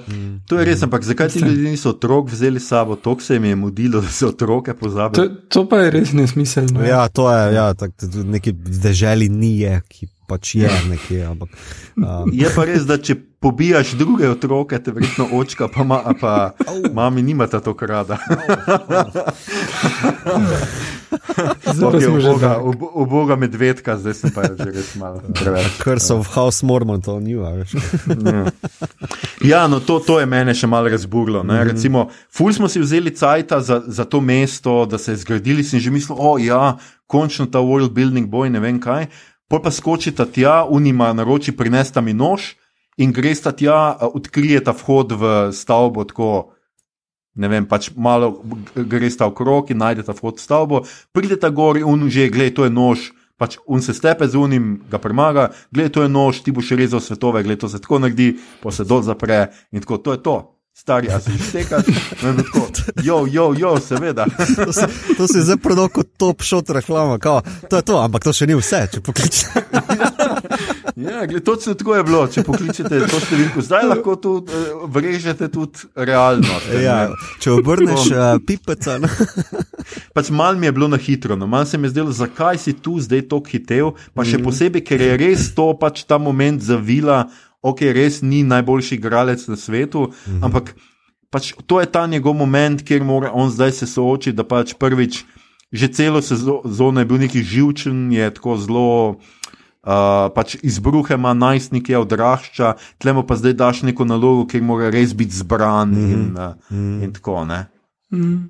To 0.48 0.58
je 0.58 0.64
res, 0.64 0.82
ampak 0.82 1.04
zakaj 1.06 1.28
ti 1.28 1.38
ljudje 1.38 1.70
niso 1.70 1.90
otrok 1.94 2.30
vzeli 2.30 2.60
s 2.60 2.68
sabo, 2.68 2.96
to 2.96 3.16
se 3.20 3.34
jim 3.34 3.44
je 3.44 3.56
mudilo, 3.56 4.00
da 4.04 4.08
so 4.08 4.28
otroke 4.28 4.72
To, 4.72 4.78
pozabili. 4.78 5.30
to 5.48 5.68
pa 5.68 5.78
je 5.78 5.90
res 5.90 6.12
nesmiselno. 6.12 6.82
Ja, 6.84 7.08
to 7.08 7.30
je, 7.32 7.54
ja, 7.54 7.74
tak, 7.74 7.90
neki 8.24 8.52
deželi 8.52 9.28
ni 9.28 9.60
je, 9.60 9.80
ki 9.88 10.08
pač 10.26 10.54
je 10.54 10.70
nekje. 10.88 11.24
Ampak, 11.26 11.48
um, 11.96 12.30
Je 12.32 12.50
pa 12.54 12.64
res, 12.64 12.86
da 12.86 12.98
če 12.98 13.16
pobijaš 13.44 13.92
druge 14.00 14.28
otroke, 14.28 14.78
te 14.82 14.92
verjetno 14.92 15.28
očka, 15.36 15.68
pa, 15.68 15.84
ma, 15.84 16.00
pa 16.20 16.54
mami 16.92 17.22
nimata 17.22 17.60
to 17.60 17.76
rada. 17.80 18.18
Zdaj 21.74 21.90
Okay, 21.94 22.40
tak. 22.40 22.62
ub- 22.62 22.90
uboga 22.94 23.36
medvedka, 23.36 23.96
zdaj 23.98 24.14
sem 24.14 24.30
pa 24.34 24.42
že 24.48 24.70
res 24.70 24.94
malo 24.98 25.22
preveč. 25.40 25.78
Curse 25.82 26.14
of 26.14 26.28
House 26.34 26.66
Mormon, 26.66 27.00
to 27.00 27.18
ni 27.20 27.34
več. 27.38 27.74
Ja, 29.44 29.66
no 29.68 29.80
to, 29.80 29.98
to 30.00 30.20
je 30.20 30.26
mene 30.26 30.54
še 30.54 30.66
malo 30.66 30.88
razburilo. 30.88 31.42
Mm 31.42 31.50
-hmm. 31.50 31.64
Recimo, 31.70 32.08
ful 32.30 32.52
smo 32.52 32.68
si 32.68 32.80
vzeli 32.80 33.10
cajta 33.10 33.60
za, 33.60 33.82
za 33.86 34.04
to 34.04 34.20
mesto, 34.20 34.86
da 34.86 34.98
se 34.98 35.12
je 35.12 35.16
zgradili, 35.16 35.64
sem 35.64 35.80
že 35.80 35.90
mislil, 35.90 36.16
o 36.20 36.38
ja, 36.38 36.76
končno 37.06 37.46
ta 37.46 37.58
world 37.58 37.92
building 37.92 38.28
boj, 38.28 38.50
ne 38.50 38.60
vem 38.60 38.80
kaj. 38.80 39.06
Pol 39.54 39.62
pa 39.62 39.70
skočita 39.70 40.24
tja, 40.26 40.64
unima 40.66 41.12
naroči 41.14 41.52
prinesta 41.54 42.00
mi 42.00 42.10
nož 42.10 42.56
in 42.98 43.12
gresta 43.14 43.52
tja, 43.54 43.94
a, 43.94 44.08
odkrijeta 44.10 44.74
vhod 44.74 45.14
v 45.14 45.52
stavbo 45.54 46.02
tako. 46.02 46.30
Ne 47.38 47.46
vem, 47.46 47.62
pač 47.62 47.92
malo 47.94 48.42
gresta 48.74 49.28
okrog 49.30 49.70
in 49.70 49.78
najdeta 49.78 50.10
vhod 50.10 50.42
v 50.42 50.42
stavbo, 50.42 50.80
prideta 51.14 51.52
gor 51.54 51.78
in 51.78 51.86
un 51.86 52.10
že, 52.10 52.26
gledaj, 52.34 52.54
to 52.56 52.66
je 52.66 52.74
nož, 52.74 53.06
pač 53.38 53.54
un 53.70 53.78
se 53.78 53.94
stepe 53.94 54.26
z 54.26 54.34
unim, 54.34 54.82
ga 54.90 54.98
premaga, 54.98 55.52
gledaj, 55.70 55.92
to 55.94 56.02
je 56.02 56.10
nož, 56.10 56.42
ti 56.42 56.50
boš 56.50 56.74
rezal 56.74 56.98
svetove, 56.98 57.46
gledaj, 57.46 57.60
to 57.62 57.70
se 57.70 57.78
tako 57.78 58.02
naredi, 58.02 58.32
pa 58.58 58.74
se 58.74 58.82
dol 58.82 59.06
zapre 59.06 59.54
in 59.70 59.86
tako, 59.86 60.02
to 60.02 60.18
je 60.18 60.22
to. 60.22 60.36
Stari, 60.74 61.06
a 61.08 61.20
se 61.20 61.30
že 61.30 61.38
stekaš, 61.38 61.86
no 62.22 62.28
in 62.28 62.36
tako, 62.36 62.66
jo, 63.08 63.26
jo, 63.30 63.54
jo, 63.58 63.76
seveda. 63.80 64.26
To 64.64 64.72
si, 64.72 64.86
to 65.16 65.28
si 65.30 65.40
zdaj 65.40 65.56
prodal 65.62 65.86
kot 65.88 66.08
top 66.18 66.42
shot 66.42 66.70
reklama, 66.70 67.18
kao, 67.18 67.42
to 67.70 67.76
je 67.76 67.82
to, 67.82 68.00
ampak 68.02 68.24
to 68.26 68.32
še 68.34 68.48
ni 68.50 68.56
vse, 68.58 68.80
če 68.92 69.00
pokličeš. 69.00 69.44
Ja, 70.94 71.26
gled, 71.26 71.42
točno 71.42 71.74
tako 71.74 71.96
je 71.96 72.04
bilo, 72.06 72.20
če 72.30 72.44
pokličete 72.46 73.00
to 73.10 73.18
številko, 73.18 73.62
zdaj 73.66 73.86
lahko 73.88 74.12
tudi 74.22 74.54
eh, 74.54 74.68
vrežete 74.94 75.48
tudi 75.50 75.88
realnost. 75.98 76.68
Ja, 76.86 77.08
če 77.42 77.50
obrneš 77.56 78.04
uh, 78.14 78.36
pipeca, 78.46 79.00
no. 79.02 79.10
Pač 80.14 80.30
mal 80.30 80.54
mi 80.54 80.68
je 80.68 80.74
bilo 80.76 80.86
na 80.88 81.00
hitro, 81.00 81.34
no, 81.34 81.48
mal 81.50 81.66
se 81.66 81.78
mi 81.78 81.88
je 81.88 81.96
zdelo, 81.96 82.14
zakaj 82.14 82.60
si 82.62 82.76
tu 82.78 82.94
zdaj 83.02 83.24
tako 83.26 83.50
hitev, 83.50 83.90
pa 84.14 84.22
še 84.22 84.38
Mhm. 84.38 84.46
posebej, 84.46 84.84
ker 84.86 85.02
je 85.02 85.16
res 85.18 85.48
to 85.56 85.72
pač 85.74 86.04
ta 86.06 86.18
moment 86.18 86.62
zavila, 86.62 87.24
ok, 87.64 87.80
res 87.96 88.20
ni 88.22 88.42
najboljši 88.44 88.98
igralec 88.98 89.46
na 89.48 89.56
svetu, 89.56 90.10
Mhm. 90.28 90.44
ampak 90.44 90.74
pač 91.32 91.52
to 91.66 91.80
je 91.80 91.86
ta 91.88 92.06
njegov 92.06 92.36
moment, 92.36 92.84
kjer 92.84 93.04
mora 93.04 93.32
on 93.32 93.50
zdaj 93.50 93.72
se 93.72 93.86
soočiti, 93.86 94.36
da 94.36 94.44
pač 94.44 94.74
prvič, 94.78 95.24
že 95.72 95.88
celo 95.88 96.22
sezono 96.22 97.00
je 97.00 97.08
bil 97.08 97.18
neki 97.18 97.42
živčen, 97.42 98.12
je 98.12 98.30
tako 98.30 98.56
zelo. 98.56 99.16
Uh, 99.84 100.32
pač 100.32 100.56
izbruhe 100.64 101.12
ima 101.14 101.34
najstnike, 101.36 101.92
odrašča, 101.98 102.74
tlemo 102.96 103.20
pa 103.26 103.36
zdaj 103.36 103.52
daš 103.52 103.82
neko 103.84 104.04
nalogo, 104.08 104.46
kjer 104.48 104.62
mora 104.64 104.88
res 104.88 105.12
biti 105.12 105.36
zbran 105.36 105.92
mm 105.92 105.94
-hmm. 105.94 106.12
in, 106.12 106.22
uh, 106.40 106.54
mm. 106.70 107.02
in 107.02 107.12
tako. 107.12 107.44
Ne? 107.44 107.66
Mm. 108.12 108.48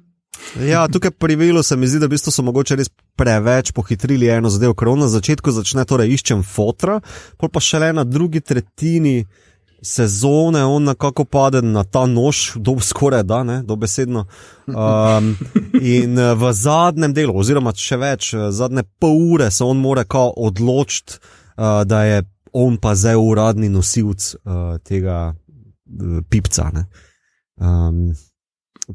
Ja, 0.60 0.84
tukaj 0.88 1.10
pri 1.10 1.36
Vilu 1.36 1.62
se 1.62 1.76
mi 1.76 1.88
zdi, 1.90 1.98
da 2.02 2.06
v 2.06 2.14
bistvu 2.14 2.32
so 2.32 2.44
mogoče 2.46 2.76
res 2.78 2.90
preveč 3.18 3.72
pohitrili 3.74 4.28
eno 4.30 4.50
zadevo, 4.50 4.74
ker 4.74 4.92
on 4.92 5.04
na 5.04 5.08
začetku 5.10 5.54
začne 5.54 5.84
torej 5.88 6.14
iščem 6.14 6.44
fotra, 6.46 7.00
pa 7.38 7.60
šele 7.60 7.92
na 7.94 8.04
drugi 8.04 8.40
tretjini 8.40 9.24
sezone 9.84 10.64
on 10.64 10.84
nekako 10.84 11.24
pade 11.24 11.62
na 11.62 11.84
ta 11.84 12.06
nož, 12.06 12.52
do, 12.56 12.76
skoraj 12.80 13.22
da, 13.22 13.42
ne, 13.44 13.62
dobesedno. 13.62 14.24
Um, 14.66 15.34
in 15.80 16.18
eh, 16.18 16.34
v 16.34 16.52
zadnjem 16.52 17.14
delu, 17.14 17.36
oziroma 17.36 17.74
še 17.76 17.98
več, 18.00 18.32
eh, 18.34 18.48
zadnje 18.50 18.86
pol 18.98 19.18
ure 19.34 19.50
se 19.50 19.64
on 19.64 19.80
mora 19.80 20.04
odločiti, 20.08 21.18
uh, 21.56 21.82
da 21.84 22.04
je 22.04 22.22
on 22.52 22.76
pa 22.78 22.94
zdaj 22.94 23.18
uradni 23.18 23.68
nosilc 23.68 24.34
uh, 24.34 24.78
tega 24.84 25.34
uh, 25.34 26.20
pipca. 26.30 26.70
ne. 26.72 26.86
Um, 27.60 28.14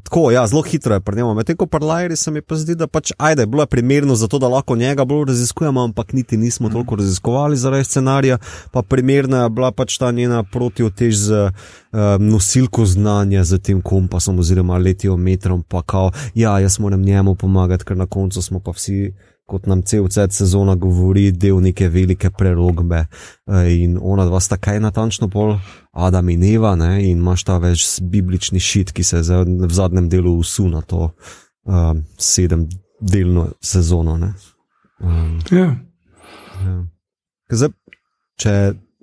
tako, 0.02 0.30
ja, 0.30 0.46
zelo 0.46 0.62
hitro 0.62 0.94
je 0.94 1.00
prnemo. 1.00 1.34
Medtem 1.34 1.56
ko 1.56 1.66
pri 1.66 1.84
Lajri 1.84 2.16
se 2.16 2.30
mi 2.30 2.42
pa 2.42 2.56
zdi, 2.56 2.74
da 2.74 2.86
pač, 2.86 3.12
ajde, 3.18 3.46
bilo 3.46 3.62
je 3.62 3.66
primerno 3.66 4.14
za 4.14 4.28
to, 4.28 4.38
da 4.38 4.48
lahko 4.48 4.76
njega 4.76 5.04
bolj 5.04 5.24
raziskujemo, 5.28 5.82
ampak 5.82 6.12
niti 6.12 6.36
nismo 6.36 6.68
mm. 6.68 6.72
toliko 6.72 6.96
raziskovali 6.96 7.56
zaradi 7.56 7.84
scenarija, 7.84 8.38
pa 8.70 8.82
primerna 8.82 9.42
je 9.42 9.50
bila 9.50 9.72
pač 9.72 9.98
ta 9.98 10.12
njena 10.12 10.42
protiotež 10.42 11.14
z 11.14 11.42
um, 11.42 12.26
nosilko 12.26 12.86
znanja, 12.86 13.44
z 13.44 13.58
tem 13.58 13.82
kompasom 13.82 14.38
oziroma 14.38 14.78
letiometrom, 14.78 15.62
pa 15.68 15.82
kao, 15.82 16.12
ja, 16.34 16.58
jaz 16.58 16.78
moram 16.78 17.02
njemu 17.02 17.34
pomagati, 17.34 17.84
ker 17.84 17.96
na 17.96 18.06
koncu 18.06 18.42
smo 18.42 18.60
pa 18.60 18.70
vsi 18.70 19.12
kot 19.50 19.66
nam 19.66 19.82
cel 19.82 20.06
cel 20.12 20.30
sezona 20.30 20.76
govori, 20.78 21.30
del 21.32 21.58
neke 21.64 21.88
velike 21.90 22.30
prerogbe. 22.30 23.04
Eh, 23.50 23.70
in 23.82 23.98
ona 24.00 24.26
dva 24.28 24.40
sta 24.40 24.58
kaj 24.60 24.80
natančno 24.84 25.28
pol, 25.32 25.56
Adam 25.92 26.30
in 26.30 26.44
Eva, 26.46 26.76
ne? 26.78 26.92
in 27.08 27.18
imaš 27.18 27.44
ta 27.48 27.58
več 27.62 27.86
biblični 28.00 28.62
šit, 28.62 28.94
ki 28.94 29.04
se 29.06 29.22
v 29.22 29.70
zadnjem 29.74 30.08
delu 30.12 30.36
usul 30.38 30.70
na 30.70 30.82
to 30.82 31.10
um, 31.66 32.04
sedemdelno 32.18 33.50
sezono. 33.60 34.16
Um, 35.00 35.38
ja. 35.50 35.74
ja. 36.62 36.76
Zdaj, 37.50 37.74
če 38.40 38.56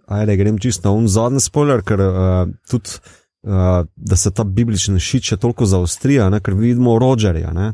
ajde, 0.07 0.37
grem 0.39 0.59
čisto 0.63 0.87
na 0.87 0.95
un 0.95 1.11
zadnji 1.11 1.43
spoiler, 1.43 1.83
ker 1.83 2.03
uh, 2.07 2.43
tudi. 2.71 3.01
Uh, 3.47 3.85
da 3.95 4.15
se 4.15 4.31
ta 4.31 4.43
biblični 4.43 4.99
šit 4.99 5.23
še 5.23 5.37
toliko 5.39 5.63
zaostrija, 5.65 6.25
ne? 6.29 6.41
ker 6.43 6.51
vidimo 6.57 6.97
Rogerja, 6.99 7.53
uh, 7.55 7.69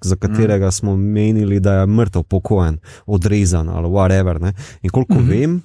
za 0.00 0.16
katerega 0.16 0.70
mm. 0.70 0.72
smo 0.72 0.94
menili, 0.96 1.58
da 1.60 1.74
je 1.80 1.86
mrtev, 1.86 2.22
pokojen, 2.22 2.78
odrezan 3.06 3.68
ali 3.68 3.90
whatever. 3.92 4.40
Ne? 4.40 4.54
In 4.82 4.90
koliko 4.90 5.14
mm 5.14 5.20
-hmm. 5.20 5.40
vem, 5.40 5.62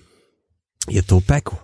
je 0.89 1.01
to 1.01 1.21
pekel. 1.27 1.57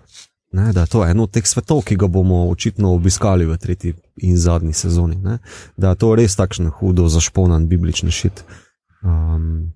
Ne, 0.51 0.71
da 0.73 0.81
je 0.81 0.87
to 0.87 1.05
eno 1.05 1.23
od 1.23 1.31
teh 1.31 1.47
svetov, 1.47 1.83
ki 1.85 1.95
ga 1.95 2.07
bomo 2.07 2.47
očitno 2.49 2.93
obiskali 2.93 3.45
v 3.45 3.57
tretji 3.57 3.93
in 4.17 4.37
zadnji 4.37 4.73
sezoni. 4.73 5.15
Ne? 5.15 5.37
Da 5.77 5.89
je 5.89 5.95
to 5.95 6.15
res 6.15 6.35
takšen 6.35 6.69
hudo 6.69 7.07
zašponan 7.07 7.67
biblični 7.67 8.11
šit. 8.11 8.43
Um, 9.03 9.73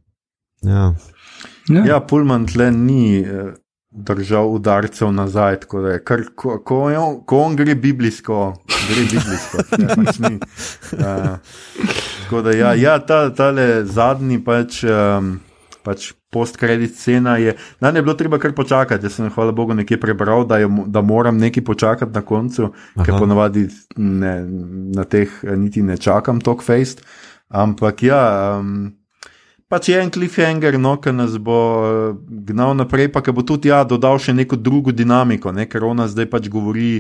ja, 0.62 0.96
ja. 1.70 1.86
ja 1.86 2.00
Pulman 2.00 2.46
tle 2.46 2.72
ni. 2.72 3.26
Držal 3.94 4.50
udarcev 4.50 5.12
nazaj. 5.14 5.60
Kar, 6.06 6.24
ko, 6.36 6.58
ko, 6.66 6.80
on, 6.90 7.20
ko 7.30 7.44
on 7.46 7.56
gre 7.56 7.76
biblijsko, 7.76 8.40
gre 8.90 9.06
biblijsko. 9.06 9.66
Ne, 9.84 9.88
pač 9.96 10.20
ni, 10.20 10.38
uh, 10.98 12.44
da, 12.44 12.56
ja, 12.58 12.74
ja, 12.74 12.98
ta 13.00 13.28
tale 13.36 13.86
zadnji 13.86 14.42
pač. 14.44 14.84
Um, 14.84 15.40
Pač 15.84 16.14
Post-kredit 16.32 16.96
scena 16.96 17.36
je. 17.38 17.58
Na 17.84 17.92
ne 17.92 18.02
bilo 18.02 18.14
treba 18.16 18.40
kar 18.40 18.54
počakati. 18.56 19.04
Jaz 19.06 19.18
sem, 19.20 19.28
hvala 19.36 19.52
Bogu, 19.52 19.76
nekje 19.76 20.00
prebral, 20.00 20.46
da, 20.48 20.58
je, 20.64 20.70
da 20.88 21.02
moram 21.04 21.36
nekaj 21.38 21.64
počakati 21.68 22.16
na 22.16 22.24
koncu, 22.24 22.70
Aha. 22.72 23.04
ker 23.04 23.20
ponovadi 23.20 23.68
ne, 24.00 24.32
na 24.96 25.04
teh 25.04 25.28
niti 25.60 25.84
ne 25.84 26.00
čakam, 26.00 26.40
tok 26.42 26.64
face. 26.64 27.04
Ampak 27.52 28.02
ja, 28.08 28.24
um, 28.64 28.94
pač 29.74 29.90
je 29.90 29.98
en 29.98 30.12
cliffhanger, 30.14 30.78
no, 30.78 30.98
ki 31.02 31.16
nas 31.18 31.34
bo 31.42 31.58
eh, 31.82 32.16
gnal 32.50 32.78
naprej, 32.78 33.10
pa 33.10 33.26
ki 33.26 33.34
bo 33.34 33.42
tudi 33.42 33.74
ja, 33.74 33.82
dodal 33.88 34.22
še 34.22 34.36
neko 34.38 34.60
drugo 34.62 34.94
dinamiko, 34.94 35.54
ne, 35.56 35.66
ker 35.66 35.90
ona 35.90 36.10
zdaj 36.12 36.30
pač 36.30 36.52
govori. 36.54 36.96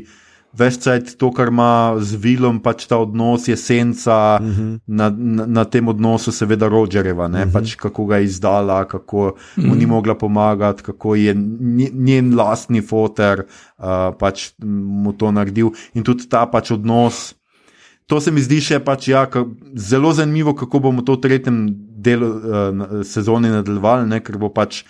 Večcajt 0.53 1.15
to, 1.17 1.32
kar 1.34 1.49
ima 1.49 1.97
z 1.97 2.13
Vilom, 2.21 2.59
pač 2.61 2.84
ta 2.86 2.99
odnos 3.01 3.47
je 3.49 3.55
senca 3.57 4.38
uh 4.38 4.45
mhm. 4.45 4.51
-huh. 4.53 4.80
na, 4.86 5.09
na, 5.09 5.45
na 5.49 5.63
tem 5.65 5.88
odnosu, 5.89 6.30
seveda, 6.30 6.69
Rogerjeva, 6.69 7.26
uh 7.26 7.32
mhm. 7.32 7.41
-huh. 7.41 7.53
pač 7.53 7.74
kako 7.76 8.05
ga 8.05 8.17
je 8.17 8.26
izdala, 8.30 8.86
kako 8.86 9.17
uh 9.17 9.34
-huh. 9.34 9.65
mu 9.65 9.74
ni 9.74 9.86
mhm. 9.86 9.89
mogla 9.89 10.13
pomagati, 10.13 10.84
kako 10.84 11.15
je 11.15 11.34
njen 11.93 12.36
lastni 12.36 12.82
foter 12.82 13.39
uh, 13.80 14.13
pač 14.19 14.53
mu 15.01 15.13
to 15.13 15.32
naredil. 15.32 15.74
In 15.93 16.03
tudi 16.03 16.30
ta 16.30 16.45
pač 16.45 16.71
odnos, 16.71 17.34
to 18.05 18.21
se 18.21 18.32
mi 18.32 18.41
zdi 18.41 18.61
še 18.61 18.80
pač 18.80 19.07
ja, 19.07 19.28
zelo 19.74 20.13
zanimivo, 20.13 20.53
kako 20.53 20.80
bomo 20.80 21.01
to 21.01 21.13
v 21.13 21.21
tretjem 21.21 21.65
delu 22.04 22.30
uh, 22.30 22.84
sezone 23.08 23.51
nadaljevali, 23.54 24.08
ne, 24.10 24.20
ker 24.24 24.38
bo 24.41 24.51
pač 24.54 24.84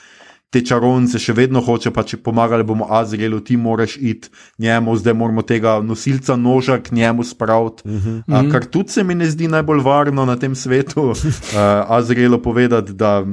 te 0.54 0.62
čarovnice 0.62 1.18
še 1.18 1.34
vedno 1.34 1.64
hoče, 1.66 1.90
pač 1.94 2.14
pomagali 2.22 2.66
bomo 2.68 2.86
Azrielu, 2.94 3.40
ti 3.42 3.58
moraš 3.58 3.96
iti 3.98 4.30
njemu, 4.62 4.96
zdaj 5.02 5.16
moramo 5.18 5.42
tega 5.42 5.80
nosilca 5.82 6.38
noža 6.38 6.78
k 6.84 6.94
njemu 6.94 7.24
spraviti. 7.26 7.82
Uh 7.86 7.94
-huh. 7.94 8.46
uh, 8.46 8.52
kar 8.52 8.66
tudi 8.66 8.94
se 8.94 9.04
mi 9.04 9.16
ne 9.16 9.30
zdi 9.30 9.48
najbolj 9.48 9.82
varno 9.82 10.26
na 10.26 10.36
tem 10.36 10.56
svetu, 10.56 11.10
uh, 11.10 11.18
Azrielu 11.98 12.42
povedati, 12.42 12.94
da. 12.94 13.26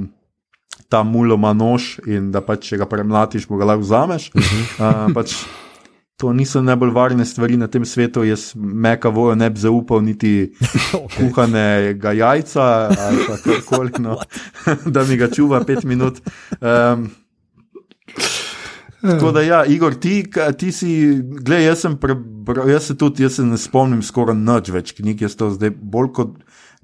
Ta 0.90 1.02
mulo 1.02 1.34
ima 1.34 1.52
nož 1.52 2.00
in 2.06 2.32
da 2.34 2.40
pač, 2.40 2.64
če 2.68 2.76
ga 2.76 2.86
premlatiš, 2.86 3.48
mu 3.48 3.56
ga 3.56 3.64
lahko 3.64 3.80
vzameš. 3.80 4.30
Uh 4.34 4.42
-huh. 4.42 5.06
uh, 5.06 5.14
pač, 5.14 5.34
to 6.20 6.32
niso 6.36 6.60
najbolj 6.62 6.90
varne 6.92 7.24
stvari 7.24 7.56
na 7.56 7.66
tem 7.72 7.84
svetu. 7.84 8.24
Jaz 8.28 8.52
meka 8.54 9.08
vojo 9.08 9.34
ne 9.34 9.48
bi 9.50 9.60
zaupal, 9.60 10.02
niti 10.04 10.52
okay. 10.60 11.08
kuhanega 11.16 12.12
jajca 12.12 12.66
ali 12.98 13.24
karkoli, 13.44 14.04
no, 14.04 14.18
da 14.84 15.04
mi 15.08 15.16
ga 15.16 15.30
čuva 15.32 15.64
pet 15.64 15.84
minut. 15.84 16.20
Um, 16.60 17.08
Tako 19.00 19.30
da, 19.32 19.40
ja, 19.40 19.62
Igor, 19.64 19.94
ti, 19.96 20.26
ti 20.58 20.72
si, 20.76 20.90
gledaj, 21.22 21.64
jaz 21.64 21.84
sem 21.86 21.94
prebral, 21.96 22.68
jaz 22.68 22.90
se 22.90 22.96
tudi, 23.00 23.24
jaz 23.24 23.38
se 23.38 23.44
ne 23.48 23.56
spomnim 23.56 24.02
skoraj 24.04 24.36
nič 24.36 24.68
več 24.74 24.92
knjig, 24.98 25.22
jaz 25.24 25.38
to 25.40 25.48
zdaj 25.54 25.72
bolj 25.72 26.10
kot 26.18 26.34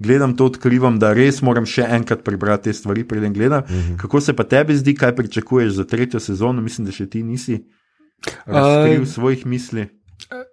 gledam, 0.01 0.33
to 0.33 0.47
odkrivam, 0.49 0.97
da 0.97 1.11
res 1.13 1.43
moram 1.45 1.67
še 1.69 1.85
enkrat 1.99 2.23
prebrati 2.25 2.71
te 2.71 2.73
stvari, 2.73 3.05
preden 3.05 3.37
gledam. 3.37 3.61
Uh 3.61 3.69
mhm. 3.69 3.93
-huh. 3.93 3.97
Kako 4.01 4.21
se 4.21 4.33
pa 4.33 4.43
tebi 4.43 4.77
zdi, 4.77 4.95
kaj 4.95 5.15
pričakuješ 5.15 5.73
za 5.73 5.83
tretjo 5.83 6.19
sezono, 6.19 6.61
mislim, 6.61 6.85
da 6.85 6.91
še 6.91 7.05
ti 7.05 7.23
nisi 7.23 7.61
razkril 8.45 9.01
uh, 9.01 9.07
svojih 9.07 9.45
misli. 9.45 9.87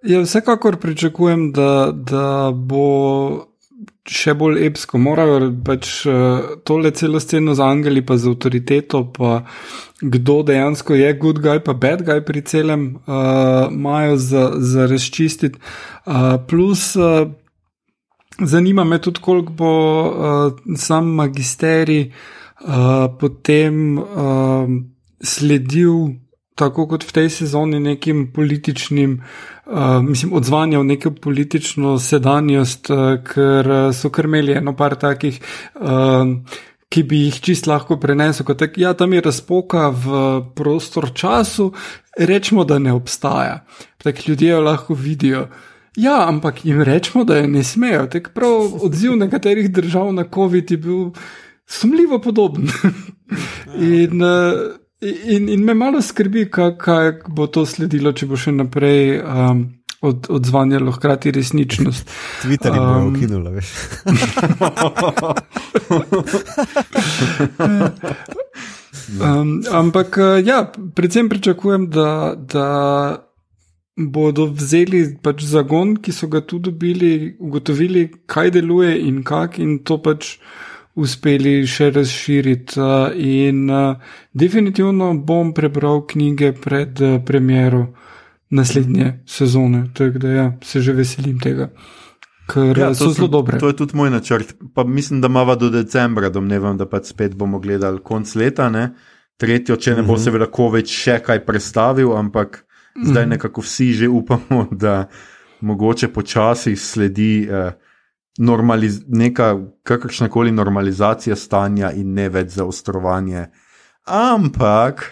Ja, 0.03 0.21
vsekakor 0.21 0.77
pričakujem, 0.77 1.53
da, 1.53 1.93
da 1.93 2.53
bo 2.55 3.55
še 4.05 4.35
bolj 4.37 4.61
epsko. 4.67 5.01
Morajo 5.01 5.49
pač 5.65 5.89
uh, 6.07 6.59
tole 6.69 6.93
celo 6.97 7.21
sceno 7.23 7.57
z 7.57 7.65
angeli, 7.65 8.05
pa 8.05 8.19
z 8.21 8.31
avtoriteto, 8.35 9.05
pa 9.17 9.43
kdo 10.01 10.43
dejansko 10.47 10.99
je 10.99 11.13
good 11.19 11.41
guy, 11.45 11.63
pa 11.65 11.73
bad 11.73 12.05
guy 12.07 12.21
pri 12.25 12.45
celem, 12.47 12.85
uh, 13.07 13.73
imajo 13.73 14.19
za, 14.21 14.45
za 14.61 14.87
razčistiti. 14.91 15.59
Uh, 16.05 16.37
plus, 16.49 16.93
uh, 17.01 17.33
zanima 18.41 18.85
me 18.85 19.01
tudi, 19.01 19.25
koliko 19.25 19.53
bo 19.53 19.73
uh, 20.05 20.77
sam 20.77 21.15
magisterij 21.17 22.11
uh, 22.11 23.09
potem 23.21 23.99
uh, 23.99 24.69
sledil 25.25 26.21
tako 26.55 26.87
kot 26.87 27.05
v 27.05 27.13
tej 27.13 27.31
sezoni, 27.31 27.81
nekim 27.81 28.29
političnim, 28.33 29.17
uh, 29.67 29.99
mislim, 30.03 30.33
odzvanjal 30.33 30.87
neko 30.87 31.11
politično 31.11 31.99
sedanjost, 31.99 32.91
uh, 32.91 33.19
ker 33.27 33.73
so 33.95 34.11
krmeli 34.11 34.57
eno 34.61 34.77
par 34.77 34.99
takih. 35.01 35.41
Uh, 35.75 36.39
Ki 36.95 37.03
bi 37.03 37.25
jih 37.25 37.41
čist 37.43 37.67
lahko 37.67 37.97
prenesel, 37.99 38.47
kot 38.47 38.61
da 38.61 38.69
ja, 38.79 38.93
tam 38.95 39.17
je 39.17 39.23
razpoka 39.25 39.89
v 39.89 40.19
prostor 40.55 41.09
času, 41.11 41.73
rečemo, 42.15 42.63
da 42.65 42.79
ne 42.79 42.93
obstaja. 42.95 43.65
Tako 43.99 44.29
ljudje 44.29 44.51
jo 44.53 44.61
lahko 44.63 44.95
vidijo. 44.95 45.49
Ja, 45.97 46.29
ampak 46.29 46.65
jim 46.65 46.83
rečemo, 46.83 47.25
da 47.25 47.37
je 47.37 47.49
ne 47.49 47.65
smejo. 47.65 48.07
Tako 48.07 48.31
prav 48.35 48.85
odziv 48.87 49.17
nekaterih 49.17 49.73
držav 49.73 50.13
na 50.13 50.25
COVID 50.35 50.71
je 50.71 50.77
bil 50.77 51.11
sumljivo 51.67 52.19
podoben. 52.19 52.69
In 53.99 54.23
uh, 54.23 54.84
In, 55.05 55.49
in 55.49 55.65
me 55.65 55.75
malo 55.75 56.03
skrbi, 56.03 56.51
kaj 56.51 57.13
bo 57.29 57.47
to 57.47 57.67
sledilo, 57.69 58.13
če 58.17 58.27
bo 58.31 58.37
še 58.41 58.53
naprej 58.57 59.21
um, 59.21 59.65
od, 60.01 60.27
odzvanjalo 60.33 60.93
hkrati 60.97 61.31
resničnost. 61.35 62.11
Twitter 62.43 62.73
je 62.75 62.81
um, 62.81 63.13
ukinula, 63.13 63.51
veš. 63.53 63.69
um, 69.21 69.63
ampak 69.73 70.19
uh, 70.19 70.41
ja, 70.47 70.73
predvsem 70.97 71.29
pričakujem, 71.29 71.91
da, 71.93 72.35
da 72.37 72.69
bodo 73.97 74.47
vzeli 74.51 75.05
pač 75.23 75.45
zagon, 75.47 75.97
ki 76.03 76.13
so 76.13 76.27
ga 76.33 76.41
tu 76.41 76.59
dobili, 76.59 77.37
ugotovili, 77.39 78.09
kaj 78.27 78.51
deluje 78.57 78.99
in 79.09 79.23
kak 79.23 79.59
in 79.63 79.79
to 79.85 80.01
pač 80.03 80.39
uspeli 80.95 81.67
še 81.67 81.91
razširiti. 81.91 82.81
In 83.17 83.69
definitivno 84.33 85.15
bom 85.15 85.53
prebral 85.55 86.07
knjige 86.07 86.53
pred 86.53 87.03
premjero 87.27 87.87
naslednje 88.55 89.25
sezone, 89.27 89.89
tako 89.95 90.19
da 90.19 90.29
ja, 90.29 90.47
se 90.63 90.81
že 90.81 90.93
veselim 90.93 91.41
tega. 91.43 91.71
Ker 92.47 92.79
ja, 92.79 92.93
so 92.95 93.09
zelo 93.11 93.29
dobre. 93.29 93.59
To 93.59 93.71
je 93.73 93.77
tudi 93.77 93.97
moj 93.97 94.11
načrt. 94.11 94.55
Pa 94.75 94.85
mislim, 94.85 95.21
da 95.21 95.27
imamo 95.33 95.57
do 95.57 95.71
decembra, 95.71 96.29
domnevam, 96.29 96.77
da 96.77 96.87
pa 96.89 97.01
spet 97.03 97.35
bomo 97.35 97.59
gledali 97.59 98.03
konc 98.05 98.35
leta. 98.35 98.69
Ne? 98.71 98.91
Tretjo, 99.41 99.77
če 99.77 99.95
ne 99.97 100.03
bo 100.03 100.03
uh 100.03 100.07
mhm. 100.07 100.21
-huh. 100.21 100.25
seveda 100.25 100.47
Koveč 100.47 100.93
še 100.93 101.19
kaj 101.25 101.45
predstavil, 101.47 102.13
ampak 102.17 102.65
uh 102.65 103.03
-huh. 103.03 103.11
zdaj 103.11 103.23
mhm. 103.23 103.31
nekako 103.31 103.61
vsi 103.61 103.93
že 103.93 104.09
upamo, 104.09 104.69
da 104.71 105.09
mogoče 105.61 106.09
počasi 106.09 106.77
sledi. 106.77 107.49
Uh, 107.51 107.73
normaliz 108.39 109.03
neka 109.09 109.59
kakršna 109.83 110.29
koli 110.29 110.53
normalizacija 110.53 111.37
stanja 111.37 111.93
in 111.93 112.15
ne 112.15 112.29
več 112.29 112.57
zaostrovanje. 112.59 113.47
Ampak 114.05 115.11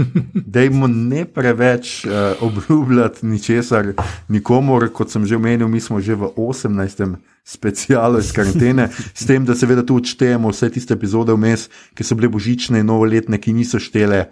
Dajmo 0.54 0.86
ne 0.86 1.24
preveč 1.24 2.04
uh, 2.04 2.12
obljubljati 2.40 3.26
ničesar, 3.26 3.92
nikomor, 4.28 4.88
kot 4.92 5.10
sem 5.10 5.26
že 5.26 5.36
omenil, 5.36 5.68
mi 5.68 5.80
smo 5.80 6.00
že 6.00 6.14
v 6.14 6.30
18. 6.36 7.16
specialu 7.44 8.18
iz 8.18 8.32
karantene, 8.32 8.88
s 9.14 9.26
tem, 9.26 9.44
da 9.44 9.54
seveda 9.54 9.84
tu 9.86 9.96
odštejemo 10.00 10.48
vse 10.48 10.70
tiste 10.70 10.94
epizode 10.94 11.34
vmes, 11.36 11.68
ki 11.94 12.06
so 12.06 12.16
bile 12.16 12.30
božične 12.32 12.80
in 12.80 12.88
novoletne, 12.88 13.36
ki 13.38 13.52
niso 13.52 13.80
štele 13.80 14.28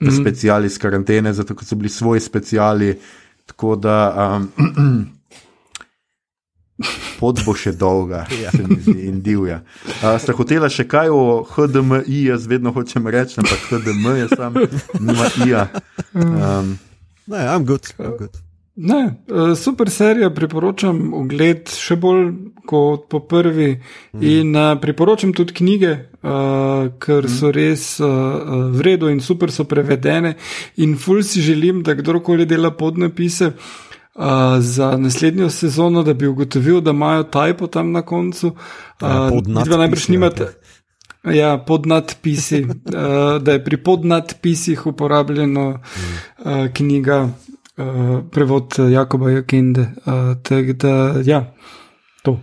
v 0.00 0.10
Mhm. 0.10 0.20
speciali 0.20 0.66
iz 0.66 0.78
karantene, 0.78 1.32
zato 1.32 1.54
ker 1.54 1.64
so 1.64 1.76
bili 1.76 1.88
svoji 1.88 2.20
speciali. 2.20 2.98
Tako 3.46 3.76
da 3.76 3.96
um, 4.36 4.48
pot 7.20 7.40
bo 7.46 7.54
še 7.54 7.72
dolga, 7.78 8.24
Ja. 8.42 8.50
zdi, 8.54 9.06
in 9.08 9.20
divja. 9.22 9.62
Uh, 10.02 10.16
Ste 10.18 10.34
hotela 10.36 10.70
še 10.72 10.86
kaj 10.90 11.12
o 11.14 11.42
HDMI, 11.54 12.24
jaz 12.30 12.48
vedno 12.50 12.72
hočem 12.74 13.06
reči, 13.06 13.38
ampak 13.42 13.68
HDM 13.70 14.10
je 14.22 14.28
sam, 14.34 14.58
nima 15.00 15.30
IA. 15.46 15.68
Um, 16.14 16.78
Ne, 17.26 17.38
I'm 17.38 17.64
good. 17.64 17.80
I'm 17.98 18.18
good. 18.18 18.36
Ne, 18.76 19.14
eh, 19.28 19.54
super 19.56 19.90
serija, 19.90 20.28
priporočam 20.34 21.12
ogled 21.14 21.70
še 21.70 21.94
bolj 21.96 22.24
kot 22.66 23.06
po 23.08 23.20
prvi. 23.28 23.78
Mm. 24.12 24.24
In 24.28 24.56
uh, 24.58 24.72
priporočam 24.82 25.32
tudi 25.36 25.54
knjige, 25.54 25.92
uh, 26.24 26.90
ker 26.98 27.28
so 27.30 27.52
res 27.54 28.00
uh, 28.02 28.72
vredno 28.74 29.12
in 29.12 29.22
super 29.22 29.52
so 29.54 29.64
prevedene. 29.68 30.34
In 30.82 30.98
ful 30.98 31.22
si 31.22 31.44
želim, 31.44 31.84
da 31.86 31.94
kdorkoli 31.94 32.48
dela 32.50 32.74
podnapise 32.74 33.52
uh, 33.52 33.72
za 34.60 34.96
naslednjo 34.96 35.50
sezono, 35.50 36.02
da 36.02 36.14
bi 36.14 36.26
ugotovil, 36.26 36.80
da 36.80 36.90
imajo 36.90 37.22
tajpo 37.22 37.66
tam 37.66 37.92
na 37.92 38.02
koncu. 38.02 38.46
Ja, 39.02 39.22
Uh, 39.22 39.28
podnadpisi, 39.28 39.64
vidva 39.64 39.78
najbrž 39.78 40.08
ja. 40.08 40.12
nimate. 40.12 40.46
Ja, 41.24 41.58
podnadpisi, 41.58 42.62
uh, 42.64 43.42
da 43.42 43.52
je 43.52 43.64
pri 43.64 43.76
podnadpisih 43.76 44.86
uporabljeno 44.86 45.68
uh, 45.70 46.72
knjiga, 46.74 47.28
uh, 47.76 48.20
prevod 48.30 48.74
Jakoba 48.92 49.30
Jakende. 49.30 49.80
Uh, 49.80 50.42
tako 50.42 50.72
da, 50.72 51.14
ja, 51.24 51.54
to. 52.22 52.40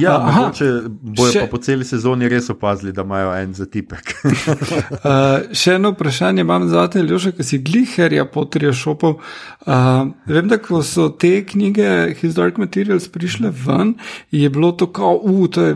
Ja, 0.00 0.16
Aha, 0.16 0.40
mogoče 0.40 0.68
bojo 0.88 1.32
še- 1.32 1.40
pa 1.40 1.46
po 1.46 1.58
celi 1.58 1.84
sezoni 1.84 2.28
res 2.28 2.50
opazili, 2.50 2.92
da 2.92 3.02
imajo 3.02 3.32
en 3.36 3.54
zatipek. 3.54 4.14
Uh, 4.24 5.52
še 5.60 5.78
eno 5.78 5.94
vprašanje 5.94 6.44
imam 6.44 6.68
za 6.68 6.86
te, 6.88 7.02
Ljoša, 7.02 7.32
ki 7.36 7.44
si 7.44 7.58
gliherja 7.58 8.24
Potterja 8.24 8.72
šopal. 8.72 9.18
Uh, 9.66 10.10
vem, 10.26 10.48
da 10.48 10.58
ko 10.58 10.82
so 10.82 11.08
te 11.08 11.44
knjige 11.46 12.14
His 12.20 12.34
Dark 12.34 12.58
Materials 12.58 13.08
prišle 13.08 13.50
ven, 13.64 13.94
je 14.30 14.50
bilo 14.50 14.72
to 14.72 14.90
kao, 14.92 15.18
uh, 15.22 15.48
to 15.48 15.66
je. 15.70 15.74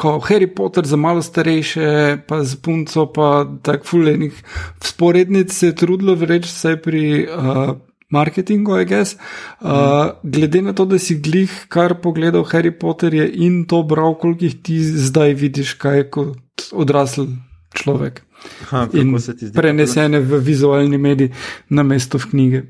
Ko 0.00 0.16
Harry 0.16 0.46
Potter 0.48 0.86
za 0.88 0.96
malo 0.96 1.20
starejše, 1.20 2.16
pa 2.24 2.38
z 2.40 2.56
punco, 2.56 3.04
pa 3.12 3.44
tako 3.62 3.84
fulejnih 3.84 4.32
sporednic 4.80 5.52
se 5.52 5.66
je 5.66 5.74
trudilo 5.76 6.14
vreči 6.16 6.48
vsaj 6.48 6.78
pri 6.80 7.02
uh, 7.28 7.74
marketingu, 8.14 8.78
I 8.80 8.86
guess. 8.88 9.16
Uh, 9.60 10.14
glede 10.22 10.62
na 10.62 10.74
to, 10.76 10.86
da 10.86 10.98
si 11.02 11.18
glih 11.20 11.52
kar 11.68 11.96
pogledal 12.02 12.46
Harry 12.52 12.72
Potterje 12.72 13.26
in 13.46 13.64
to 13.70 13.82
bral, 13.82 14.14
koliko 14.20 14.46
jih 14.48 14.60
ti 14.62 14.78
zdaj 14.82 15.34
vidiš, 15.42 15.74
kaj 15.82 16.06
kot 16.14 16.70
odrasel 16.72 17.34
človek. 17.74 18.22
Ha, 18.70 18.86
In 18.92 19.16
prenesene 19.54 20.20
v 20.20 20.38
vizualni 20.44 20.98
medij 21.00 21.32
na 21.72 21.82
mesto 21.82 22.20
v 22.20 22.30
knjige. 22.30 22.60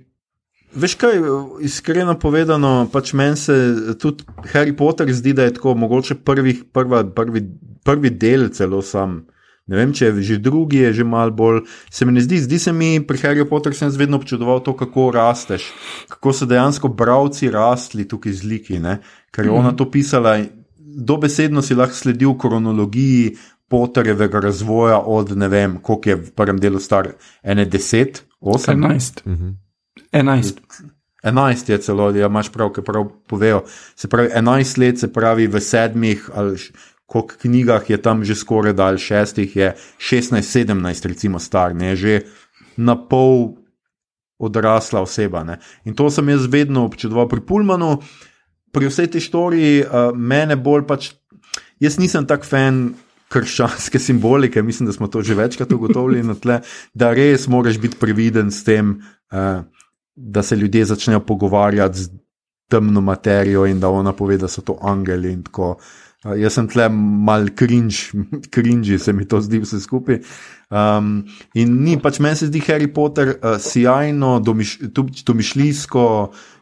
Veš 0.74 0.94
kaj, 0.98 1.20
iskreno 1.62 2.16
povedano, 2.18 2.88
pač 2.90 3.12
meni 3.14 3.38
se 3.38 3.54
tudi 3.98 4.26
Harry 4.54 4.74
Potter 4.76 5.10
zdi, 5.14 5.32
da 5.32 5.46
je 5.46 5.54
tako 5.54 5.74
mogoče 5.78 6.16
prvih, 6.26 6.64
prva, 6.72 7.04
prvi, 7.14 7.44
prvi 7.86 8.10
del 8.10 8.48
celo 8.50 8.82
sam. 8.82 9.22
Ne 9.66 9.78
vem, 9.80 9.94
če 9.96 10.10
je 10.10 10.22
že 10.28 10.36
drugi, 10.44 10.82
je 10.82 10.92
že 11.00 11.04
mal 11.08 11.30
bolj. 11.32 11.62
Se 11.90 12.04
mi 12.04 12.12
ne 12.12 12.20
zdi, 12.20 12.42
zdi 12.44 12.58
se 12.60 12.72
mi 12.72 13.00
pri 13.00 13.18
Harry 13.22 13.46
Potterju 13.48 13.78
sem 13.78 13.92
vedno 13.96 14.20
občudoval 14.20 14.60
to, 14.60 14.76
kako 14.76 15.10
rasteš, 15.14 15.70
kako 16.08 16.32
so 16.32 16.46
dejansko 16.46 16.88
bravci 16.88 17.50
rastli 17.50 18.04
tukaj 18.08 18.32
z 18.32 18.44
liki. 18.44 18.78
Ne? 18.78 18.98
Ker 19.32 19.48
je 19.48 19.50
ona 19.50 19.72
to 19.72 19.88
pisala, 19.90 20.36
dobesedno 20.78 21.62
si 21.62 21.74
lahko 21.74 21.96
sledil 21.96 22.36
kronologiji 22.38 23.36
Potterjevega 23.68 24.40
razvoja 24.44 24.98
od 25.00 25.32
ne 25.36 25.48
vem, 25.48 25.78
koliko 25.82 26.10
je 26.10 26.16
v 26.16 26.30
prvem 26.36 26.58
delu 26.60 26.78
star, 26.78 27.14
ene 27.42 27.64
deset, 27.64 28.20
osem. 28.40 28.76
11. 28.76 29.24
Mhm. 29.24 29.48
11. 30.12 30.60
11 31.24 31.70
je 31.70 31.78
celo, 31.78 32.10
ja, 32.12 32.26
imaš 32.26 32.52
prav, 32.52 32.68
ki 32.76 32.82
prav 32.84 33.08
povejo. 33.26 33.62
Se 33.96 34.08
pravi, 34.08 34.28
11 34.36 34.78
let, 34.78 35.00
se 35.00 35.12
pravi, 35.12 35.46
v 35.48 35.60
sedmih 35.60 36.28
ali 36.34 36.58
koliko 37.06 37.34
knjigah 37.40 37.90
je 37.90 37.98
tam 38.02 38.24
že 38.24 38.34
skoraj 38.34 38.72
da, 38.72 38.86
ali 38.86 38.98
šestih 38.98 39.56
je 39.56 39.74
16, 39.98 40.40
17, 40.40 41.06
recimo 41.06 41.38
star, 41.38 41.74
ne, 41.74 41.96
že 41.96 42.20
na 42.76 42.96
pol 42.96 43.54
odrasla 44.38 45.00
oseba. 45.00 45.44
Ne. 45.44 45.58
In 45.84 45.94
to 45.94 46.10
sem 46.10 46.28
jaz 46.28 46.46
vedno 46.50 46.84
občudoval 46.84 47.28
pri 47.28 47.40
Pulmanu, 47.40 47.98
pri 48.74 48.90
vsej 48.90 49.14
tej 49.14 49.22
štoriji, 49.30 49.74
uh, 49.84 50.10
mene 50.16 50.56
bolj 50.56 50.86
pač, 50.88 51.12
jaz 51.80 52.00
nisem 52.00 52.26
tak 52.26 52.46
fan. 52.46 52.94
Krščanske 53.34 53.98
simbolike, 53.98 54.62
mislim, 54.62 54.86
da 54.86 54.92
smo 54.94 55.08
to 55.10 55.22
že 55.24 55.34
večkrat 55.34 55.72
ugotovili, 55.72 56.20
na 56.22 56.36
tle, 56.38 56.60
da 56.94 57.08
res 57.16 57.48
moraš 57.50 57.80
biti 57.82 57.96
previden 57.98 58.52
s 58.52 58.62
tem, 58.62 59.00
uh, 59.32 59.64
da 60.14 60.42
se 60.44 60.54
ljudje 60.54 60.84
začnejo 60.92 61.24
pogovarjati 61.26 61.98
z 61.98 62.12
temno 62.70 63.00
materijo 63.00 63.64
in 63.66 63.80
da 63.80 63.90
ona 63.90 64.12
pove, 64.12 64.36
da 64.38 64.46
so 64.46 64.62
to 64.62 64.78
angeli. 64.82 65.32
in 65.32 65.42
tako. 65.42 65.70
Uh, 65.74 66.03
jaz 66.24 66.56
sem 66.56 66.68
tle 66.70 66.88
mal 66.88 67.50
cringe, 67.56 68.10
cringe 68.54 68.98
se 68.98 69.12
mi 69.12 69.26
to 69.28 69.40
zdi 69.44 69.60
vse 69.62 69.80
skupaj. 69.84 70.22
Um, 70.74 71.26
in 71.54 71.76
ni 71.84 71.98
pač 72.00 72.18
meni 72.24 72.38
se 72.40 72.48
zdi 72.48 72.62
Harry 72.66 72.88
Potter 72.90 73.34
uh, 73.36 73.58
sjajno, 73.60 74.38
domiš, 74.42 74.78
domišljijsko, 75.26 76.06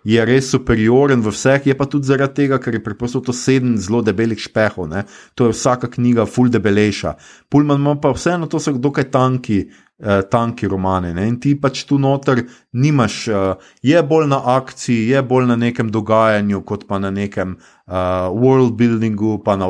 je 0.04 0.24
res 0.26 0.50
superioren 0.50 1.22
v 1.22 1.30
vseh, 1.30 1.66
je 1.66 1.76
pa 1.78 1.86
tudi 1.86 2.10
zaradi 2.10 2.42
tega, 2.42 2.58
ker 2.58 2.74
je 2.78 2.82
preprosto 2.82 3.22
to 3.22 3.34
sedem 3.36 3.76
zelo 3.78 4.02
debelih 4.02 4.38
špehov. 4.38 4.90
Ne? 4.90 5.06
To 5.38 5.46
je 5.48 5.54
vsaka 5.54 5.90
knjiga, 5.90 6.26
full 6.26 6.50
debelejša. 6.50 7.14
Pulman 7.48 7.80
ima 7.80 7.96
pa 8.00 8.12
vseeno, 8.14 8.50
to 8.50 8.60
so 8.62 8.74
dokaj 8.74 9.10
tanki. 9.14 9.64
Uh, 10.02 10.18
tanki 10.26 10.66
romane. 10.66 11.12
Ne? 11.14 11.28
In 11.30 11.36
ti 11.38 11.52
pač 11.54 11.84
tu 11.86 11.94
noter 11.94 12.40
nimaš, 12.74 13.20
uh, 13.30 13.68
je 13.86 14.00
bolj 14.02 14.24
na 14.32 14.40
akciji, 14.56 15.12
je 15.12 15.20
bolj 15.22 15.46
na 15.46 15.54
nekem 15.54 15.92
dogajanju, 15.94 16.58
kot 16.66 16.88
pa 16.88 16.98
na 16.98 17.12
nekem 17.14 17.52
uh, 17.54 18.26
world 18.34 18.74
buildingu, 18.74 19.36
pa 19.46 19.54
na 19.54 19.68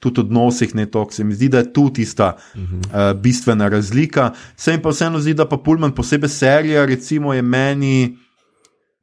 tudi 0.00 0.24
odnosih. 0.24 0.72
Ne, 0.72 0.86
toliko. 0.88 1.12
Se 1.12 1.28
mi 1.28 1.36
zdi, 1.36 1.50
da 1.52 1.60
je 1.60 1.72
tu 1.76 1.90
tista 1.92 2.32
uh, 2.32 3.12
bistvena 3.12 3.68
razlika. 3.68 4.30
Se 4.56 4.72
mi 4.72 4.80
pa 4.80 4.94
vseeno 4.94 5.20
zdi, 5.20 5.36
da 5.36 5.44
pa 5.44 5.60
Pullman, 5.60 5.92
posebej 5.92 6.32
serija, 6.32 6.88
recimo, 6.88 7.36
je 7.36 7.42
meni. 7.42 8.23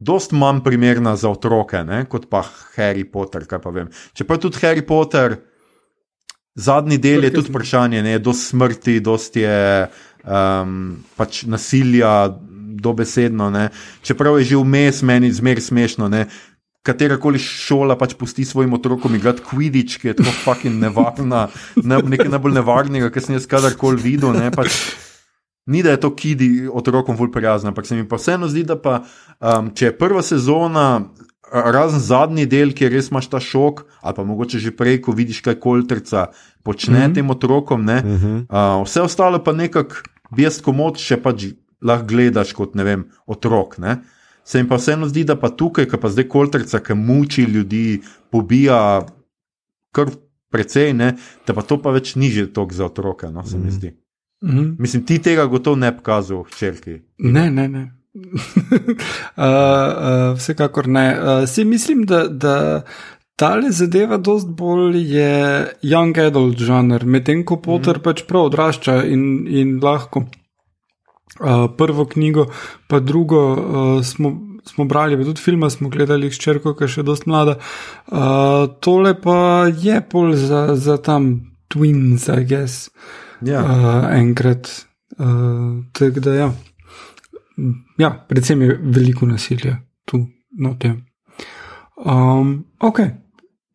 Dost 0.02 0.34
manj 0.34 0.64
primerna 0.66 1.14
za 1.16 1.30
otroke, 1.30 1.84
ne, 1.86 2.04
kot 2.10 2.26
pa 2.30 2.42
Harry 2.76 3.06
Potter. 3.06 3.46
pa 3.46 3.70
vem. 3.70 3.90
Čeprav 4.18 4.40
tudi 4.42 4.58
Harry 4.66 4.82
Potter, 4.82 5.38
zadnji 6.56 6.98
del 6.98 7.24
je 7.24 7.34
tudi 7.34 7.52
vprašanje, 7.54 8.02
ne, 8.04 8.20
dost 8.20 8.50
smrti, 8.50 9.00
dost 9.00 9.36
je 9.38 9.88
um, 10.26 11.04
pač 11.16 11.44
nasilja, 11.46 12.34
dobesedno. 12.82 13.50
Ne. 13.50 13.70
Čeprav 14.02 14.40
je 14.40 14.52
že 14.54 14.58
vmes 14.58 15.02
meni 15.06 15.32
zmer 15.32 15.62
smešno. 15.62 16.10
Ne. 16.10 16.26
Katera 16.82 17.20
koli 17.22 17.38
šola 17.38 17.94
pač 17.94 18.16
pusti 18.18 18.46
svojim 18.46 18.74
otrokom 18.74 19.14
igrati 19.16 19.44
kvidič, 19.46 20.00
ki 20.02 20.08
je 20.08 20.16
tako 20.18 20.32
fucking 20.42 20.82
nevarna, 20.82 21.44
ne, 21.78 22.00
nekaj 22.02 22.32
najbolj 22.34 22.56
nevarnega, 22.58 23.12
kar 23.14 23.22
sem 23.22 23.38
jaz 23.38 23.46
kadarkoli 23.46 24.02
videl. 24.02 24.34
Ne, 24.34 24.50
pač, 24.50 24.74
Ni 25.66 25.84
da 25.84 25.92
je 25.92 26.00
to 26.00 26.16
kidi 26.16 26.68
otrokom 26.74 27.18
bolj 27.18 27.32
prijazno, 27.32 27.70
ampak 27.70 27.86
se 27.86 27.96
mi 27.96 28.08
pa 28.08 28.16
vseeno 28.16 28.48
zdi, 28.48 28.64
da 28.64 28.76
pa, 28.76 29.04
um, 29.40 29.70
če 29.70 29.86
je 29.86 29.98
prva 29.98 30.22
sezona, 30.22 30.86
razen 31.54 32.00
zadnji 32.00 32.46
del, 32.46 32.72
kjer 32.74 32.92
res 32.92 33.10
imaš 33.12 33.28
ta 33.28 33.40
šok, 33.40 33.84
ali 34.02 34.16
pa 34.16 34.24
mogoče 34.24 34.60
že 34.60 34.72
prej, 34.72 35.02
ko 35.02 35.12
vidiš, 35.12 35.42
kaj 35.42 35.60
koltrca 35.60 36.28
počne 36.64 36.98
mm. 37.00 37.02
-hmm. 37.02 37.16
tem 37.16 37.30
otrokom, 37.30 37.86
ne, 37.86 38.02
Mhm. 38.02 38.36
uh, 38.50 38.84
vse 38.86 39.02
ostalo 39.02 39.44
pa 39.44 39.52
nekako 39.54 39.96
bijes 40.36 40.62
komod, 40.62 40.98
še 40.98 41.18
pač 41.22 41.46
lahko 41.82 42.06
gledaš 42.08 42.54
kot 42.54 42.76
ne 42.76 42.84
vem, 42.84 43.06
otrok. 43.28 43.78
Ne. 43.78 43.98
Se 44.44 44.64
mi 44.64 44.70
pa 44.70 44.76
vseeno 44.76 45.08
zdi, 45.08 45.24
da 45.24 45.36
pa 45.36 45.50
tukaj, 45.50 45.86
ki 45.86 45.98
pa 45.98 46.10
zdaj 46.10 46.28
koltrca, 46.28 46.80
ki 46.80 46.94
muči 46.94 47.44
ljudi, 47.44 48.02
pobija 48.32 49.06
kar 49.92 50.08
precej, 50.52 50.94
ne, 50.94 51.16
da 51.48 51.54
pa 51.54 51.62
to 51.62 51.78
pa 51.78 51.92
več 51.92 52.16
ni 52.16 52.30
že 52.30 52.54
tok 52.54 52.74
za 52.74 52.86
otroke, 52.86 53.28
no, 53.28 53.44
se 53.44 53.58
mi 53.58 53.64
Mhm. 53.68 53.72
zdi. 53.72 53.92
Mhm. 54.44 54.76
Mislim, 54.80 55.06
ti 55.06 55.20
tega 55.22 55.46
gotovo 55.46 55.76
ne 55.76 55.92
bi 55.92 56.00
kazal 56.04 56.44
hčerki. 56.44 57.00
Ne, 57.18 57.52
ne, 57.52 57.68
ne. 57.68 57.92
uh, 58.14 58.24
uh, 59.38 60.38
vsekakor 60.38 60.88
ne. 60.88 61.20
Uh, 61.20 61.50
si 61.50 61.66
mislim, 61.66 62.04
da, 62.06 62.28
da 62.28 62.82
tale 63.36 63.72
zadeva 63.72 64.18
dost 64.18 64.48
bolj 64.48 64.98
je 65.16 65.68
young 65.84 66.20
adult 66.26 66.58
žanr, 66.58 67.06
medtem 67.06 67.46
ko 67.46 67.62
Potter 67.62 67.98
mm. 67.98 68.04
pač 68.04 68.26
prav 68.28 68.50
odrašča 68.50 69.04
in, 69.06 69.48
in 69.48 69.80
lahko. 69.84 70.26
Uh, 71.40 71.70
prvo 71.78 72.06
knjigo, 72.06 72.50
pa 72.92 73.00
drugo 73.00 73.40
uh, 73.54 74.04
smo, 74.06 74.34
smo 74.68 74.86
brali, 74.86 75.16
pa 75.18 75.24
tudi 75.24 75.42
filma 75.42 75.70
smo 75.70 75.90
gledali 75.90 76.32
s 76.32 76.42
črko, 76.42 76.76
ki 76.76 76.84
je 76.86 76.98
še 76.98 77.06
dost 77.08 77.26
mlada. 77.26 77.56
Uh, 78.12 78.68
tole 78.84 79.16
pa 79.22 79.70
je 79.72 80.02
pol 80.10 80.36
za, 80.36 80.76
za 80.76 80.98
tam 80.98 81.34
twins, 81.72 82.28
I 82.30 82.44
guess 82.46 82.90
Ja. 83.42 83.62
uh, 83.64 84.20
enkrat. 84.20 84.86
Uh, 85.18 85.84
tako 85.92 86.20
da, 86.20 86.34
ja. 86.34 86.52
ja, 87.98 88.26
predvsem 88.30 88.62
je 88.62 88.80
veliko 88.82 89.26
nasilja 89.26 89.78
tu, 90.06 90.26
no, 90.52 90.76
tem. 90.80 91.02
Um, 92.06 92.66
ok, 92.80 93.00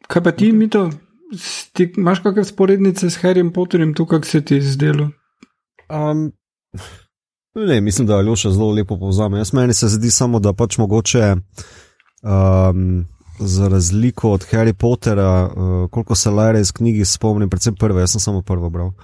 kaj 0.06 0.22
pa 0.22 0.32
ti, 0.32 0.52
mi 0.52 0.70
to, 0.70 0.90
ti, 1.72 1.92
imaš 1.96 2.22
kakšne 2.24 2.44
sporednice 2.44 3.10
s 3.10 3.20
Harryjem 3.22 3.52
Potterjem, 3.52 3.94
tu 3.94 4.06
kak 4.06 4.26
se 4.26 4.40
ti 4.44 4.54
je 4.54 4.62
zdelo? 4.62 5.10
Um, 5.88 6.32
ne, 7.54 7.80
mislim, 7.80 8.06
da 8.06 8.14
je 8.14 8.18
Aljoša 8.18 8.50
zelo 8.50 8.72
lepo 8.72 8.98
povzame. 8.98 9.38
Jaz 9.38 9.52
meni 9.52 9.74
se 9.74 9.88
zdi 9.88 10.10
samo, 10.10 10.40
da 10.40 10.52
pač 10.52 10.78
mogoče. 10.78 11.36
Um, 12.22 13.04
Za 13.38 13.68
razliko 13.68 14.30
od 14.32 14.46
Harry 14.48 14.72
Pottera, 14.72 15.44
uh, 15.44 15.90
koliko 15.90 16.14
se 16.14 16.30
Lara 16.30 16.58
iz 16.58 16.72
knjigi 16.72 17.04
spomni, 17.04 17.50
predvsem 17.50 17.74
prve, 17.76 18.00
jaz 18.00 18.14
sem 18.14 18.20
samo 18.20 18.40
prvo 18.42 18.70
bral, 18.70 18.94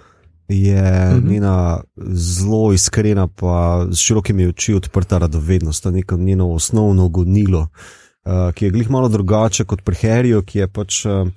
je 0.52 0.82
-hmm. 0.82 1.30
njena 1.30 1.80
zelo 2.12 2.72
iskrena, 2.72 3.26
pa 3.26 3.86
z 3.90 3.96
širokimi 3.96 4.46
oči 4.46 4.74
odprta 4.74 5.18
radovednost, 5.18 5.84
neko 5.84 6.16
njeno 6.16 6.52
osnovno 6.52 7.08
gonilo, 7.08 7.60
uh, 7.60 8.54
ki 8.54 8.64
je 8.64 8.70
glih 8.70 8.90
malo 8.90 9.08
drugače 9.08 9.64
kot 9.64 9.82
pri 9.82 9.96
Harryju, 9.96 10.42
ki 10.42 10.58
je 10.58 10.68
pač 10.68 11.04
uh, 11.06 11.28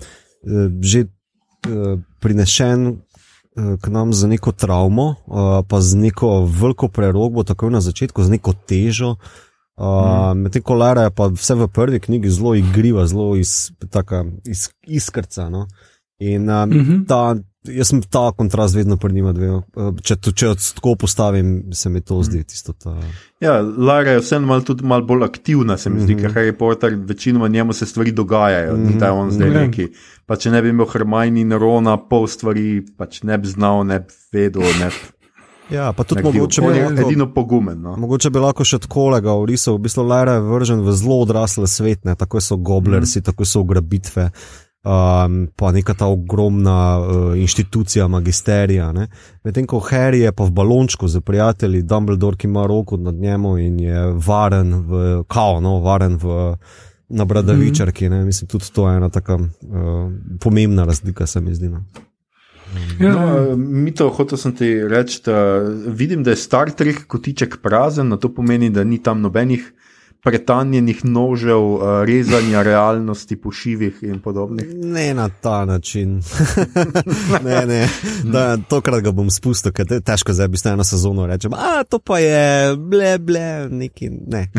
že 0.81 1.01
uh, 1.01 1.99
prinešen 2.19 2.87
uh, 2.87 2.97
k 3.81 3.87
nam 3.87 4.13
z 4.13 4.27
neko 4.27 4.51
travmo, 4.51 5.15
uh, 5.25 5.65
pa 5.67 5.81
z 5.81 5.95
neko 5.95 6.45
veliko 6.45 6.87
prerogbo, 6.87 7.43
tako 7.43 7.69
na 7.69 7.81
začetku, 7.81 8.23
z 8.23 8.29
neko 8.29 8.53
težo. 8.53 9.15
Uh, 9.77 10.31
mm. 10.31 10.39
Medtem 10.39 10.61
ko 10.63 10.73
Lara 10.73 11.01
je 11.01 11.11
pa 11.11 11.27
vse 11.27 11.55
v 11.55 11.67
prvi 11.67 11.99
knjigi 11.99 12.29
zelo 12.29 12.55
igriva, 12.55 13.07
zelo 13.07 13.35
iz, 13.35 13.71
taka, 13.91 14.23
iz, 14.47 14.69
iskrca. 14.87 15.49
No? 15.49 15.67
In 16.19 16.49
um, 16.49 16.69
mm 16.69 16.85
-hmm. 16.85 17.07
ta, 17.07 17.35
jaz 17.67 17.89
sem 17.89 18.01
ta 18.01 18.31
kontrast 18.31 18.75
vedno 18.75 18.97
pri 18.97 19.13
njima 19.13 19.33
dve. 19.33 19.49
Če 20.03 20.15
to 20.15 20.31
če 20.31 20.53
tako 20.75 20.95
postavim, 20.99 21.73
se 21.73 21.89
mi 21.89 22.01
to 22.01 22.21
zdi. 22.23 22.43
Tisto, 22.43 22.73
ta... 22.73 22.95
Ja, 23.43 23.59
Lara 23.61 24.15
je 24.15 24.23
vseeno 24.23 24.47
mal, 24.47 24.63
tudi 24.65 24.85
malo 24.85 25.05
bolj 25.05 25.25
aktivna, 25.27 25.77
se 25.77 25.89
mi 25.89 26.01
zdi, 26.01 26.15
mm 26.15 26.19
-hmm. 26.19 26.21
ker 26.21 26.33
Harry 26.33 26.57
Potter, 26.57 26.95
večinoma 26.95 27.47
njemu 27.47 27.73
se 27.73 27.85
stvari 27.85 28.11
dogajajo, 28.11 28.75
mm 28.75 28.79
-hmm. 28.79 28.93
ni 28.93 28.99
ta 28.99 29.13
on 29.13 29.31
zdaj 29.31 29.49
mm 29.49 29.53
-hmm. 29.53 29.67
neki. 29.67 29.87
Pa 30.25 30.35
če 30.35 30.51
ne 30.51 30.61
bi 30.61 30.69
imel 30.69 30.85
Hermajni 30.93 31.41
in 31.41 31.51
Rona, 31.51 31.97
pol 31.97 32.27
stvari 32.27 32.85
pač 32.97 33.23
ne 33.23 33.37
bi 33.37 33.47
znal, 33.47 33.85
ne 33.85 33.99
bi 33.99 34.13
vedel. 34.31 34.61
Ne 34.61 34.85
bi... 34.85 35.15
Ja, 35.69 35.93
pa 35.93 36.03
tudi 36.03 36.23
mogoče 36.23 36.61
bi 36.61 36.67
lahko. 36.67 37.09
Edino 37.09 37.33
pogumen. 37.33 37.81
No. 37.81 37.95
Mogoče 37.97 38.29
bi 38.29 38.39
lahko 38.39 38.65
še 38.67 38.79
tako 38.79 39.09
lega 39.15 39.33
urisal, 39.33 39.79
v 39.79 39.87
bistvu 39.87 40.05
Lara 40.05 40.37
je 40.37 40.45
vržen 40.45 40.83
v 40.85 40.93
zelo 40.93 41.19
odrasle 41.23 41.67
svet, 41.67 42.05
ne? 42.05 42.15
tako 42.15 42.41
so 42.41 42.57
goblersi, 42.57 43.19
mm. 43.19 43.23
tako 43.23 43.45
so 43.45 43.63
ugrabitve, 43.65 44.29
um, 44.85 45.47
pa 45.55 45.71
neka 45.71 45.93
ta 45.93 46.07
ogromna 46.07 46.99
uh, 46.99 47.37
inštitucija, 47.37 48.07
magisterija. 48.07 48.93
Medtem 49.43 49.67
ko 49.67 49.81
Harry 49.89 50.23
je 50.23 50.31
pa 50.31 50.43
v 50.43 50.51
balončku 50.51 51.07
z 51.07 51.21
prijatelji, 51.21 51.81
Dumbledore, 51.81 52.37
ki 52.37 52.47
ima 52.47 52.67
roko 52.67 52.97
nad 52.97 53.15
njemu 53.15 53.57
in 53.57 53.79
je 53.79 54.11
varen 54.27 54.73
v 54.73 55.23
kao, 55.27 55.61
no, 55.61 55.79
varen 55.79 56.19
v. 56.21 56.55
Na 57.09 57.21
bradavičarki, 57.25 58.07
mm. 58.09 58.25
mislim, 58.25 58.47
tudi 58.47 58.65
to 58.73 58.87
je 58.89 58.97
ena 58.97 59.09
tako 59.09 59.35
uh, 59.35 60.11
pomembna 60.41 60.83
razlika, 60.89 61.27
se 61.27 61.41
mi 61.41 61.53
zdi. 61.53 61.69
No. 61.69 61.83
Ja. 62.99 63.11
No, 63.13 63.55
mi 63.57 63.93
to 63.93 64.37
sem 64.37 64.55
ti 64.55 64.87
reči, 64.87 65.21
da 65.25 65.59
vidim, 65.87 66.23
da 66.23 66.29
je 66.29 66.35
Star 66.35 66.71
Trek 66.71 67.07
kotiček 67.07 67.57
prazen, 67.61 68.07
no 68.07 68.17
to 68.17 68.33
pomeni, 68.33 68.69
da 68.69 68.83
ni 68.83 69.03
tam 69.03 69.21
nobenih 69.21 69.73
pretanjenih 70.25 71.05
nožev, 71.05 71.77
rezanja 72.05 72.63
realnosti 72.65 73.37
po 73.37 73.51
šivih 73.51 73.99
in 74.01 74.19
podobnih. 74.19 74.67
Ne 74.73 75.13
na 75.13 75.29
ta 75.29 75.65
način. 75.65 76.21
ne, 77.45 77.65
ne. 77.65 77.87
Da, 78.23 78.57
tokrat 78.57 79.03
ga 79.05 79.11
bom 79.11 79.29
spustil, 79.29 79.71
ker 79.71 79.85
je 79.89 80.01
težko 80.01 80.33
zdaj 80.33 80.47
bi 80.47 80.57
eno 80.65 80.83
sezono 80.83 81.27
reči. 81.29 81.47
A 81.53 81.83
to 81.83 81.99
pa 81.99 82.19
je, 82.19 82.75
ble, 82.75 83.17
ble, 83.19 83.69
neki 83.69 84.09
ne. 84.09 84.47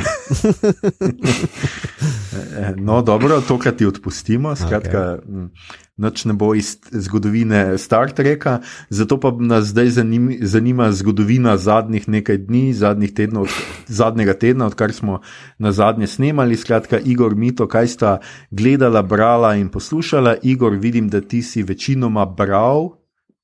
E, 2.57 2.75
no, 2.77 3.03
dobro, 3.03 3.41
tokrat 3.41 3.77
ti 3.77 3.87
odpustimo. 3.87 4.57
Skratka, 4.57 5.19
okay 5.25 5.86
noč 5.97 6.25
ne 6.25 6.33
bo 6.33 6.55
iz 6.55 6.77
zgodovine 6.93 7.79
Star 7.79 8.13
Treka, 8.13 8.61
zato 8.89 9.21
pa 9.21 9.33
nas 9.41 9.65
zdaj 9.65 9.89
zanima, 9.89 10.33
zanima 10.41 10.93
zgodovina 10.93 11.57
zadnjih 11.57 12.09
nekaj 12.09 12.39
dni, 12.39 12.73
zadnjih 12.73 13.15
tednov, 13.15 13.49
zadnjega 13.87 14.35
tedna, 14.35 14.67
odkar 14.67 14.93
smo 14.93 15.21
na 15.59 15.73
zadnje 15.73 16.07
snemali. 16.07 16.57
Skratka, 16.57 16.99
Igor, 16.99 17.35
Mito, 17.35 17.69
kaj 17.69 17.89
sta 17.89 18.19
gledala, 18.51 19.03
brala 19.03 19.55
in 19.57 19.69
poslušala? 19.69 20.37
Igor, 20.43 20.77
vidim, 20.77 21.09
da 21.09 21.21
ti 21.21 21.43
si 21.43 21.63
večinoma 21.63 22.27
bral. 22.27 22.91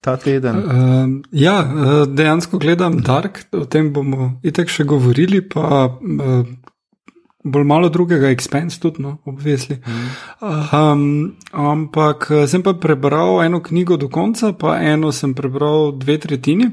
Ta 0.03 0.17
teden. 0.17 0.57
Uh, 0.57 0.65
ja, 1.31 1.61
eh, 1.61 2.07
dejansko 2.11 2.59
gledam 2.59 2.99
Dark, 3.01 3.39
o 3.53 3.65
tem 3.65 3.93
bomo 3.93 4.33
itek 4.43 4.69
še 4.69 4.85
govorili, 4.85 5.45
pa 5.49 5.87
uh, 5.87 6.43
bolj 7.45 7.65
malo 7.65 7.89
drugega, 7.89 8.31
expense 8.31 8.81
tudi, 8.81 9.03
no, 9.03 9.17
obvesli. 9.25 9.77
Mm. 9.87 10.09
Um, 10.73 11.33
ampak 11.53 12.29
eh, 12.31 12.47
sem 12.47 12.63
pa 12.63 12.75
prebral 12.75 13.43
eno 13.45 13.63
knjigo 13.63 13.97
do 13.97 14.09
konca, 14.09 14.53
pa 14.53 14.79
eno 14.83 15.13
sem 15.13 15.35
prebral 15.35 15.93
dve 15.99 16.19
tretjini. 16.23 16.71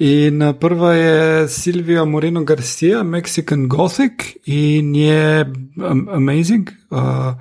In 0.00 0.42
eh, 0.42 0.54
prva 0.56 0.94
je 0.94 1.48
Silvija 1.48 2.04
Moreno 2.04 2.44
Garcia, 2.44 3.02
Mexican 3.02 3.68
Gothic, 3.68 4.36
in 4.46 4.94
je 4.94 5.44
amazing. 6.16 6.70
Uh, 6.90 7.34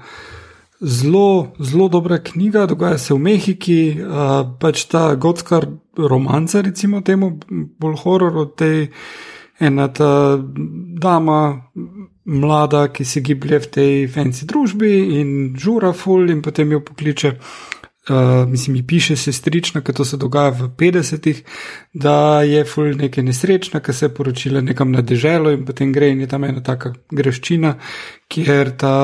zelo, 0.81 1.53
zelo 1.59 1.89
dobra 1.89 2.19
knjiga, 2.23 2.65
dogaja 2.65 2.97
se 2.97 3.13
v 3.13 3.19
Mehiki, 3.19 3.81
uh, 4.03 4.43
pač 4.59 4.83
ta 4.91 5.15
gotska 5.15 5.61
romanca, 5.97 6.61
recimo 6.61 7.01
temu, 7.01 7.39
bolj 7.49 7.95
horor 8.03 8.37
od 8.37 8.55
tej 8.55 8.87
ena 9.59 9.87
ta 9.87 10.39
dama, 10.99 11.71
mlada, 12.29 12.87
ki 12.93 13.05
se 13.05 13.21
giblje 13.25 13.59
v 13.59 13.67
tej 13.73 14.07
fancy 14.13 14.45
družbi 14.45 14.93
in 15.19 15.29
žura 15.57 15.93
ful 15.93 16.29
in 16.29 16.43
potem 16.45 16.71
jo 16.71 16.83
pokliče. 16.85 17.33
Uh, 18.09 18.49
mislim, 18.49 18.73
mi 18.73 18.81
piše 18.87 19.13
sestrična, 19.15 19.81
ker 19.85 19.93
to 19.93 20.05
se 20.05 20.17
dogaja 20.17 20.49
v 20.49 20.69
50-ih, 20.77 21.43
da 21.93 22.41
je 22.41 22.63
ful 22.65 22.95
nekaj 22.97 23.23
nesrečna, 23.23 23.83
ker 23.85 23.93
se 23.93 24.07
je 24.07 24.13
poročila 24.13 24.63
nekam 24.65 24.89
na 24.91 25.03
deželo 25.05 25.51
in 25.53 25.61
potem 25.65 25.91
gre 25.93 26.09
in 26.09 26.23
je 26.23 26.27
tam 26.27 26.47
ena 26.47 26.63
taka 26.65 26.95
greščina, 27.11 27.75
kjer 28.27 28.71
ta 28.81 28.95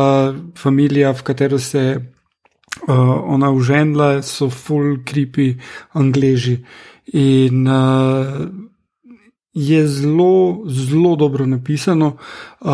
familija, 0.58 1.14
v 1.14 1.22
katero 1.28 1.60
se 1.62 1.84
je 1.84 1.96
uh, 1.98 2.96
ona 3.36 3.52
uženla, 3.54 4.24
so 4.26 4.50
ful 4.50 5.04
creepy 5.06 5.52
angleži. 5.94 6.58
In 7.14 7.68
uh, 7.68 8.42
je 9.56 9.88
zelo, 9.88 10.64
zelo 10.68 11.16
dobro 11.16 11.46
napisano. 11.46 12.18
Uh, 12.62 12.72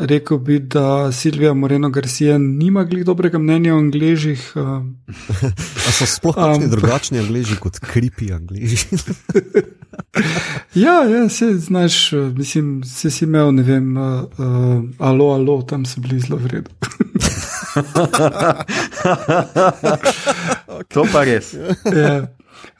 rekel 0.00 0.38
bi, 0.38 0.58
da 0.58 1.12
Silvija 1.12 1.54
Moreno 1.54 1.90
Garcia 1.90 2.38
nima 2.38 2.84
glih 2.84 3.04
dobrega 3.04 3.38
mnenja 3.38 3.74
o 3.74 3.78
angližih. 3.78 4.52
Uh, 4.54 4.62
so 5.98 6.06
sploh 6.06 6.36
um, 6.36 6.70
drugačni 6.70 7.18
angliži 7.18 7.56
kot 7.56 7.78
kripi 7.78 8.32
angliži. 8.32 8.76
ja, 10.84 11.04
ja, 11.04 11.28
se 11.28 11.54
znaš, 11.54 12.12
mislim, 12.12 12.84
se 12.84 13.10
si 13.10 13.24
imel, 13.24 13.54
ne 13.54 13.62
vem, 13.62 13.96
uh, 13.96 14.22
uh, 14.38 14.84
alo, 14.98 15.24
alo, 15.24 15.62
tam 15.62 15.84
so 15.86 16.00
bili 16.00 16.20
zelo 16.20 16.36
vredni. 16.36 16.74
to 20.94 21.04
pa 21.12 21.24
res. 21.24 21.54
ja. 21.84 22.35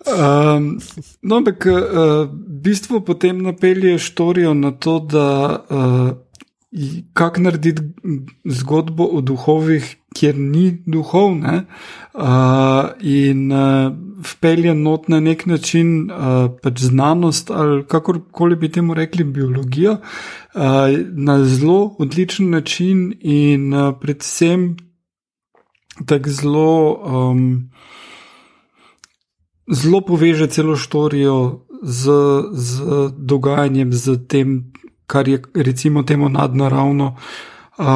Um, 0.07 0.79
no, 1.23 1.37
ampak 1.37 1.67
uh, 1.67 2.29
bistvo 2.63 3.01
potem 3.01 3.43
napelje 3.43 3.99
štorijo 3.99 4.55
na 4.55 4.71
to, 4.71 4.99
da 4.99 5.27
uh, 5.71 6.27
kako 7.13 7.41
narediti 7.41 7.83
zgodbo 8.45 9.05
o 9.05 9.21
duhovih, 9.21 9.97
kjer 10.17 10.39
ni 10.39 10.83
duhov, 10.87 11.35
ne? 11.37 11.65
uh, 12.15 12.91
in 13.01 13.53
uh, 13.53 13.93
vpelje 14.25 14.75
not 14.75 15.09
na 15.09 15.21
nek 15.21 15.47
način 15.47 16.11
uh, 16.11 16.51
pač 16.63 16.81
znanost 16.81 17.51
ali 17.51 17.85
kakorkoli 17.85 18.57
bi 18.57 18.73
temu 18.73 18.95
rekli 18.95 19.25
biologijo, 19.25 19.93
uh, 19.93 20.63
na 21.13 21.45
zelo 21.45 21.97
odličen 21.99 22.51
način 22.51 23.13
in 23.21 23.75
uh, 23.75 23.95
predvsem 24.01 24.77
tako 26.07 26.31
zelo. 26.31 26.71
Um, 27.05 27.71
zelo 29.69 30.01
poveže 30.01 30.47
celo 30.47 30.77
štorijo 30.77 31.67
z, 31.83 32.11
z 32.53 32.83
dogajanjem, 33.17 33.93
z 33.93 34.19
tem, 34.29 34.73
kar 35.07 35.29
je 35.29 35.43
recimo 35.55 36.03
temu 36.03 36.29
nadnaravno, 36.29 37.17
uh, 37.79 37.87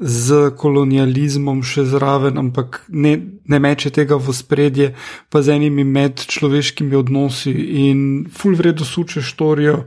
z 0.00 0.50
kolonializmom 0.56 1.62
še 1.62 1.84
zraven, 1.84 2.38
ampak 2.38 2.84
ne, 2.88 3.16
ne 3.44 3.58
meče 3.58 3.90
tega 3.90 4.16
v 4.16 4.32
spredje, 4.32 4.94
pa 5.28 5.42
z 5.42 5.56
enimi 5.56 5.84
medčloveškimi 5.84 6.96
odnosi 6.96 7.52
in 7.88 8.26
full 8.32 8.56
vredo 8.56 8.84
suče 8.84 9.22
štorijo, 9.22 9.84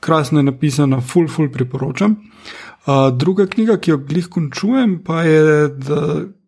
krasno 0.00 0.40
je 0.40 0.48
napisana, 0.50 1.00
full, 1.00 1.28
full 1.28 1.50
priporočam. 1.50 2.16
Uh, 2.88 3.10
druga 3.12 3.46
knjiga, 3.46 3.76
ki 3.76 3.90
jo 3.90 3.98
glih 3.98 4.30
končujem, 4.32 5.02
pa 5.04 5.22
je 5.26 5.68
The 5.68 6.02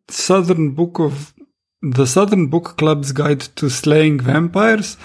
Southern 0.08 0.72
Book 0.74 1.00
of 1.00 1.34
The 1.82 2.04
Southern 2.06 2.48
Book 2.48 2.76
Club's 2.76 3.12
Guide 3.12 3.54
to 3.54 3.70
Slaying 3.70 4.20
Vampires, 4.20 4.98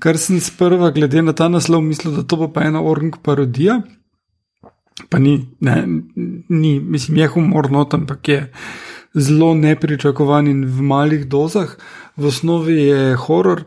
kar 0.00 0.16
sem 0.16 0.38
sprva, 0.40 0.88
glede 0.88 1.20
na 1.20 1.34
ta 1.36 1.50
naslov, 1.52 1.82
mislil, 1.84 2.14
da 2.16 2.22
to 2.24 2.38
bo 2.40 2.48
pa 2.48 2.64
ena 2.64 2.80
orng 2.80 3.12
parodija. 3.20 3.82
Pa 5.12 5.20
ni, 5.20 5.34
ne, 5.60 5.76
ni, 6.48 6.80
mislim, 6.80 7.18
je 7.20 7.28
humorno, 7.34 7.84
ampak 7.84 8.28
je 8.28 8.40
zelo 9.12 9.52
nepričakovan 9.60 10.48
in 10.48 10.64
v 10.64 10.88
malih 10.88 11.28
dozah. 11.28 11.76
V 12.16 12.32
osnovi 12.32 12.80
je 12.80 13.14
horor 13.28 13.66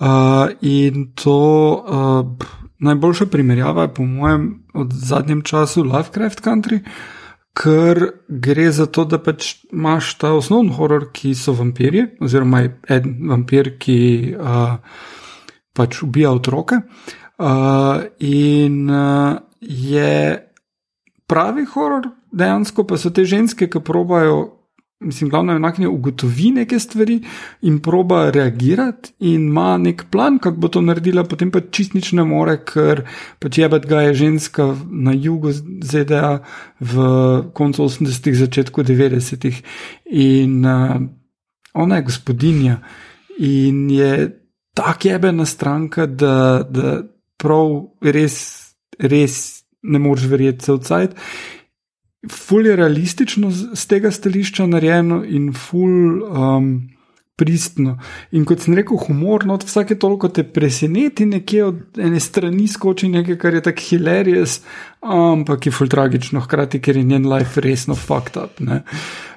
uh, 0.00 0.48
in 0.64 1.12
to 1.12 1.36
uh, 1.84 2.48
najboljša 2.80 3.28
primerjava 3.28 3.90
je, 3.90 3.94
po 3.94 4.08
mojem, 4.08 4.52
od 4.72 4.92
zadnjem 4.92 5.44
času 5.44 5.84
Lovecraft 5.84 6.40
Country. 6.40 6.80
Uh, 6.80 7.19
ker 7.54 8.00
gre 8.28 8.68
za 8.72 8.86
to, 8.86 9.04
da 9.04 9.18
pač 9.18 9.54
imaš 9.72 10.14
ta 10.20 10.32
osnovni 10.36 10.74
horor, 10.76 11.10
ki 11.12 11.34
so 11.34 11.54
vampirji, 11.58 12.06
oziroma 12.22 12.62
en 12.88 13.16
vampir, 13.30 13.74
ki 13.82 13.98
uh, 14.36 14.76
pač 15.76 16.02
ubija 16.06 16.32
otroke. 16.32 16.80
Uh, 17.40 18.06
in 18.20 18.84
uh, 18.90 19.40
je 19.60 20.38
pravi 21.30 21.66
horor, 21.74 22.10
dejansko 22.32 22.86
pa 22.86 22.98
so 23.00 23.10
te 23.14 23.24
ženske, 23.28 23.68
ki 23.70 23.82
probajo 23.84 24.59
mislim, 25.00 25.30
glavno 25.30 25.52
enakne 25.52 25.88
ugotovi 25.88 26.50
neke 26.50 26.78
stvari 26.78 27.22
in 27.62 27.78
proba 27.78 28.30
reagirati 28.30 29.12
in 29.18 29.46
ima 29.46 29.78
nek 29.78 30.04
plan, 30.10 30.38
kako 30.38 30.56
bo 30.56 30.68
to 30.68 30.80
naredila, 30.80 31.24
potem 31.24 31.50
pa 31.50 31.60
čist 31.60 31.94
nič 31.94 32.12
ne 32.12 32.24
more, 32.24 32.58
ker 32.64 33.06
pač 33.38 33.58
jebet 33.58 33.86
ga 33.88 34.02
je 34.02 34.14
ženska 34.14 34.66
na 34.90 35.12
jugu 35.16 35.52
ZDA 35.82 36.42
v 36.80 37.06
koncu 37.54 37.88
80-ih, 37.88 38.36
začetku 38.36 38.82
90-ih 38.82 39.62
in 40.10 40.66
uh, 40.66 41.00
ona 41.74 41.96
je 41.96 42.08
gospodinja 42.10 42.76
in 43.38 43.88
je 43.90 44.36
tak 44.76 45.04
jebena 45.04 45.46
stranka, 45.46 46.06
da, 46.06 46.60
da 46.68 47.00
prav 47.40 47.96
res, 48.04 48.36
res 48.98 49.64
ne 49.82 49.98
moreš 49.98 50.28
verjeti 50.28 50.64
se 50.64 50.72
odsajati 50.72 51.16
ful 52.28 52.66
je 52.66 52.76
realistično 52.76 53.50
z 53.50 53.86
tega 53.88 54.10
stališča 54.10 54.66
narejeno 54.66 55.22
in 55.24 55.52
ful 55.56 56.22
um, 56.22 56.72
pristno. 57.40 57.96
In 58.36 58.44
kot 58.44 58.60
sem 58.66 58.76
rekel, 58.76 59.00
humorno, 59.00 59.54
od 59.56 59.64
vsake 59.64 59.96
toliko 59.98 60.28
te 60.28 60.44
preseneti, 60.44 61.26
nekje 61.26 61.64
od 61.64 61.98
ene 61.98 62.20
strani 62.20 62.68
skoči 62.68 63.08
nekaj, 63.08 63.38
kar 63.40 63.56
je 63.56 63.62
tako 63.70 63.86
hilarious, 63.88 64.60
ampak 65.00 65.66
je 65.66 65.72
ful 65.72 65.88
tragično, 65.88 66.44
hkrati, 66.44 66.82
ker 66.84 67.00
je 67.00 67.06
njen 67.08 67.28
life 67.32 67.60
resno 67.64 67.96
fucked 67.96 68.36
up. 68.36 68.60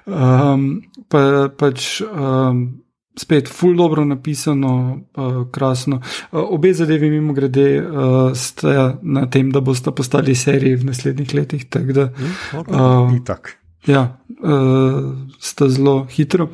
Um, 0.05 0.83
pa, 1.07 1.49
pač. 1.57 2.01
Um, 2.11 2.82
spet, 3.19 3.49
ful 3.49 3.75
dobro 3.75 4.05
napisano, 4.05 4.99
uh, 5.15 5.43
krasno. 5.51 6.01
Uh, 6.31 6.41
obe 6.55 6.73
zadevi, 6.73 7.09
mimo 7.09 7.33
grede, 7.33 7.81
uh, 7.81 8.31
sta 8.35 8.97
na 9.01 9.27
tem, 9.29 9.51
da 9.51 9.61
boste 9.61 9.91
postali 9.91 10.35
seriji 10.35 10.81
v 10.81 10.89
naslednjih 10.91 11.33
letih. 11.33 11.67
Tak 11.69 11.93
da, 11.93 12.09
uh, 12.57 13.13
tak. 13.25 13.57
Ja, 13.87 14.17
uh, 14.43 15.13
sta 15.39 15.69
zelo 15.69 16.05
hitro 16.11 16.49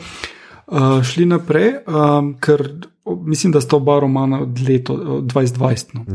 uh, 0.68 1.03
šli 1.03 1.26
naprej, 1.26 1.74
um, 1.88 2.34
ker 2.41 2.64
mislim, 3.26 3.51
da 3.51 3.62
sta 3.62 3.76
oba 3.76 3.99
romana 3.99 4.41
od 4.41 4.60
leta 4.70 4.93
2020. 4.93 5.86
No. 5.93 6.05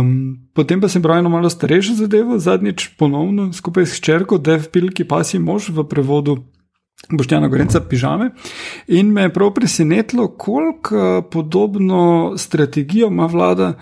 Um, 0.00 0.38
potem 0.54 0.80
pa 0.80 0.88
sem 0.88 1.02
bral 1.02 1.18
eno 1.18 1.28
malo 1.28 1.50
starejšo 1.50 1.94
zadevo, 1.94 2.38
zadnjič 2.38 2.88
ponovno 2.98 3.52
skupaj 3.52 3.86
s 3.86 4.00
črko, 4.00 4.38
Dev 4.38 4.68
Pilki, 4.72 5.04
pasi 5.04 5.38
mož 5.38 5.68
v 5.68 5.84
prevodu. 5.88 6.38
Boštjana 7.10 7.48
Gorenca 7.48 7.80
pižame. 7.80 8.30
In 8.88 9.12
me 9.12 9.22
je 9.22 9.32
prav 9.32 9.52
presenetilo, 9.54 10.28
koliko 10.28 10.96
eh, 10.96 11.22
podobno 11.30 12.34
strategijo 12.38 13.06
ima 13.08 13.26
vlada 13.26 13.74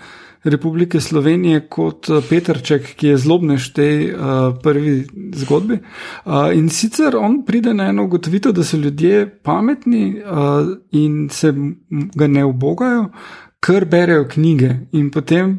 Republike 0.43 1.01
Slovenije 1.01 1.67
kot 1.69 2.09
eh, 2.09 2.21
Petrček, 2.29 2.91
ki 2.95 3.07
je 3.07 3.17
zlobnež 3.17 3.71
tej 3.73 4.11
uh, 4.13 4.19
prvi 4.63 5.07
zgodbi. 5.33 5.79
Uh, 6.25 6.53
in 6.53 6.69
sicer 6.69 7.17
on 7.17 7.41
pride 7.45 7.73
na 7.73 7.89
eno 7.89 8.05
ugotovitev, 8.05 8.51
da 8.51 8.63
so 8.63 8.77
ljudje 8.77 9.39
pametni 9.43 10.21
uh, 10.21 10.77
in 10.91 11.29
se 11.31 11.53
ga 11.89 12.27
ne 12.27 12.45
obogajo. 12.45 13.09
Ker 13.65 13.85
berejo 13.89 14.27
knjige 14.29 14.69
in 14.93 15.09
potem 15.11 15.57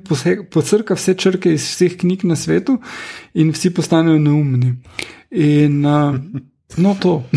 posrka 0.52 0.94
vse 0.94 1.14
črke 1.14 1.50
iz 1.52 1.64
vseh 1.66 1.96
knjig 1.98 2.22
na 2.24 2.36
svetu, 2.36 2.78
in 3.34 3.50
vsi 3.50 3.74
postanejo 3.74 4.20
neumni. 4.22 4.76
In 5.30 5.82
uh, 5.86 6.14
No, 6.76 6.96
to. 7.00 7.22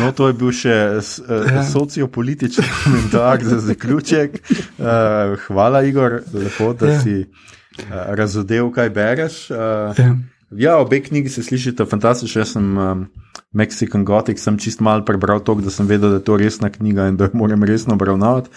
No, 0.00 0.12
to 0.16 0.30
je 0.30 0.34
bil 0.36 0.52
še 0.56 0.76
uh, 0.96 1.32
ja. 1.44 1.62
sociopolitični 1.68 2.64
komentar 2.82 3.42
za 3.44 3.58
zaključek. 3.60 4.38
Uh, 4.80 5.36
hvala, 5.46 5.82
Igor, 5.84 6.22
lepo, 6.32 6.72
da 6.78 6.94
ja. 6.94 7.00
si 7.02 7.16
uh, 7.20 8.14
razodel, 8.16 8.70
kaj 8.72 8.90
bereš. 8.94 9.36
Uh, 9.52 9.92
ja. 9.98 10.14
ja, 10.56 10.78
obe 10.80 11.02
knjigi 11.04 11.34
se 11.34 11.44
slišite 11.44 11.84
fantastično. 11.84 12.40
Jaz 12.40 12.54
sem 12.56 12.72
um, 12.78 13.04
Mexican 13.52 14.06
Gothic, 14.08 14.40
sem 14.40 14.56
čist 14.56 14.80
malo 14.80 15.04
prebral 15.04 15.44
to, 15.44 15.58
da 15.60 15.74
sem 15.74 15.90
vedel, 15.90 16.14
da 16.14 16.22
je 16.22 16.26
to 16.30 16.40
resna 16.40 16.72
knjiga 16.72 17.10
in 17.12 17.20
da 17.20 17.28
jo 17.28 17.42
moram 17.42 17.68
resno 17.68 17.98
obravnavati. 17.98 18.50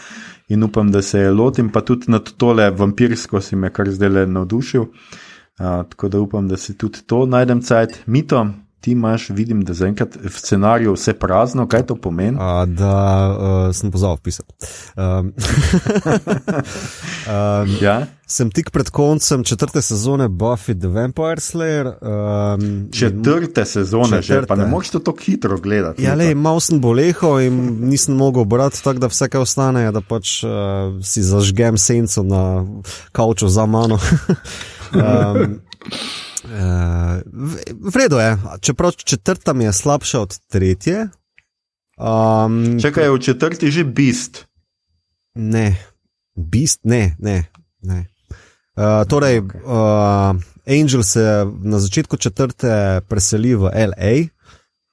In 0.55 0.63
upam, 0.63 0.93
da 0.95 1.01
se 1.03 1.25
je 1.25 1.35
lotim, 1.35 1.73
pa 1.73 1.81
tudi 1.83 2.07
na 2.13 2.21
tole 2.23 2.69
vampirsko 2.71 3.41
si 3.43 3.59
me 3.59 3.73
kar 3.73 3.91
zdaj 3.91 4.15
le 4.15 4.27
navdušil. 4.31 4.87
Uh, 4.87 5.21
tako 5.57 6.09
da 6.09 6.19
upam, 6.19 6.47
da 6.47 6.57
si 6.57 6.77
tudi 6.77 7.01
to 7.07 7.25
najdem 7.25 7.61
cajt. 7.61 7.99
Mito, 8.05 8.45
ti 8.85 8.91
imaš, 8.91 9.29
vidim, 9.29 9.61
da 9.65 9.73
zaenkrat 9.73 10.15
v 10.23 10.29
scenariju 10.29 10.93
vse 10.93 11.13
prazno, 11.13 11.67
kaj 11.67 11.87
to 11.89 11.95
pomeni? 11.95 12.37
A, 12.39 12.65
da 12.69 12.97
uh, 13.29 13.75
sem 13.75 13.91
pozval 13.91 14.17
pisati. 14.17 14.53
Um, 14.95 15.33
um, 17.25 17.71
ja? 17.81 18.05
Sem 18.27 18.51
tik 18.51 18.69
pred 18.69 18.89
koncem 18.89 19.43
četrte 19.43 19.81
sezone 19.81 20.27
Buffy 20.29 20.79
the 20.79 20.87
Vampire 20.87 21.41
Slayer. 21.41 21.87
Um, 21.87 22.91
četrte 22.93 23.61
in, 23.61 23.65
sezone, 23.65 24.21
četrte. 24.21 24.41
že 24.41 24.45
pa 24.47 24.55
ne 24.55 24.65
moš 24.65 24.89
to 24.89 24.99
tako 24.99 25.17
hitro 25.25 25.57
gledati. 25.57 26.03
Ja, 26.03 26.13
le, 26.13 26.35
malo 26.35 26.59
sem 26.59 26.81
boleho 26.81 27.39
in 27.39 27.77
nisem 27.89 28.15
mogel 28.15 28.43
brati, 28.43 28.83
tako 28.83 28.99
da 28.99 29.07
vse, 29.07 29.29
kar 29.29 29.41
ostane, 29.41 29.81
je, 29.81 29.91
da 29.97 30.01
pač 30.01 30.43
uh, 30.43 30.51
si 31.01 31.25
zažgem 31.25 31.77
senco 31.77 32.23
na 32.23 32.65
kavču 33.11 33.49
za 33.49 33.65
mano. 33.65 33.97
Um, 34.95 35.61
uh, 36.43 37.21
v 37.91 37.95
redu 37.95 38.17
je, 38.17 38.37
čeprav 38.61 38.91
četrta 38.91 39.53
mi 39.53 39.63
je 39.63 39.73
slabša 39.73 40.19
od 40.19 40.37
tretje. 40.47 41.07
Um, 41.97 42.79
Če 42.81 42.91
kaj 42.91 43.03
je 43.03 43.11
v 43.11 43.19
četrti 43.19 43.71
že 43.71 43.83
bist? 43.83 44.45
Ne, 45.35 45.75
bist, 46.35 46.83
ne, 46.83 47.15
ne. 47.19 47.43
ne. 47.83 48.05
Uh, 48.75 49.03
torej, 49.07 49.41
okay. 49.41 49.61
uh, 49.63 50.35
Angel 50.67 51.03
se 51.03 51.45
na 51.63 51.79
začetku 51.79 52.17
četrte 52.17 53.01
preseli 53.07 53.55
v 53.55 53.71
LA, 53.71 54.13
uh, 54.15 54.27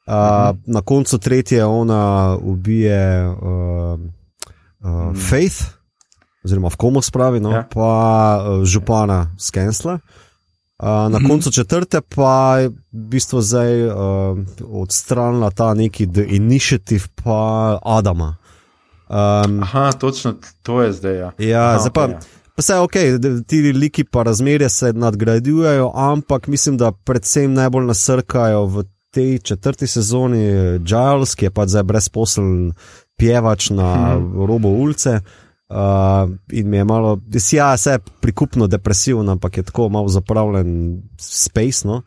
uh 0.07 0.14
-huh. 0.14 0.59
na 0.66 0.80
koncu 0.82 1.18
tretje 1.18 1.64
ona 1.64 2.36
ubije 2.36 3.28
uh, 3.28 3.36
uh, 3.42 4.00
hmm. 4.80 5.14
Faith 5.14 5.82
oziroma 6.45 6.68
v 6.68 6.76
komu 6.76 7.03
spravi, 7.03 7.40
no, 7.40 7.51
ja. 7.51 7.62
pa 7.70 7.90
uh, 8.43 8.64
župana 8.64 9.30
Skensla. 9.38 9.99
Uh, 10.82 10.88
na 10.88 11.18
mhm. 11.18 11.28
koncu 11.28 11.51
četrte 11.51 12.01
pa 12.01 12.59
je 12.59 12.68
v 12.68 12.74
bistvu 12.90 13.40
zdaj 13.40 13.86
uh, 13.86 13.95
odstranila 14.66 15.51
ta 15.51 15.74
neki 15.74 16.07
The 16.07 16.24
Initiative, 16.28 17.05
pa 17.24 17.78
Adama. 17.82 18.36
Um, 19.09 19.62
Aha, 19.62 19.93
točno 19.93 20.34
to 20.62 20.82
je 20.82 20.93
zdaj. 20.93 21.16
Ja, 21.16 21.32
ja 21.38 21.68
Aha, 21.68 21.78
zdaj 21.78 21.93
pa. 21.93 22.09
Okay, 22.09 22.12
ja. 22.12 22.20
Vse 22.57 22.72
je 22.72 22.78
ok, 22.78 22.93
ti 23.47 23.72
liki 23.72 24.05
pa 24.05 24.22
razmerje 24.22 24.68
se 24.68 24.93
nadgrajujejo, 24.93 25.93
ampak 25.95 26.47
mislim, 26.47 26.76
da 26.76 26.93
predvsem 26.93 27.55
najbolj 27.55 27.86
nasrkajo 27.86 28.66
v 28.66 28.84
tej 29.11 29.38
četrti 29.38 29.86
sezoni 29.86 30.78
Giles, 30.78 31.34
ki 31.34 31.45
je 31.45 31.51
pa 31.51 31.66
zdaj 31.66 31.82
brezposeln 31.82 32.72
pjevač 33.16 33.70
na 33.70 34.14
hmm. 34.14 34.47
robu 34.47 34.68
ulice. 34.68 35.11
Uh, 35.11 35.41
in 36.53 36.68
mi 36.68 36.77
je 36.77 36.85
malo, 36.85 37.18
ja, 37.53 37.77
se 37.77 37.99
prikupno 38.20 38.66
depresiven, 38.66 39.29
ampak 39.29 39.57
je 39.57 39.62
tako 39.62 39.89
malo 39.89 40.09
zapravljen, 40.09 41.03
spaceno. 41.18 42.03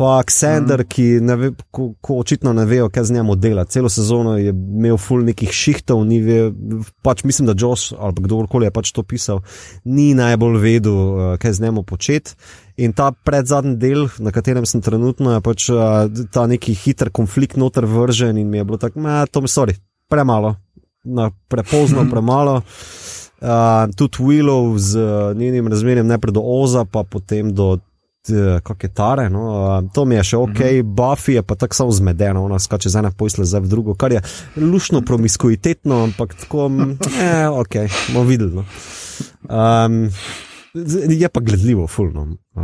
Pa 0.00 0.22
Ksender, 0.24 0.80
mm. 0.80 0.88
ki 0.88 1.04
ne 1.20 1.34
ve, 1.36 1.48
ko, 1.70 1.90
ko 2.00 2.14
očitno 2.22 2.54
ne 2.56 2.64
vejo, 2.64 2.86
kaj 2.88 3.04
z 3.10 3.18
njim 3.18 3.34
dela. 3.36 3.66
Celo 3.68 3.88
sezono 3.92 4.38
je 4.38 4.48
imel 4.54 4.96
full 4.96 5.26
nekih 5.26 5.50
šihtov, 5.52 6.06
ni 6.08 6.22
ve, 6.24 6.38
pač 7.04 7.20
mislim, 7.28 7.50
da 7.50 7.54
Josh 7.58 7.92
ali 7.98 8.22
kdorkoli 8.24 8.66
je 8.66 8.72
pač 8.72 8.94
to 8.96 9.02
pisal, 9.04 9.42
ni 9.84 10.14
najbolj 10.16 10.56
vedel, 10.62 10.96
uh, 10.96 11.34
kaj 11.42 11.58
z 11.58 11.66
njim 11.66 11.82
početi. 11.84 12.32
In 12.80 12.96
ta 12.96 13.10
predzadnji 13.12 13.76
del, 13.76 14.08
na 14.24 14.32
katerem 14.32 14.64
sem 14.64 14.80
trenutno, 14.80 15.34
je 15.36 15.44
pač 15.44 15.68
uh, 15.68 16.08
ta 16.32 16.46
neki 16.48 16.74
hiter 16.80 17.12
konflikt 17.12 17.60
noter 17.60 17.84
vržen 17.84 18.40
in 18.40 18.48
mi 18.48 18.62
je 18.62 18.64
bilo 18.64 18.80
tako, 18.80 19.04
da 19.04 19.26
to 19.28 19.44
mi 19.44 19.52
sorry, 19.52 19.76
premalo, 20.08 20.56
na, 21.04 21.30
prepozno, 21.48 22.06
premalo. 22.12 22.62
Uh, 23.40 23.88
tudi 23.96 24.18
Willow 24.20 24.78
z 24.78 24.96
uh, 24.96 25.36
njenim 25.36 25.68
razmerjem 25.68 26.06
najprej 26.06 26.32
do 26.32 26.42
Oza, 26.44 26.84
pa 26.84 27.04
potem 27.04 27.54
do 27.54 27.78
kako 28.62 28.86
je 28.86 28.94
tare. 28.94 29.30
No, 29.30 29.82
to 29.94 30.04
mi 30.04 30.14
je 30.14 30.24
še 30.24 30.36
ok, 30.36 30.48
mm 30.48 30.62
-hmm. 30.62 30.82
Buffy 30.82 31.32
je 31.32 31.42
pa 31.42 31.54
tako 31.54 31.74
samo 31.74 31.92
zmedeno, 31.92 32.44
ona 32.44 32.58
skače 32.58 32.88
z 32.88 32.96
ene 32.96 33.10
posle 33.16 33.44
zdaj 33.44 33.60
v 33.60 33.66
drugo, 33.68 33.94
kar 33.94 34.12
je 34.12 34.22
lušno 34.56 35.00
promiskuitetno, 35.00 36.04
ampak 36.04 36.34
tako, 36.34 36.70
eh, 37.22 37.48
ok, 37.48 37.74
bomo 38.12 38.24
videli. 38.24 38.52
No. 38.54 38.64
Um, 39.84 40.10
je 41.08 41.28
pa 41.28 41.40
gledljivo, 41.40 41.86
fulno, 41.86 42.22
uh, 42.54 42.62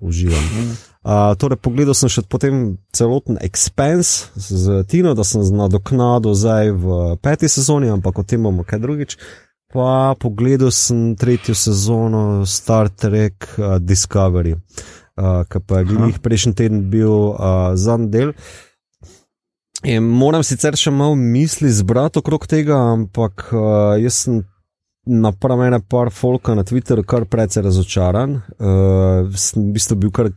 uživam. 0.00 0.76
Uh, 1.06 1.32
torej, 1.38 1.60
pogledal 1.62 1.94
sem 1.94 2.10
še 2.10 2.24
potem 2.26 2.76
celoten 2.90 3.38
Expense 3.38 4.34
z 4.34 4.82
Tino, 4.90 5.14
da 5.14 5.22
sem 5.22 5.44
nadoknadil 5.46 6.34
zdaj 6.34 6.72
v 6.74 6.96
peti 7.22 7.46
sezoni, 7.48 7.86
ampak 7.92 8.18
o 8.18 8.26
tem 8.26 8.42
bomo 8.42 8.66
kaj 8.66 8.82
drugič. 8.82 9.14
Pa 9.70 10.16
pogledal 10.18 10.72
sem 10.74 11.14
tretjo 11.14 11.54
sezono 11.54 12.42
Star 12.48 12.90
Trek 12.90 13.46
uh, 13.56 13.78
Discovery, 13.78 14.56
uh, 14.58 15.46
ki 15.46 15.62
pa 15.62 15.84
je 15.84 16.00
njih 16.02 16.18
prejšnji 16.24 16.54
teden 16.58 16.82
bil 16.90 17.14
uh, 17.30 17.78
zadnji 17.78 18.10
del. 18.10 18.34
In 19.86 20.02
moram 20.02 20.42
sicer 20.42 20.74
še 20.74 20.90
malo 20.90 21.14
misli 21.14 21.70
zbrati 21.70 22.18
okrog 22.18 22.48
tega, 22.50 22.74
ampak 22.98 23.52
uh, 23.54 23.94
jaz 24.02 24.24
sem 24.26 24.42
naprav 25.08 25.62
ene 25.66 25.80
par 25.80 26.10
folka 26.12 26.54
na 26.54 26.64
Twitterju 26.64 27.04
kar 27.08 27.24
precej 27.24 27.62
razočaran. 27.64 28.38
Uh, 28.58 29.28
sem 29.34 29.62
v 29.62 29.74
bistvu 29.76 29.96
bil 30.04 30.12
kar 30.14 30.30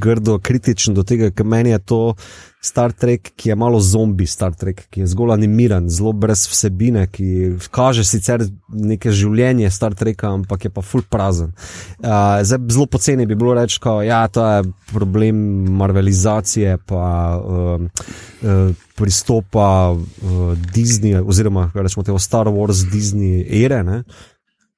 grdo 0.00 0.38
kritičen 0.38 0.94
do 0.94 1.04
tega, 1.06 1.32
ker 1.34 1.46
meni 1.46 1.74
je 1.74 1.82
to 1.92 2.00
Star 2.62 2.92
Trek, 2.92 3.32
ki 3.36 3.48
je 3.48 3.54
malo 3.58 3.80
zombi 3.80 4.26
Star 4.26 4.54
Trek, 4.54 4.84
ki 4.90 5.00
je 5.00 5.06
zgolj 5.10 5.32
animiran, 5.34 5.88
zelo 5.90 6.12
brez 6.14 6.44
vsebine, 6.46 7.08
ki 7.10 7.56
kaže 7.74 8.04
sicer 8.06 8.44
neke 8.70 9.10
življenje 9.10 9.70
Star 9.74 9.96
Treka, 9.98 10.30
ampak 10.30 10.68
je 10.68 10.70
pa 10.70 10.84
full 10.86 11.02
prazen. 11.10 11.50
Uh, 11.98 12.38
zdaj, 12.46 12.60
zelo 12.70 12.86
poceni 12.86 13.26
bi 13.26 13.34
bilo 13.34 13.56
reči, 13.58 13.80
da 13.82 13.96
ja, 14.06 14.20
to 14.30 14.46
je 14.46 14.62
problem 14.92 15.42
marvelizacije, 15.80 16.76
pa 16.86 17.02
uh, 17.42 17.82
uh, 17.82 18.86
pristopa 18.94 19.68
uh, 19.90 20.54
Disney, 20.70 21.18
oziroma 21.18 21.66
rečemo 21.74 22.06
tega 22.06 22.22
Star 22.22 22.46
Wars 22.46 22.86
Disney 22.92 23.42
ere. 23.64 23.82
Ne? 23.82 24.04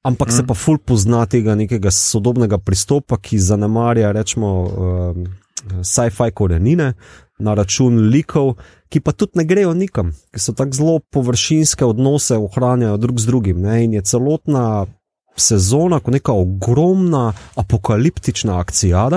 Ampak 0.01 0.33
mm. 0.33 0.39
se 0.39 0.47
pa 0.49 0.57
ful 0.57 0.81
pozna 0.81 1.21
tega 1.29 1.53
nekega 1.53 1.93
sodobnega 1.93 2.57
pristopa, 2.57 3.21
ki 3.21 3.37
zanemarja, 3.37 4.09
rečemo, 4.17 4.55
uh, 4.65 5.43
sci-fi 5.81 6.31
korenine, 6.33 6.93
na 7.39 7.53
račun 7.53 7.99
likov, 8.09 8.55
ki 8.89 9.01
pa 9.03 9.11
tudi 9.11 9.39
ne 9.41 9.45
grejo 9.45 9.73
nikam, 9.73 10.13
ki 10.31 10.39
so 10.39 10.53
tako 10.55 10.77
zelo 10.77 10.99
površinske 11.11 11.85
odnose 11.85 12.37
ohranjajo 12.37 12.97
drug 12.97 13.19
z 13.19 13.31
drugim. 13.31 13.61
Ne? 13.61 13.83
In 13.83 13.97
je 13.97 14.05
celotna 14.07 14.85
sezona 15.35 15.99
kot 15.99 16.13
neka 16.13 16.33
ogromna 16.33 17.33
apokaliptična 17.55 18.59
akcija. 18.59 19.07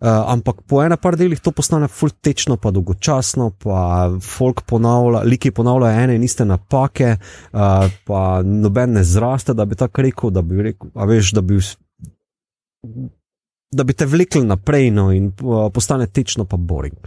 Uh, 0.00 0.08
ampak 0.32 0.62
po 0.64 0.78
enem 0.80 0.96
par 0.96 1.16
delih 1.16 1.40
to 1.44 1.52
postane 1.52 1.88
fultečno, 1.88 2.56
pa 2.56 2.70
dolgočasno, 2.72 3.50
pa 3.60 4.08
folk 4.24 4.62
ponavlja, 4.64 5.20
liki 5.28 5.50
ponavljajo 5.52 6.04
ene 6.04 6.14
in 6.16 6.24
iste 6.24 6.44
napake, 6.48 7.18
uh, 7.52 7.84
pa 8.08 8.20
noben 8.44 8.96
ne 8.96 9.04
zraste, 9.04 9.52
da 9.52 9.64
bi 9.68 9.76
tako 9.76 10.06
rekel, 10.06 10.32
da 10.32 10.40
bi, 10.42 10.62
rekel, 10.70 10.88
veš, 10.96 11.34
da 11.36 11.44
bi, 11.44 11.60
da 13.70 13.84
bi 13.84 13.94
te 13.94 14.06
vlekli 14.06 14.42
naprej 14.46 14.90
no, 14.90 15.10
in 15.14 15.30
uh, 15.30 15.68
postane 15.72 16.08
tečno 16.10 16.46
pa 16.48 16.56
boring. 16.56 16.98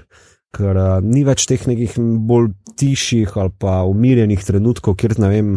Ker 0.54 0.78
uh, 0.78 0.98
ni 1.04 1.24
več 1.28 1.48
teh 1.50 1.62
nekih 1.68 1.98
bolj 2.00 2.52
tiših 2.80 3.36
ali 3.42 3.54
pa 3.60 3.82
umirjenih 3.90 4.42
trenutkov, 4.46 4.96
kjer 4.98 5.18
ne 5.22 5.30
vem, 5.30 5.54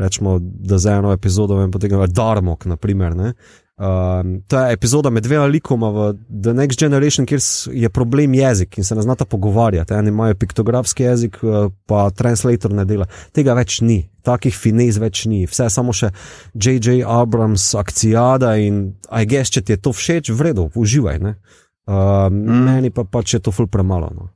rečemo, 0.00 0.38
da 0.40 0.78
za 0.78 0.98
eno 1.00 1.12
epizodo 1.12 1.58
vem, 1.58 1.72
potem 1.74 1.92
je 1.96 2.10
Darmok, 2.12 2.66
naprimer. 2.70 3.16
Ne? 3.16 3.34
Um, 3.76 4.42
to 4.48 4.58
je 4.60 4.72
epizoda 4.72 5.10
med 5.10 5.24
dvema 5.24 5.46
likoma 5.46 5.88
v 5.90 6.12
The 6.42 6.52
Next 6.54 6.78
Generation, 6.78 7.26
kjer 7.26 7.40
je 7.72 7.88
problem 7.90 8.34
jezik 8.34 8.78
in 8.78 8.84
se 8.84 8.94
ne 8.94 9.02
znata 9.02 9.24
pogovarjati. 9.24 9.94
Eni 9.94 10.08
imajo 10.08 10.34
piktografski 10.34 11.02
jezik, 11.02 11.38
uh, 11.42 11.72
pa 11.86 12.10
translator 12.10 12.72
ne 12.72 12.84
dela. 12.84 13.06
Tega 13.32 13.54
več 13.54 13.80
ni, 13.80 14.04
takih 14.22 14.54
finez 14.54 14.98
več 15.02 15.24
ni, 15.26 15.42
vse 15.50 15.66
je 15.66 15.74
samo 15.74 15.92
še 15.92 16.12
J.J. 16.54 17.02
Abrams, 17.02 17.72
akcijada 17.74 18.54
in 18.62 18.94
aj 19.10 19.26
gess, 19.26 19.50
če 19.50 19.64
ti 19.66 19.74
je 19.74 19.82
to 19.82 19.92
všeč, 19.92 20.30
vredno, 20.30 20.70
uživaj. 20.74 21.18
Uh, 21.24 22.30
mm. 22.30 22.64
Meni 22.70 22.94
pa 22.94 23.02
pač 23.04 23.34
je 23.34 23.42
to 23.42 23.50
ful 23.50 23.66
premalo. 23.66 24.12
No. 24.14 24.30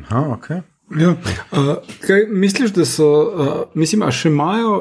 Aha, 0.00 0.30
okay. 0.32 0.64
Ja, 1.00 1.14
uh, 1.52 1.74
kaj 2.06 2.26
misliš, 2.28 2.72
da 2.76 2.84
so, 2.84 3.08
uh, 3.22 3.52
mislim, 3.74 4.02
a 4.04 4.10
še 4.12 4.28
imajo, 4.28 4.74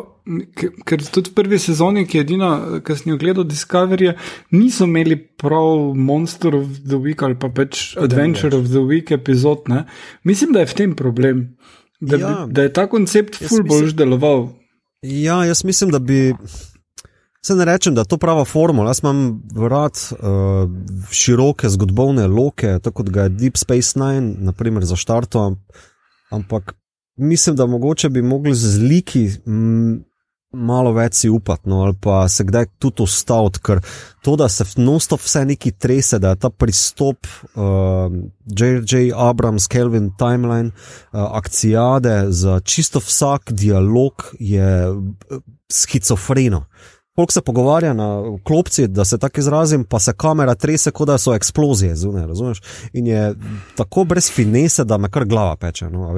ker 0.88 1.04
tudi 1.08 1.32
v 1.32 1.36
prvi 1.38 1.60
sezoni, 1.62 2.04
ki 2.08 2.20
je 2.20 2.24
edina, 2.26 2.50
ki 2.86 2.96
sem 3.00 3.14
jo 3.14 3.20
gledal, 3.22 3.46
Discovery, 3.48 4.12
niso 4.56 4.88
imeli 4.90 5.18
prav 5.18 5.94
Monster 5.96 6.58
of 6.60 6.82
the 6.84 7.00
Week 7.02 7.24
ali 7.26 7.38
pa 7.40 7.50
pač 7.54 7.94
Adventure 8.02 8.54
of 8.58 8.68
the 8.74 8.84
Week 8.86 9.14
epizod. 9.16 9.70
Ne? 9.72 9.86
Mislim, 10.28 10.52
da 10.56 10.66
je 10.66 10.72
v 10.74 10.80
tem 10.82 10.98
problem, 10.98 11.46
da, 12.00 12.18
ja, 12.18 12.34
bi, 12.34 12.54
da 12.58 12.68
je 12.68 12.74
ta 12.76 12.88
koncept 12.92 13.40
ful 13.46 13.64
bolj 13.68 13.96
deloval. 13.98 14.50
Ja, 15.02 15.42
jaz 15.48 15.64
mislim, 15.66 15.94
da 15.96 16.00
bi. 16.00 16.34
Se 17.42 17.56
ne 17.58 17.66
rečem, 17.66 17.96
da 17.98 18.04
je 18.04 18.12
to 18.12 18.20
prava 18.22 18.44
formula. 18.46 18.92
Jaz 18.92 19.00
imam 19.02 19.40
rad 19.58 19.98
uh, 19.98 20.68
široke 21.10 21.72
zgodovne 21.74 22.28
loke, 22.30 22.76
tako 22.84 23.02
kot 23.02 23.10
ga 23.10 23.26
je 23.26 23.34
Deep 23.34 23.58
Space 23.58 23.98
Nine, 23.98 24.36
naprimer 24.46 24.86
za 24.86 24.96
štartom. 24.96 25.58
Ampak 26.32 26.74
mislim, 27.16 27.56
da 27.56 27.66
mogoče 27.66 28.10
bi 28.10 28.22
mogli 28.22 28.56
z 28.56 28.78
liki 28.80 29.30
malo 30.52 30.92
več 30.92 31.22
si 31.22 31.30
upati, 31.32 31.70
no, 31.72 31.82
ali 31.86 31.96
pa 32.02 32.26
se 32.30 32.44
kdaj 32.44 32.68
tudi 32.82 33.06
ustaviti, 33.06 33.62
ker 33.64 33.80
to, 34.24 34.36
da 34.40 34.50
se 34.52 34.66
nosto 34.82 35.16
vse 35.20 35.46
neki 35.48 35.72
trese, 35.72 36.20
da 36.20 36.34
je 36.34 36.42
ta 36.44 36.50
pristop 36.52 37.28
uh, 37.56 38.12
J.J. 38.46 39.14
Abrams, 39.16 39.68
Kelvin 39.72 40.12
Timeline, 40.20 40.72
uh, 40.72 41.24
akcijade 41.40 42.26
za 42.30 42.60
čisto 42.60 43.00
vsak 43.00 43.52
dialog 43.52 44.28
je 44.40 44.90
uh, 44.92 45.40
schizofreno. 45.72 46.66
Koliko 47.16 47.34
se 47.34 47.42
pogovarja 47.42 47.94
na 47.94 48.24
klopci, 48.44 48.88
da 48.88 49.06
se 49.06 49.18
tako 49.18 49.40
izrazim, 49.40 49.84
pa 49.84 50.00
se 50.00 50.14
kamera 50.14 50.56
trese, 50.56 50.92
kot 50.92 51.08
da 51.08 51.18
so 51.18 51.36
eksplozije 51.36 51.96
zunaj, 51.96 52.28
razumeš? 52.28 52.62
In 52.94 53.08
je 53.08 53.36
tako 53.76 54.04
brez 54.04 54.32
finese, 54.32 54.84
da 54.84 54.98
me 54.98 55.10
kar 55.10 55.26
glava 55.26 55.56
peče. 55.56 55.90
No, 55.90 56.14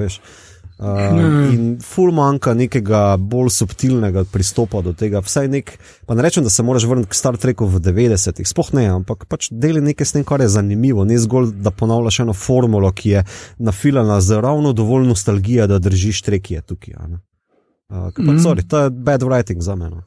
Uh, 0.84 1.54
in 1.54 1.78
ful 1.86 2.10
manjka 2.12 2.52
nekega 2.58 3.14
bolj 3.22 3.52
subtilnega 3.54 4.24
pristopa 4.32 4.82
do 4.82 4.92
tega. 4.98 5.22
Vsaj 5.24 5.48
nek, 5.48 5.70
pa 6.10 6.18
ne 6.18 6.26
rečem, 6.26 6.44
da 6.44 6.50
se 6.50 6.64
moraš 6.66 6.88
vrniti 6.90 7.12
k 7.14 7.16
Star 7.16 7.38
Treku 7.38 7.68
v 7.70 7.80
90-ih, 7.80 8.48
spoh 8.50 8.74
ne, 8.74 8.88
ampak 8.92 9.28
pač 9.30 9.52
deli 9.52 9.84
nekaj 9.86 10.10
s 10.10 10.18
tem, 10.18 10.26
kar 10.28 10.42
je 10.42 10.50
zanimivo, 10.52 11.06
ne 11.06 11.20
zgolj, 11.22 11.54
da 11.64 11.72
ponavljaš 11.72 12.20
eno 12.26 12.34
formulo, 12.34 12.90
ki 12.92 13.10
je 13.10 13.26
nafilana 13.64 14.18
z 14.22 14.42
ravno 14.44 14.74
dovolj 14.74 15.06
nostalgije, 15.08 15.70
da 15.72 15.80
držiš 15.80 16.24
trekije 16.26 16.66
tukaj. 16.74 16.98
Uh, 16.98 18.10
pa, 18.10 18.26
mm. 18.26 18.42
sorry, 18.42 18.66
to 18.68 18.84
je 18.84 18.90
bad 18.90 19.24
writing 19.24 19.62
za 19.62 19.78
mene. 19.80 20.02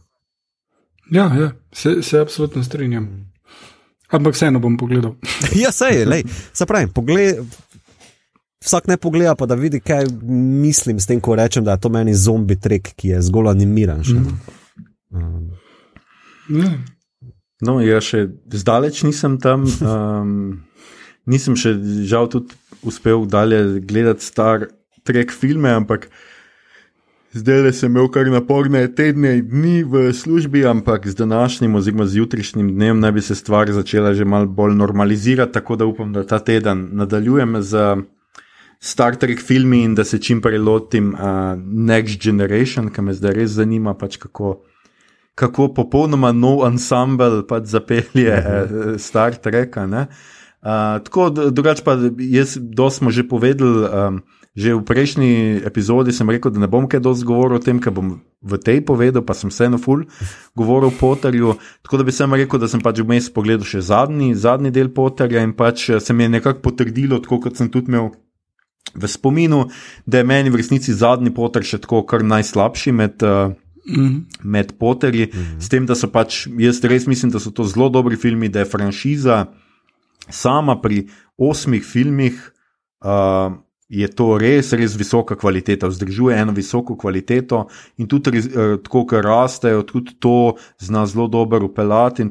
Ja, 1.11 1.31
ja 1.35 1.53
se, 1.73 2.03
se 2.03 2.21
absolutno 2.21 2.63
strinjam. 2.65 3.09
Ampak 4.11 4.35
vseeno 4.35 4.61
bom 4.63 4.77
pogledal. 4.79 5.17
ja, 5.63 5.73
sej, 5.75 6.05
lej, 6.07 6.25
se 6.55 6.67
pravi, 6.67 6.91
pogled 6.95 7.43
vsak 8.67 8.89
ne 8.91 8.97
pogleda, 8.97 9.35
pa 9.35 9.47
da 9.47 9.55
vidi, 9.55 9.81
kaj 9.81 10.09
mislim 10.63 11.01
s 11.01 11.07
tem, 11.07 11.21
ko 11.21 11.37
rečem, 11.39 11.65
da 11.65 11.77
je 11.77 11.85
to 11.85 11.91
meni 11.93 12.15
zombi 12.15 12.59
trek, 12.61 12.93
ki 12.99 13.15
je 13.15 13.23
zgolj 13.29 13.53
animiran. 13.53 14.03
Mm. 14.03 14.39
Um. 15.11 15.51
Mm. 16.49 16.79
No, 17.67 17.79
jaz 17.81 18.11
še 18.11 18.27
zdaleč 18.53 19.03
nisem 19.07 19.39
tam, 19.43 19.65
um, 19.93 20.33
nisem 21.31 21.57
še 21.59 21.77
žal 22.11 22.31
tudi 22.33 22.59
uspel 22.87 23.25
dalje 23.31 23.81
gledati 23.87 24.25
star 24.25 24.69
trek 25.07 25.35
filme, 25.35 25.71
ampak. 25.73 26.11
Zdaj 27.37 27.63
le 27.63 27.71
sem 27.77 27.91
imel 27.93 28.07
kar 28.09 28.29
naporne 28.33 28.81
tedne 28.97 29.35
in 29.37 29.49
dni 29.51 29.83
v 29.85 30.09
službi, 30.17 30.63
ampak 30.65 31.05
z 31.05 31.19
današnjim 31.19 31.75
oziroma 31.75 32.07
z 32.07 32.17
jutrišnjim 32.17 32.71
dnem 32.73 33.01
naj 33.01 33.13
bi 33.13 33.21
se 33.23 33.35
stvar 33.35 33.69
začela 33.73 34.15
že 34.15 34.25
malo 34.25 34.47
bolj 34.47 34.73
normalizirati, 34.75 35.53
tako 35.53 35.77
da 35.77 35.85
upam, 35.85 36.13
da 36.13 36.25
ta 36.27 36.39
teden 36.39 36.89
nadaljujem 36.93 37.63
z 37.63 37.97
Star 38.81 39.17
Trek 39.17 39.41
filmi 39.41 39.83
in 39.83 39.95
da 39.95 40.05
se 40.05 40.19
čim 40.19 40.41
prej 40.41 40.59
lotim 40.59 41.13
uh, 41.13 41.21
Next 41.61 42.25
Generation, 42.25 42.89
ki 42.89 43.03
me 43.03 43.13
zdaj 43.13 43.35
res 43.37 43.51
zanima, 43.51 43.95
pač 43.95 44.17
kako, 44.17 44.63
kako 45.35 45.69
popolnoma 45.75 46.33
nov 46.33 46.65
ensemble 46.67 47.45
pač 47.49 47.69
zapelje 47.69 48.33
uh, 48.33 48.97
Star 48.97 49.37
Trek. 49.37 49.77
Uh, 49.77 50.09
tako 51.05 51.29
drugače 51.31 51.85
pa 51.85 51.99
jaz, 52.17 52.57
do 52.57 52.91
smo 52.91 53.11
že 53.11 53.29
povedali. 53.29 53.85
Um, 53.93 54.23
Že 54.57 54.75
v 54.75 54.85
prejšnji 54.89 55.33
epizodi 55.69 56.17
sem 56.17 56.31
rekel, 56.33 56.49
da 56.51 56.63
ne 56.65 56.69
bom 56.71 56.89
kaj 56.89 57.03
dosti 57.05 57.29
govoril 57.29 57.59
o 57.59 57.63
tem, 57.63 57.77
kar 57.77 57.93
bom 57.93 58.25
v 58.41 58.57
tej 58.57 58.81
povedal, 58.89 59.21
pa 59.21 59.37
sem 59.37 59.53
vseeno 59.53 59.77
ful 59.77 60.07
govoril 60.57 60.89
o 60.89 60.97
Potterju. 60.97 61.57
Tako 61.85 62.01
da 62.01 62.07
bi 62.09 62.13
sem 62.17 62.33
rekel, 62.33 62.57
da 62.57 62.69
sem 62.69 62.81
pač 62.81 63.03
vmes 63.05 63.29
pogledal 63.29 63.69
še 63.69 63.85
zadnji, 63.85 64.33
zadnji 64.33 64.73
del 64.73 64.89
Potterja 64.89 65.45
in 65.45 65.53
pač 65.53 65.91
se 66.01 66.17
mi 66.17 66.25
je 66.25 66.41
nekako 66.41 66.65
potrdilo, 66.65 67.21
tako 67.21 67.45
kot 67.45 67.61
sem 67.61 67.69
tudi 67.69 67.93
imel 67.93 68.17
v 68.97 69.05
spominu, 69.05 69.69
da 70.09 70.23
je 70.23 70.25
meni 70.25 70.49
v 70.49 70.57
resnici 70.57 70.95
zadnji 70.97 71.35
poter 71.37 71.61
še 71.61 71.83
tako 71.85 72.07
kar 72.09 72.25
najslabši 72.25 72.97
med 72.97 73.21
uh, 73.27 73.53
Mhm. 73.87 74.19
med 74.43 74.79
Potterji, 74.79 75.27
mm 75.27 75.39
-hmm. 75.39 75.61
s 75.61 75.69
tem, 75.69 75.87
da 75.87 75.95
so 75.95 76.09
pač, 76.09 76.47
jaz 76.59 76.85
res 76.85 77.07
mislim, 77.07 77.31
da 77.31 77.39
so 77.39 77.51
to 77.51 77.65
zelo 77.65 77.89
dobri 77.89 78.17
filmi, 78.17 78.49
da 78.49 78.59
je 78.59 78.65
franšiza 78.65 79.47
sama 80.29 80.81
pri 80.81 81.07
osmih 81.39 81.85
filmih. 81.85 82.53
Uh, 83.05 83.66
Je 83.89 84.07
to 84.11 84.33
res, 84.35 84.73
res 84.75 84.97
visoka 84.99 85.37
kvaliteta, 85.39 85.87
vzdržuje 85.87 86.35
eno 86.35 86.51
visoko 86.53 86.97
kvaliteto, 86.99 87.69
in 88.03 88.09
tudi 88.11 88.41
eh, 88.41 88.73
tako, 88.83 89.05
ker 89.07 89.23
rastejo, 89.23 89.85
tudi 89.87 90.17
to 90.19 90.57
zna 90.83 91.05
zelo 91.07 91.29
dobro 91.31 91.69
upeljati. 91.69 92.27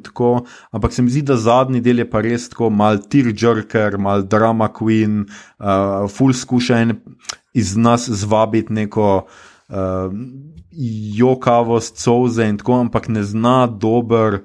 Ampak 0.75 0.93
se 0.93 1.01
mi 1.01 1.13
zdi, 1.13 1.21
da 1.21 1.37
zadnji 1.39 1.79
del 1.81 2.03
je 2.03 2.09
pa 2.09 2.19
res 2.21 2.49
tako, 2.51 2.69
mal 2.69 2.99
tear-jerker, 2.99 3.95
mal 3.97 4.27
drama 4.27 4.67
queen, 4.67 5.23
uh, 5.59 6.11
full 6.11 6.35
skušaj 6.35 6.91
iz 7.55 7.75
nas 7.79 8.09
zvabiti 8.09 8.73
neko 8.73 9.23
uh, 9.23 10.11
jokavost, 11.15 12.03
soze 12.03 12.49
in 12.51 12.57
tako, 12.59 12.81
ampak 12.83 13.07
ne 13.07 13.23
zna 13.23 13.63
dober, 13.67 14.41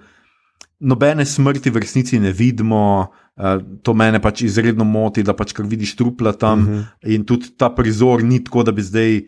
nobene 0.78 1.26
smrti 1.26 1.70
v 1.70 1.82
resnici 1.82 2.22
ne 2.22 2.30
vidimo. 2.32 3.11
Uh, 3.41 3.57
to 3.82 3.95
mene 3.97 4.20
pač 4.20 4.43
izredno 4.45 4.84
moti, 4.84 5.22
da 5.24 5.32
pač 5.32 5.55
kar 5.57 5.64
vidiš 5.64 5.95
trupla 5.97 6.32
tam 6.32 6.59
uh 6.61 6.68
Mhm. 6.68 6.78
-huh. 6.78 7.14
in 7.14 7.24
tudi 7.24 7.47
ta 7.57 7.70
prizor 7.70 8.22
ni 8.22 8.45
tako, 8.45 8.62
da 8.62 8.72
bi 8.72 8.82
zdaj 8.82 9.22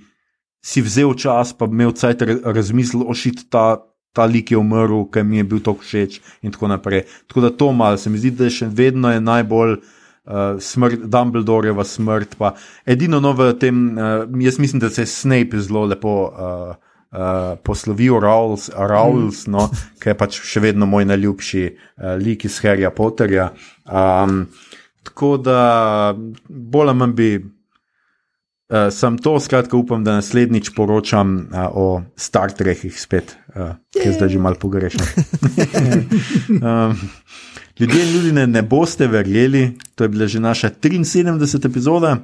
si 0.64 0.82
vzel 0.82 1.14
čas, 1.14 1.52
pa 1.52 1.66
bi 1.66 1.72
imel 1.74 1.92
cajt 1.92 2.22
razmisliti, 2.44 3.06
ošit 3.08 3.50
ta. 3.50 3.78
Ta 4.14 4.24
lik 4.28 4.50
je 4.50 4.58
umrl, 4.58 5.06
ker 5.08 5.24
mi 5.24 5.36
je 5.36 5.44
bil 5.44 5.60
tako 5.60 5.80
všeč, 5.80 6.20
in 6.42 6.52
tako 6.52 6.68
naprej. 6.68 7.02
Tako 7.26 7.40
da 7.40 7.50
to 7.50 7.72
malo, 7.72 7.96
se 7.96 8.10
mi 8.10 8.18
zdi, 8.18 8.30
da 8.30 8.44
je 8.44 8.50
še 8.50 8.66
vedno 8.68 9.08
je 9.12 9.20
najbolj 9.20 9.72
uh, 9.72 10.60
smrt, 10.60 11.00
Dumbledoreva 11.08 11.84
smrt. 11.84 12.36
Pa. 12.36 12.54
Edino 12.86 13.20
novo 13.20 13.48
v 13.48 13.54
tem, 13.58 13.96
uh, 13.98 14.28
jaz 14.44 14.58
mislim, 14.58 14.80
da 14.80 14.90
se 14.90 15.02
je 15.02 15.06
Snape 15.06 15.58
zelo 15.58 15.84
lepo 15.84 16.28
uh, 16.28 16.74
uh, 17.12 17.58
poslovil, 17.64 18.18
Rawls, 18.20 18.68
Rawls 18.72 19.46
no, 19.52 19.68
ki 20.00 20.12
je 20.12 20.18
pač 20.18 20.40
še 20.48 20.62
vedno 20.64 20.88
moj 20.88 21.06
najljubši 21.12 21.64
uh, 21.68 22.14
lik 22.20 22.46
iz 22.48 22.58
Harryja 22.64 22.92
Potterja. 22.94 23.52
Um, 23.86 24.46
tako 25.06 25.36
da 25.36 26.14
bolj 26.48 26.88
ali 26.88 26.98
manj 26.98 27.18
bi. 27.18 27.32
Uh, 28.72 28.88
sem 28.88 29.18
to, 29.20 29.36
skratka, 29.36 29.76
upam, 29.76 30.00
da 30.00 30.14
naslednjič 30.16 30.70
poročam 30.72 31.34
uh, 31.44 31.66
o 31.76 31.86
Star 32.16 32.54
Trekih 32.56 32.94
spet, 32.96 33.34
uh, 33.52 33.74
ki 33.92 34.06
je 34.06 34.12
zdaj 34.16 34.30
že 34.32 34.40
malo 34.40 34.56
pogrešan. 34.56 35.04
um, 36.56 36.96
ljudje 37.80 38.00
in 38.00 38.14
ljudje 38.14 38.32
ne, 38.32 38.46
ne 38.46 38.62
boste 38.62 39.10
verjeli, 39.12 39.74
to 39.94 40.08
je 40.08 40.08
bila 40.08 40.26
že 40.26 40.40
naša 40.40 40.70
73. 40.70 41.68
epizoda. 41.68 42.16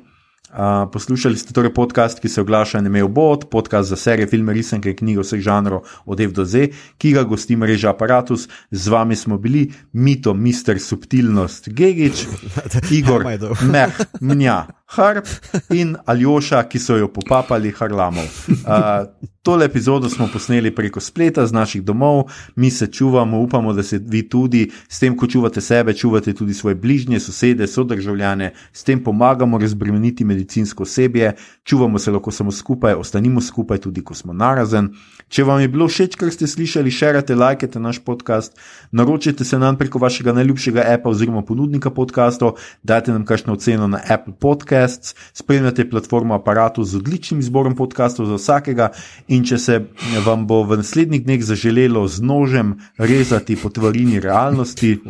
Uh, 0.48 0.88
poslušali 0.92 1.36
ste 1.36 1.52
torej 1.52 1.74
podcast, 1.76 2.20
ki 2.20 2.28
se 2.28 2.40
oglaša 2.40 2.80
na 2.80 2.88
Mail 2.88 3.08
Bot, 3.08 3.50
podcast 3.50 3.88
za 3.88 3.96
serije, 3.96 4.26
filme, 4.26 4.52
risanke, 4.56 4.94
knjige 4.96 5.20
vseh 5.20 5.42
žanrov 5.44 5.84
od 6.08 6.20
F 6.20 6.32
do 6.32 6.44
Z, 6.44 6.72
ki 6.96 7.12
ga 7.12 7.26
gosti 7.28 7.56
mreža 7.56 7.92
Apparatus. 7.92 8.48
Z 8.70 8.88
vami 8.88 9.16
smo 9.16 9.36
bili 9.38 9.68
Mito, 9.92 10.34
Mister 10.34 10.80
Subtilnost, 10.80 11.68
Gigič, 11.68 12.24
Igor, 12.98 13.28
Meh, 13.60 13.92
Mnja, 14.20 14.64
Harp 14.88 15.26
in 15.70 15.96
Aljoša, 16.06 16.62
ki 16.68 16.78
so 16.80 16.96
jo 16.96 17.08
popapali 17.12 17.72
Harlamov. 17.76 18.24
Uh, 18.48 19.28
tole 19.48 19.64
epizodo 19.66 20.08
smo 20.08 20.28
posneli 20.32 20.74
preko 20.74 21.00
spleta 21.00 21.46
z 21.46 21.52
naših 21.52 21.82
domov, 21.82 22.24
mi 22.56 22.70
se 22.70 22.86
čuvamo, 22.86 23.38
upamo, 23.40 23.72
da 23.72 23.82
se 23.82 23.98
vi 23.98 24.28
tudi, 24.28 24.70
s 24.88 24.98
tem, 24.98 25.16
ko 25.16 25.26
čuvate 25.26 25.60
sebe, 25.60 25.94
čuvate 25.94 26.32
tudi 26.34 26.54
svoje 26.54 26.74
bližnje, 26.74 27.20
sosede, 27.20 27.66
sodržavljane, 27.66 28.52
s 28.72 28.84
tem 28.84 29.04
pomagamo 29.04 29.58
razbremeniti 29.58 30.24
medicinsko 30.24 30.82
osebje, 30.82 31.32
čuvamo 31.64 31.98
se 31.98 32.10
lahko 32.10 32.30
samo 32.30 32.52
skupaj, 32.52 32.94
ostanimo 32.94 33.40
skupaj 33.40 33.78
tudi, 33.78 34.04
ko 34.04 34.14
smo 34.14 34.32
narazen. 34.32 34.90
Če 35.28 35.44
vam 35.44 35.60
je 35.60 35.68
bilo 35.68 35.88
všeč, 35.88 36.16
kar 36.16 36.32
ste 36.32 36.46
slišali, 36.46 36.90
širite, 36.90 37.34
lajkajte 37.34 37.80
naš 37.80 38.02
podcast, 38.04 38.56
naročite 38.92 39.44
se 39.44 39.58
nam 39.58 39.76
preko 39.76 39.98
vašega 39.98 40.32
najljubšega 40.32 40.84
appa 40.92 41.08
oziroma 41.08 41.42
ponudnika 41.42 41.90
podcastov, 41.90 42.56
dajte 42.82 43.12
nam 43.12 43.24
kakšno 43.24 43.52
oceno 43.56 43.88
na 43.88 44.00
Apple 44.08 44.34
Podcasts, 44.78 45.14
spremljate 45.32 45.90
platformo 45.90 46.34
aparatu 46.34 46.84
z 46.84 46.96
odličnim 46.96 47.40
izborom 47.40 47.74
podcastov 47.76 48.26
za 48.26 48.36
vsakega. 48.38 48.92
In 49.28 49.42
če 49.44 49.58
se 49.58 49.78
vam 50.22 50.44
bo 50.46 50.60
v 50.62 50.78
naslednjih 50.78 51.24
dneh 51.24 51.42
zaželelo 51.42 52.04
z 52.06 52.22
nožem 52.22 52.76
rezati 52.98 53.56
po 53.58 53.72
tvarini 53.74 54.20
realnosti, 54.22 55.00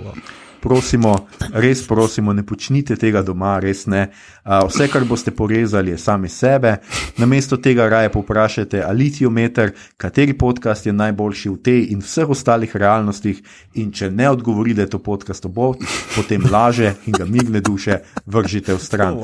prosimo, 0.61 1.15
res 1.53 1.83
prosimo, 1.87 2.33
ne 2.33 2.43
počnite 2.47 2.97
tega 2.97 3.23
doma, 3.23 3.59
res 3.61 3.87
ne. 3.87 4.09
Vse, 4.45 4.89
kar 4.93 5.05
boste 5.09 5.31
porezali, 5.31 5.91
je 5.95 5.99
sami 5.99 6.29
sebe. 6.29 6.77
Namesto 7.19 7.57
tega 7.57 7.89
raje 7.89 8.13
poprašajte 8.13 8.83
Alitiometer, 8.83 9.73
kateri 9.97 10.35
podcast 10.39 10.87
je 10.87 10.93
najboljši 10.93 11.49
v 11.49 11.57
tej 11.63 11.81
in 11.93 12.03
vseh 12.05 12.29
ostalih 12.29 12.77
realnostih. 12.77 13.43
In 13.79 13.93
če 13.93 14.11
ne 14.11 14.31
odgovori, 14.31 14.75
da 14.75 14.87
je 14.87 14.93
to 14.97 15.03
podcast 15.03 15.47
o 15.47 15.53
Bogu, 15.53 15.87
potem 16.17 16.45
laže 16.51 16.95
in 17.07 17.17
ga 17.17 17.25
mirne 17.25 17.61
duše 17.61 18.03
vržite 18.27 18.75
v 18.75 18.83
stran. 18.83 19.17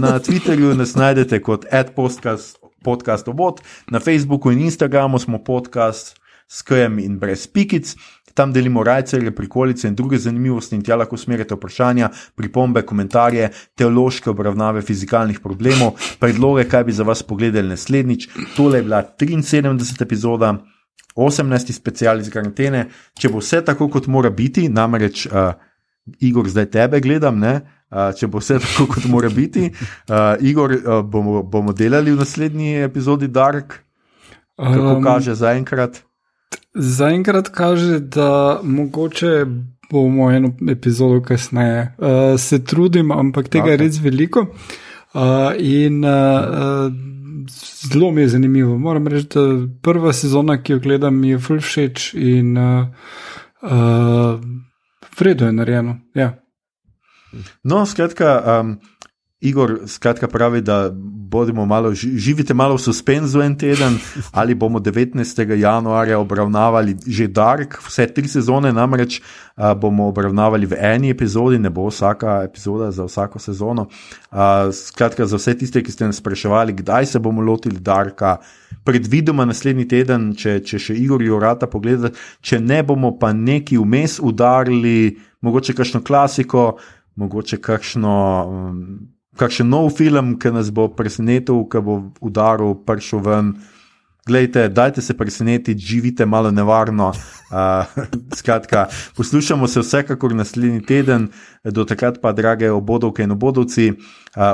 Na 0.00 0.18
Twitterju 0.18 0.74
nas 0.78 0.94
najdete 0.94 1.42
kot 1.42 1.66
adpodcast 1.70 2.60
podcast 2.80 3.28
obot, 3.28 3.60
na 3.90 4.00
Facebooku 4.00 4.50
in 4.50 4.64
Instagramu 4.64 5.18
smo 5.18 5.38
podcast 5.44 6.16
s 6.48 6.62
KM 6.62 6.98
in 6.98 7.18
brez 7.18 7.46
pikic. 7.46 7.94
Tam 8.40 8.54
delimo 8.56 8.80
rajce, 8.86 9.20
prikolice 9.36 9.88
in 9.88 9.94
druge 9.94 10.16
zanimivosti, 10.18 10.78
in 10.78 10.82
tja 10.86 10.96
lahko 10.96 11.18
usmerite 11.18 11.58
vprašanja, 11.58 12.08
pripombe, 12.40 12.80
komentarje, 12.88 13.50
teološke 13.76 14.30
obravnave 14.32 14.80
fizikalnih 14.80 15.42
problemov, 15.44 15.98
predloge, 16.20 16.64
kaj 16.64 16.86
bi 16.88 16.96
za 16.96 17.04
vas 17.04 17.20
pogledali 17.22 17.68
naslednjič. 17.68 18.28
Tole 18.56 18.78
je 18.80 18.86
bila 18.88 19.02
73. 19.20 20.02
epizoda, 20.02 20.54
18. 21.14 21.72
special 21.72 22.20
iz 22.20 22.30
karantene. 22.32 22.86
Če 23.18 23.28
bo 23.28 23.44
vse 23.44 23.60
tako, 23.66 23.90
kot 23.92 24.08
mora 24.08 24.30
biti, 24.32 24.68
namreč 24.72 25.26
uh, 25.26 25.52
Igor, 26.24 26.48
zdaj 26.48 26.70
tebe 26.72 27.00
gledam, 27.04 27.38
ne? 27.44 27.58
Uh, 27.90 28.08
če 28.16 28.30
bo 28.30 28.40
vse 28.40 28.56
tako, 28.62 28.88
kot 28.94 29.08
mora 29.10 29.28
biti, 29.28 29.68
uh, 29.68 30.40
Igor, 30.40 30.78
uh, 30.78 31.00
bomo, 31.04 31.42
bomo 31.42 31.76
delali 31.76 32.14
v 32.14 32.22
naslednji 32.22 32.78
epizodi 32.86 33.28
Dark, 33.28 33.82
kako 34.56 34.94
um, 34.96 35.04
kaže 35.04 35.36
zaenkrat. 35.36 36.06
Zaenkrat 36.74 37.48
kaže, 37.48 37.98
da 37.98 38.60
mogoče 38.62 39.46
bomo 39.90 40.30
eno 40.30 40.52
epizodo 40.70 41.22
kasneje. 41.22 41.94
Uh, 41.98 42.40
se 42.40 42.64
trudim, 42.64 43.10
ampak 43.12 43.48
tega 43.48 43.64
okay. 43.64 43.70
je 43.70 43.76
res 43.76 43.98
veliko. 43.98 44.46
Uh, 45.14 45.22
in 45.58 46.04
uh, 46.04 46.92
zelo 47.92 48.12
mi 48.12 48.20
je 48.20 48.28
zanimivo. 48.28 48.78
Moram 48.78 49.06
reči, 49.06 49.28
da 49.34 49.66
prva 49.82 50.12
sezona, 50.12 50.62
ki 50.62 50.72
jo 50.72 50.78
gledam, 50.78 51.18
mi 51.18 51.34
je 51.34 51.38
full 51.38 51.60
všeč 51.60 52.14
in 52.14 52.58
uh, 52.58 52.86
uh, 53.62 54.40
vredo 55.18 55.46
je 55.46 55.52
narejeno. 55.52 55.98
Ja. 56.14 56.36
No, 57.62 57.86
skratka, 57.86 58.60
um, 58.60 58.78
Igor 59.40 59.78
skratka 59.86 60.28
pravi, 60.28 60.60
da 60.60 60.92
malo, 61.66 61.94
živite 61.94 62.54
malo 62.54 62.74
v 62.74 62.80
suspenzu 62.80 63.40
en 63.40 63.58
teden, 63.58 63.98
ali 64.32 64.54
bomo 64.54 64.78
19. 64.80 65.56
januarja 65.58 66.18
obravnavali 66.18 66.96
že 67.06 67.28
Dark, 67.28 67.78
vse 67.86 68.06
tri 68.06 68.28
sezone, 68.28 68.72
namreč 68.72 69.20
uh, 69.20 69.72
bomo 69.72 70.08
obravnavali 70.08 70.66
v 70.66 70.76
eni 70.78 71.10
epizodi, 71.10 71.58
ne 71.58 71.70
bo 71.70 71.86
vsaka 71.88 72.42
epizoda 72.44 72.90
za 72.90 73.04
vsako 73.04 73.38
sezono. 73.38 73.86
Uh, 74.30 74.68
skratka, 74.72 75.26
za 75.26 75.36
vse 75.36 75.54
tiste, 75.58 75.82
ki 75.82 75.92
ste 75.92 76.04
nas 76.04 76.20
spraševali, 76.20 76.72
kdaj 76.72 77.06
se 77.06 77.18
bomo 77.18 77.40
lotili 77.40 77.80
Darka. 77.80 78.36
Predvidoma 78.84 79.44
naslednji 79.44 79.88
teden, 79.88 80.34
če, 80.36 80.58
če 80.60 80.78
še 80.78 80.98
Igor 81.00 81.22
Jurata 81.22 81.66
pogleda, 81.66 82.10
če 82.40 82.60
ne 82.60 82.82
bomo 82.82 83.14
pa 83.18 83.32
neki 83.32 83.78
vmes 83.80 84.18
udarili, 84.20 85.16
mogoče 85.40 85.72
kakšno 85.72 86.02
klasiko, 86.04 86.74
mogoče 87.16 87.56
kakšno. 87.56 88.18
Um, 88.44 89.16
kakšen 89.38 89.68
nov 89.68 89.92
film, 89.96 90.38
ki 90.38 90.54
nas 90.54 90.70
bo 90.74 90.88
presenetil, 90.88 91.64
ki 91.70 91.82
bo 91.84 92.00
udaril, 92.20 92.74
prišel 92.86 93.22
ven. 93.26 93.52
Glejte, 94.26 94.68
dajte 94.68 95.02
se 95.02 95.16
presenetiti, 95.16 95.80
živite 95.80 96.26
malo 96.26 96.50
nevarno. 96.50 97.12
Uh, 97.50 97.82
skratka, 98.34 98.86
poslušamo 99.16 99.66
se 99.68 99.80
vsekakor 99.80 100.34
naslednji 100.34 100.84
teden, 100.86 101.28
do 101.64 101.84
takrat 101.84 102.20
pa, 102.22 102.30
drage 102.32 102.70
obodovke 102.70 103.26
in 103.26 103.34
obodovci, 103.34 103.88
uh, 103.90 103.96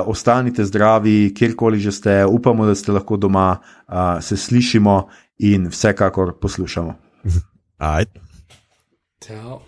ostanite 0.09 0.65
zdravi, 0.65 1.29
kjerkoli 1.37 1.79
že 1.79 1.91
ste, 1.91 2.25
upamo, 2.25 2.65
da 2.65 2.73
ste 2.75 2.97
lahko 2.97 3.21
doma, 3.21 3.59
uh, 3.85 4.17
se 4.17 4.37
slišimo 4.37 4.97
in 5.37 5.69
vsekakor 5.69 6.39
poslušamo. 6.41 6.97
Ajde. 7.77 8.19
Ciao. 9.21 9.66